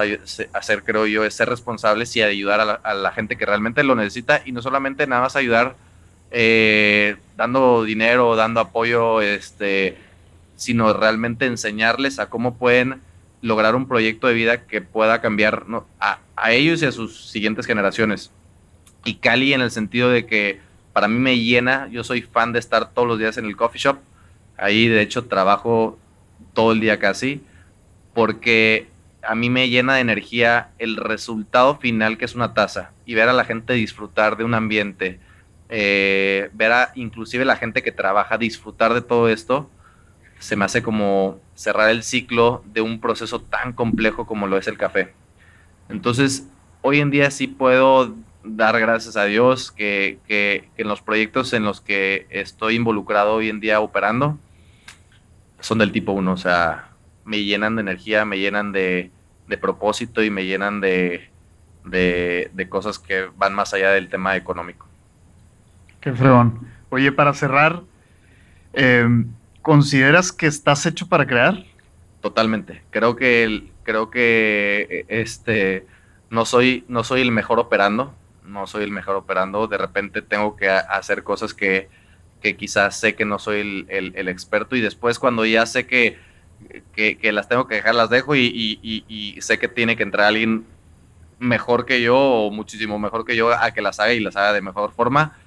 hacer, 0.53 0.83
creo 0.83 1.07
yo, 1.07 1.25
es 1.25 1.33
ser 1.33 1.49
responsables 1.49 2.15
y 2.15 2.21
ayudar 2.21 2.79
a 2.83 2.93
la, 2.93 3.11
gente 3.11 3.35
que 3.35 3.45
realmente 3.45 3.83
lo 3.83 3.95
necesita 3.95 4.41
y 4.45 4.51
no 4.51 4.61
solamente 4.61 5.07
nada 5.07 5.23
más 5.23 5.35
ayudar 5.35 5.75
eh, 6.31 7.17
dando 7.35 7.83
dinero, 7.83 8.35
dando 8.35 8.59
apoyo, 8.59 9.21
este, 9.21 9.97
sino 10.55 10.93
realmente 10.93 11.47
enseñarles 11.47 12.19
a 12.19 12.29
cómo 12.29 12.57
pueden 12.57 13.01
lograr 13.41 13.75
un 13.75 13.87
proyecto 13.87 14.27
de 14.27 14.33
vida 14.33 14.65
que 14.65 14.81
pueda 14.81 15.21
cambiar 15.21 15.65
a, 15.99 16.51
ellos 16.51 16.81
y 16.81 16.85
a 16.85 16.91
sus 16.91 17.29
siguientes 17.29 17.65
generaciones. 17.65 18.31
Y 19.05 19.15
Cali 19.15 19.53
en 19.53 19.61
el 19.61 19.71
sentido 19.71 20.09
de 20.09 20.25
que 20.25 20.59
para 20.93 21.07
mí 21.07 21.19
me 21.19 21.37
llena, 21.37 21.87
yo 21.89 22.03
soy 22.03 22.21
fan 22.21 22.51
de 22.51 22.59
estar 22.59 22.91
todos 22.91 23.07
los 23.07 23.19
días 23.19 23.37
en 23.37 23.45
el 23.45 23.55
coffee 23.55 23.79
shop, 23.79 23.97
ahí 24.57 24.87
de 24.87 25.01
hecho 25.01 25.25
trabajo 25.25 25.97
todo 26.53 26.71
el 26.71 26.79
día 26.79 26.99
casi, 26.99 27.41
porque 28.13 28.87
a 29.21 29.35
mí 29.35 29.49
me 29.49 29.69
llena 29.69 29.95
de 29.95 30.01
energía 30.01 30.71
el 30.79 30.97
resultado 30.97 31.77
final 31.77 32.17
que 32.17 32.25
es 32.25 32.35
una 32.35 32.53
taza 32.53 32.91
y 33.05 33.13
ver 33.15 33.29
a 33.29 33.33
la 33.33 33.45
gente 33.45 33.73
disfrutar 33.73 34.37
de 34.37 34.43
un 34.43 34.53
ambiente, 34.53 35.19
eh, 35.69 36.49
ver 36.53 36.71
a 36.71 36.91
inclusive 36.95 37.45
la 37.45 37.55
gente 37.55 37.83
que 37.83 37.91
trabaja 37.91 38.37
disfrutar 38.37 38.93
de 38.93 39.01
todo 39.01 39.29
esto, 39.29 39.69
se 40.39 40.55
me 40.55 40.65
hace 40.65 40.81
como 40.81 41.39
cerrar 41.53 41.89
el 41.89 42.03
ciclo 42.03 42.63
de 42.73 42.81
un 42.81 42.99
proceso 42.99 43.41
tan 43.41 43.73
complejo 43.73 44.25
como 44.25 44.47
lo 44.47 44.57
es 44.57 44.67
el 44.67 44.77
café. 44.77 45.13
Entonces, 45.89 46.47
hoy 46.81 46.99
en 46.99 47.11
día 47.11 47.29
sí 47.29 47.47
puedo 47.47 48.15
dar 48.43 48.79
gracias 48.79 49.17
a 49.17 49.25
Dios 49.25 49.71
que, 49.71 50.19
en 50.77 50.87
los 50.87 51.01
proyectos 51.01 51.53
en 51.53 51.63
los 51.63 51.81
que 51.81 52.25
estoy 52.29 52.75
involucrado 52.75 53.35
hoy 53.35 53.49
en 53.49 53.59
día 53.59 53.81
operando 53.81 54.37
son 55.59 55.79
del 55.79 55.91
tipo 55.91 56.13
1, 56.13 56.31
o 56.31 56.37
sea, 56.37 56.91
me 57.25 57.43
llenan 57.43 57.75
de 57.75 57.81
energía, 57.81 58.23
me 58.23 58.39
llenan 58.39 58.71
de, 58.71 59.11
propósito 59.59 60.23
y 60.23 60.29
me 60.29 60.45
llenan 60.45 60.79
de, 60.79 61.29
de, 61.83 62.69
cosas 62.69 62.97
que 62.97 63.27
van 63.35 63.53
más 63.53 63.73
allá 63.73 63.91
del 63.91 64.07
tema 64.07 64.37
económico. 64.37 64.87
Qué 65.99 66.13
fregón. 66.13 66.65
Oye, 66.89 67.11
para 67.11 67.33
cerrar, 67.33 67.81
eh, 68.71 69.05
¿Consideras 69.61 70.31
que 70.31 70.47
estás 70.47 70.85
hecho 70.85 71.07
para 71.07 71.27
crear? 71.27 71.63
Totalmente. 72.21 72.81
Creo 72.89 73.15
que 73.15 73.71
creo 73.83 74.09
que 74.09 75.05
este 75.07 75.85
no 76.29 76.45
soy 76.45 76.85
no 76.87 77.03
soy 77.03 77.21
el 77.21 77.31
mejor 77.31 77.59
operando, 77.59 78.13
no 78.43 78.67
soy 78.67 78.83
el 78.83 78.91
mejor 78.91 79.15
operando. 79.15 79.67
De 79.67 79.77
repente 79.77 80.21
tengo 80.21 80.55
que 80.55 80.69
hacer 80.69 81.23
cosas 81.23 81.53
que, 81.53 81.89
quizás 82.57 82.99
sé 82.99 83.15
que 83.15 83.25
no 83.25 83.39
soy 83.39 83.85
el, 83.89 84.27
experto 84.27 84.75
y 84.75 84.81
después 84.81 85.19
cuando 85.19 85.45
ya 85.45 85.65
sé 85.65 85.87
que 85.87 86.17
que, 86.93 87.31
las 87.31 87.47
tengo 87.47 87.67
que 87.67 87.75
dejar, 87.75 87.95
las 87.95 88.09
dejo 88.09 88.35
y, 88.35 89.37
sé 89.41 89.59
que 89.59 89.67
tiene 89.67 89.95
que 89.95 90.03
entrar 90.03 90.27
alguien 90.27 90.65
mejor 91.39 91.85
que 91.85 92.01
yo 92.01 92.17
o 92.17 92.51
muchísimo 92.51 92.99
mejor 92.99 93.25
que 93.25 93.35
yo 93.35 93.53
a 93.53 93.71
que 93.71 93.81
las 93.81 93.99
haga 93.99 94.13
y 94.13 94.19
las 94.19 94.35
haga 94.35 94.53
de 94.53 94.61
mejor 94.61 94.91
forma. 94.91 95.37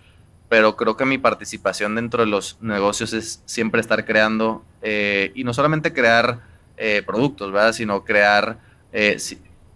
Pero 0.52 0.76
creo 0.76 0.98
que 0.98 1.06
mi 1.06 1.16
participación 1.16 1.94
dentro 1.94 2.22
de 2.24 2.30
los 2.30 2.58
negocios 2.60 3.14
es 3.14 3.42
siempre 3.46 3.80
estar 3.80 4.04
creando 4.04 4.62
eh, 4.82 5.32
y 5.34 5.44
no 5.44 5.54
solamente 5.54 5.94
crear 5.94 6.42
eh, 6.76 7.02
productos, 7.06 7.50
¿verdad? 7.50 7.72
Sino 7.72 8.04
crear, 8.04 8.58
eh, 8.92 9.16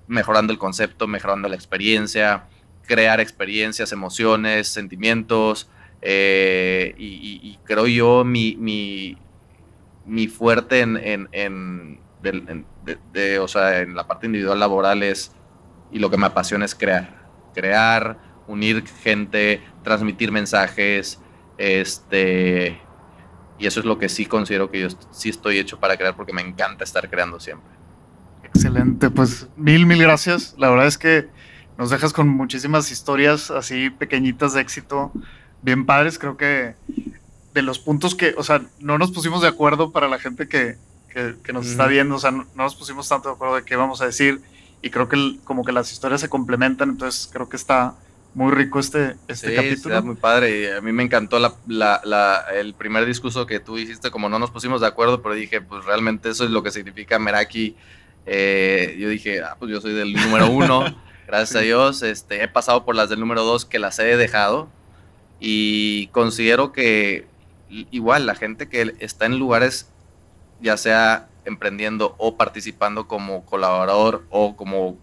mejorando 0.07 0.53
el 0.53 0.59
concepto, 0.59 1.07
mejorando 1.07 1.49
la 1.49 1.55
experiencia, 1.55 2.45
crear 2.87 3.21
experiencias, 3.21 3.91
emociones, 3.91 4.69
sentimientos. 4.69 5.67
y, 6.03 7.59
creo 7.65 7.87
yo 7.87 8.23
mi, 8.23 8.55
mi 10.05 10.29
fuerte 10.29 10.81
en, 10.81 10.99
en, 10.99 11.27
en, 11.33 12.67
o 13.41 13.49
sea, 13.49 13.79
en 13.81 13.95
la 13.95 14.07
parte 14.07 14.27
individual 14.27 14.61
laboral 14.61 15.03
es, 15.03 15.33
y 15.91 15.99
lo 16.01 16.11
que 16.11 16.19
me 16.19 16.27
apasiona 16.27 16.67
es 16.67 16.75
crear, 16.75 17.17
crear, 17.55 18.26
unir 18.47 18.85
gente, 19.03 19.63
transmitir 19.83 20.33
mensajes, 20.33 21.21
este, 21.59 22.81
y 23.59 23.67
eso 23.67 23.81
es 23.81 23.87
lo 23.87 23.99
que 23.99 24.09
sí 24.09 24.27
considero 24.27 24.71
que 24.71 24.81
yo 24.81 24.89
sí 25.11 25.29
estoy 25.29 25.59
hecho 25.59 25.81
para 25.81 25.97
crear 25.97 26.17
porque 26.17 26.33
me 26.33 26.43
encanta 26.43 26.85
estar 26.85 27.09
creando 27.09 27.41
siempre. 27.41 27.71
Excelente, 28.43 29.11
pues 29.11 29.49
mil, 29.57 29.87
mil 29.87 30.03
gracias. 30.03 30.55
La 30.59 30.69
verdad 30.71 30.87
es 30.87 30.99
que 30.99 31.29
nos 31.79 31.91
dejas 31.91 32.13
con 32.13 32.29
muchísimas 32.29 32.91
historias 32.91 33.51
así 33.51 33.91
pequeñitas 33.91 34.55
de 34.55 34.61
éxito, 34.61 35.13
bien 35.63 35.87
padres. 35.87 36.19
Creo 36.19 36.37
que 36.37 36.75
de 37.55 37.63
los 37.63 37.79
puntos 37.79 38.15
que, 38.15 38.35
o 38.37 38.43
sea, 38.43 38.63
no 38.81 38.99
nos 38.99 39.13
pusimos 39.13 39.43
de 39.43 39.49
acuerdo 39.49 39.91
para 39.91 40.09
la 40.09 40.19
gente 40.19 40.49
que, 40.49 40.77
que, 41.43 41.53
nos 41.55 41.67
está 41.67 41.87
viendo, 41.87 42.17
o 42.17 42.19
sea, 42.19 42.31
no, 42.31 42.47
nos 42.55 42.75
pusimos 42.75 43.09
tanto 43.09 43.31
de 43.31 43.35
acuerdo 43.35 43.57
de 43.57 43.65
qué 43.65 43.77
vamos 43.77 44.03
a 44.03 44.07
decir 44.07 44.43
y 44.83 44.91
creo 44.91 45.09
que 45.09 45.39
como 45.45 45.65
que 45.65 45.73
las 45.73 45.91
historias 45.91 46.21
se 46.21 46.29
complementan, 46.29 46.91
entonces 46.91 47.31
creo 47.33 47.49
que 47.49 47.57
está 47.57 47.95
muy 48.37 48.53
rico 48.53 48.79
este, 48.79 49.17
este 49.29 49.49
sí, 49.49 49.57
capítulo. 49.57 50.03
muy 50.03 50.15
padre 50.17 50.61
y 50.61 50.67
a 50.67 50.83
mí 50.83 50.93
me 50.93 51.03
encantó 51.03 51.39
la, 51.39 51.55
la, 51.67 52.45
el 52.55 52.75
primer 52.75 53.07
discurso 53.07 53.47
que 53.47 53.61
tú 53.61 53.79
hiciste, 53.79 54.11
como 54.11 54.29
no 54.29 54.39
nos 54.39 54.51
pusimos 54.51 54.83
de 54.83 54.87
acuerdo, 54.87 55.23
pero 55.23 55.35
dije, 55.35 55.63
pues 55.63 55.87
realmente 55.87 56.29
eso 56.29 56.45
es 56.45 56.51
lo 56.51 56.63
que 56.63 56.71
significa 56.71 57.19
Meraki. 57.19 57.77
Eh, 58.27 58.95
yo 58.99 59.09
dije, 59.09 59.41
ah, 59.41 59.57
pues 59.59 59.71
yo 59.71 59.81
soy 59.81 59.95
del 59.95 60.13
número 60.13 60.51
uno, 60.51 60.85
gracias 61.27 61.57
a 61.57 61.61
Dios, 61.61 62.03
este, 62.03 62.43
he 62.43 62.47
pasado 62.47 62.85
por 62.85 62.95
las 62.95 63.09
del 63.09 63.21
número 63.21 63.43
dos 63.43 63.65
que 63.65 63.79
las 63.79 63.99
he 64.01 64.19
dejado 64.19 64.69
y 65.41 66.09
considero 66.09 66.73
que 66.73 67.27
igual 67.71 68.27
la 68.27 68.35
gente 68.35 68.69
que 68.69 68.97
está 68.99 69.25
en 69.25 69.39
lugares, 69.39 69.89
ya 70.61 70.77
sea 70.77 71.31
emprendiendo 71.47 72.15
o 72.19 72.37
participando 72.37 73.09
como 73.09 73.47
colaborador 73.47 74.27
o 74.29 74.57
como 74.57 74.99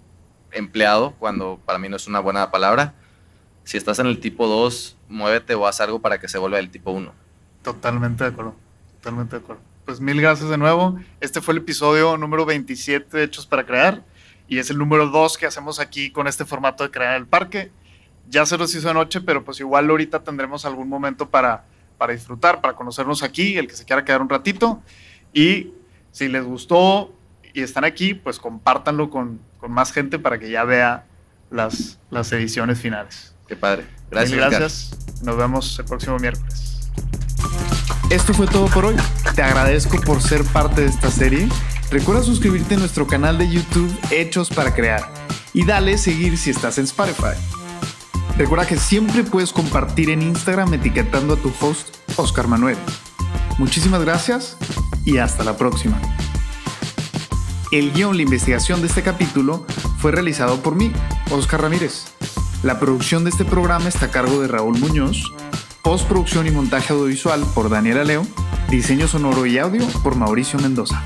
empleado, 0.51 1.15
cuando 1.17 1.59
para 1.65 1.79
mí 1.79 1.89
no 1.89 1.95
es 1.95 2.05
una 2.05 2.19
buena 2.19 2.51
palabra, 2.51 2.93
si 3.64 3.78
estás 3.78 3.99
en 3.99 4.07
el 4.07 4.20
tipo 4.20 4.47
2, 4.47 4.97
muévete 5.09 5.55
o 5.55 5.68
haz 5.68 5.82
algo 5.82 5.99
para 5.99 6.20
que 6.20 6.28
se 6.28 6.38
vuelva 6.38 6.59
el 6.59 6.70
tipo 6.70 6.91
1. 6.91 7.14
Totalmente 7.61 8.24
de 8.24 8.30
acuerdo, 8.32 8.55
totalmente 8.95 9.38
de 9.38 9.43
acuerdo. 9.43 9.61
Pues 9.86 9.99
mil 9.99 10.20
gracias 10.22 10.49
de 10.49 10.57
nuevo. 10.57 10.99
Este 11.20 11.41
fue 11.41 11.53
el 11.53 11.59
episodio 11.59 12.18
número 12.18 12.45
27 12.45 13.18
de 13.18 13.24
Hechos 13.24 13.45
para 13.45 13.66
Crear 13.66 14.03
y 14.47 14.59
es 14.59 14.70
el 14.70 14.78
número 14.78 15.07
2 15.07 15.38
que 15.38 15.45
hacemos 15.45 15.80
aquí 15.80 16.11
con 16.11 16.28
este 16.28 16.45
formato 16.45 16.84
de 16.84 16.91
Crear 16.91 17.16
el 17.16 17.28
Parque. 17.28 17.72
Ya 18.30 18.45
se 18.45 18.57
los 18.57 18.74
hizo 18.74 18.88
de 18.88 18.93
noche, 18.93 19.22
pero 19.22 19.43
pues 19.43 19.59
igual 19.59 19.89
ahorita 19.89 20.24
tendremos 20.24 20.66
algún 20.66 20.88
momento 20.88 21.30
para 21.30 21.66
para 22.03 22.14
disfrutar, 22.14 22.59
para 22.59 22.76
conocernos 22.76 23.24
aquí, 23.24 23.57
el 23.57 23.68
que 23.68 23.76
se 23.76 23.86
quiera 23.86 24.03
quedar 24.03 24.22
un 24.22 24.28
ratito. 24.28 24.82
Y 25.34 25.72
si 26.11 26.28
les 26.28 26.43
gustó 26.43 27.14
y 27.53 27.61
están 27.61 27.86
aquí, 27.86 28.14
pues 28.14 28.39
compártanlo 28.39 29.09
con, 29.09 29.39
con 29.57 29.72
más 29.72 29.93
gente 29.93 30.20
para 30.20 30.38
que 30.38 30.49
ya 30.49 30.66
vea 30.66 31.05
las, 31.49 31.99
las 32.09 32.32
ediciones 32.34 32.82
finales. 32.82 33.32
Qué 33.47 33.55
padre. 33.55 33.87
Gracias. 34.09 34.37
gracias. 34.37 34.97
Nos 35.23 35.37
vemos 35.37 35.77
el 35.79 35.85
próximo 35.85 36.17
miércoles. 36.17 36.89
Esto 38.09 38.33
fue 38.33 38.47
todo 38.47 38.67
por 38.67 38.85
hoy. 38.85 38.95
Te 39.35 39.41
agradezco 39.41 39.99
por 40.01 40.21
ser 40.21 40.43
parte 40.43 40.81
de 40.81 40.87
esta 40.87 41.09
serie. 41.09 41.49
Recuerda 41.89 42.23
suscribirte 42.23 42.75
a 42.75 42.77
nuestro 42.77 43.07
canal 43.07 43.37
de 43.37 43.49
YouTube 43.49 43.91
Hechos 44.11 44.49
para 44.49 44.73
Crear 44.73 45.03
y 45.53 45.65
dale 45.65 45.97
seguir 45.97 46.37
si 46.37 46.49
estás 46.49 46.77
en 46.77 46.85
Spotify. 46.85 47.37
Recuerda 48.37 48.65
que 48.65 48.77
siempre 48.77 49.23
puedes 49.23 49.53
compartir 49.53 50.09
en 50.09 50.21
Instagram 50.21 50.73
etiquetando 50.73 51.35
a 51.35 51.37
tu 51.37 51.53
host 51.59 51.95
Oscar 52.17 52.47
Manuel. 52.47 52.77
Muchísimas 53.59 54.01
gracias 54.01 54.57
y 55.05 55.17
hasta 55.17 55.43
la 55.43 55.55
próxima. 55.55 55.99
El 57.71 57.93
guion, 57.93 58.15
la 58.15 58.23
investigación 58.23 58.81
de 58.81 58.87
este 58.87 59.01
capítulo 59.01 59.65
fue 59.99 60.11
realizado 60.11 60.61
por 60.61 60.75
mí, 60.75 60.91
Oscar 61.31 61.61
Ramírez. 61.61 62.05
La 62.64 62.80
producción 62.80 63.26
de 63.26 63.30
este 63.30 63.43
programa 63.43 63.89
está 63.89 64.05
a 64.05 64.11
cargo 64.11 64.39
de 64.39 64.47
Raúl 64.47 64.80
Muñoz, 64.80 65.34
postproducción 65.82 66.47
y 66.47 66.51
montaje 66.51 66.93
audiovisual 66.93 67.43
por 67.53 67.70
Daniela 67.70 68.05
Leo, 68.05 68.26
diseño 68.70 69.05
sonoro 69.09 69.45
y 69.45 69.57
audio 69.57 69.86
por 70.01 70.16
Mauricio 70.16 70.57
Mendoza. 70.59 71.03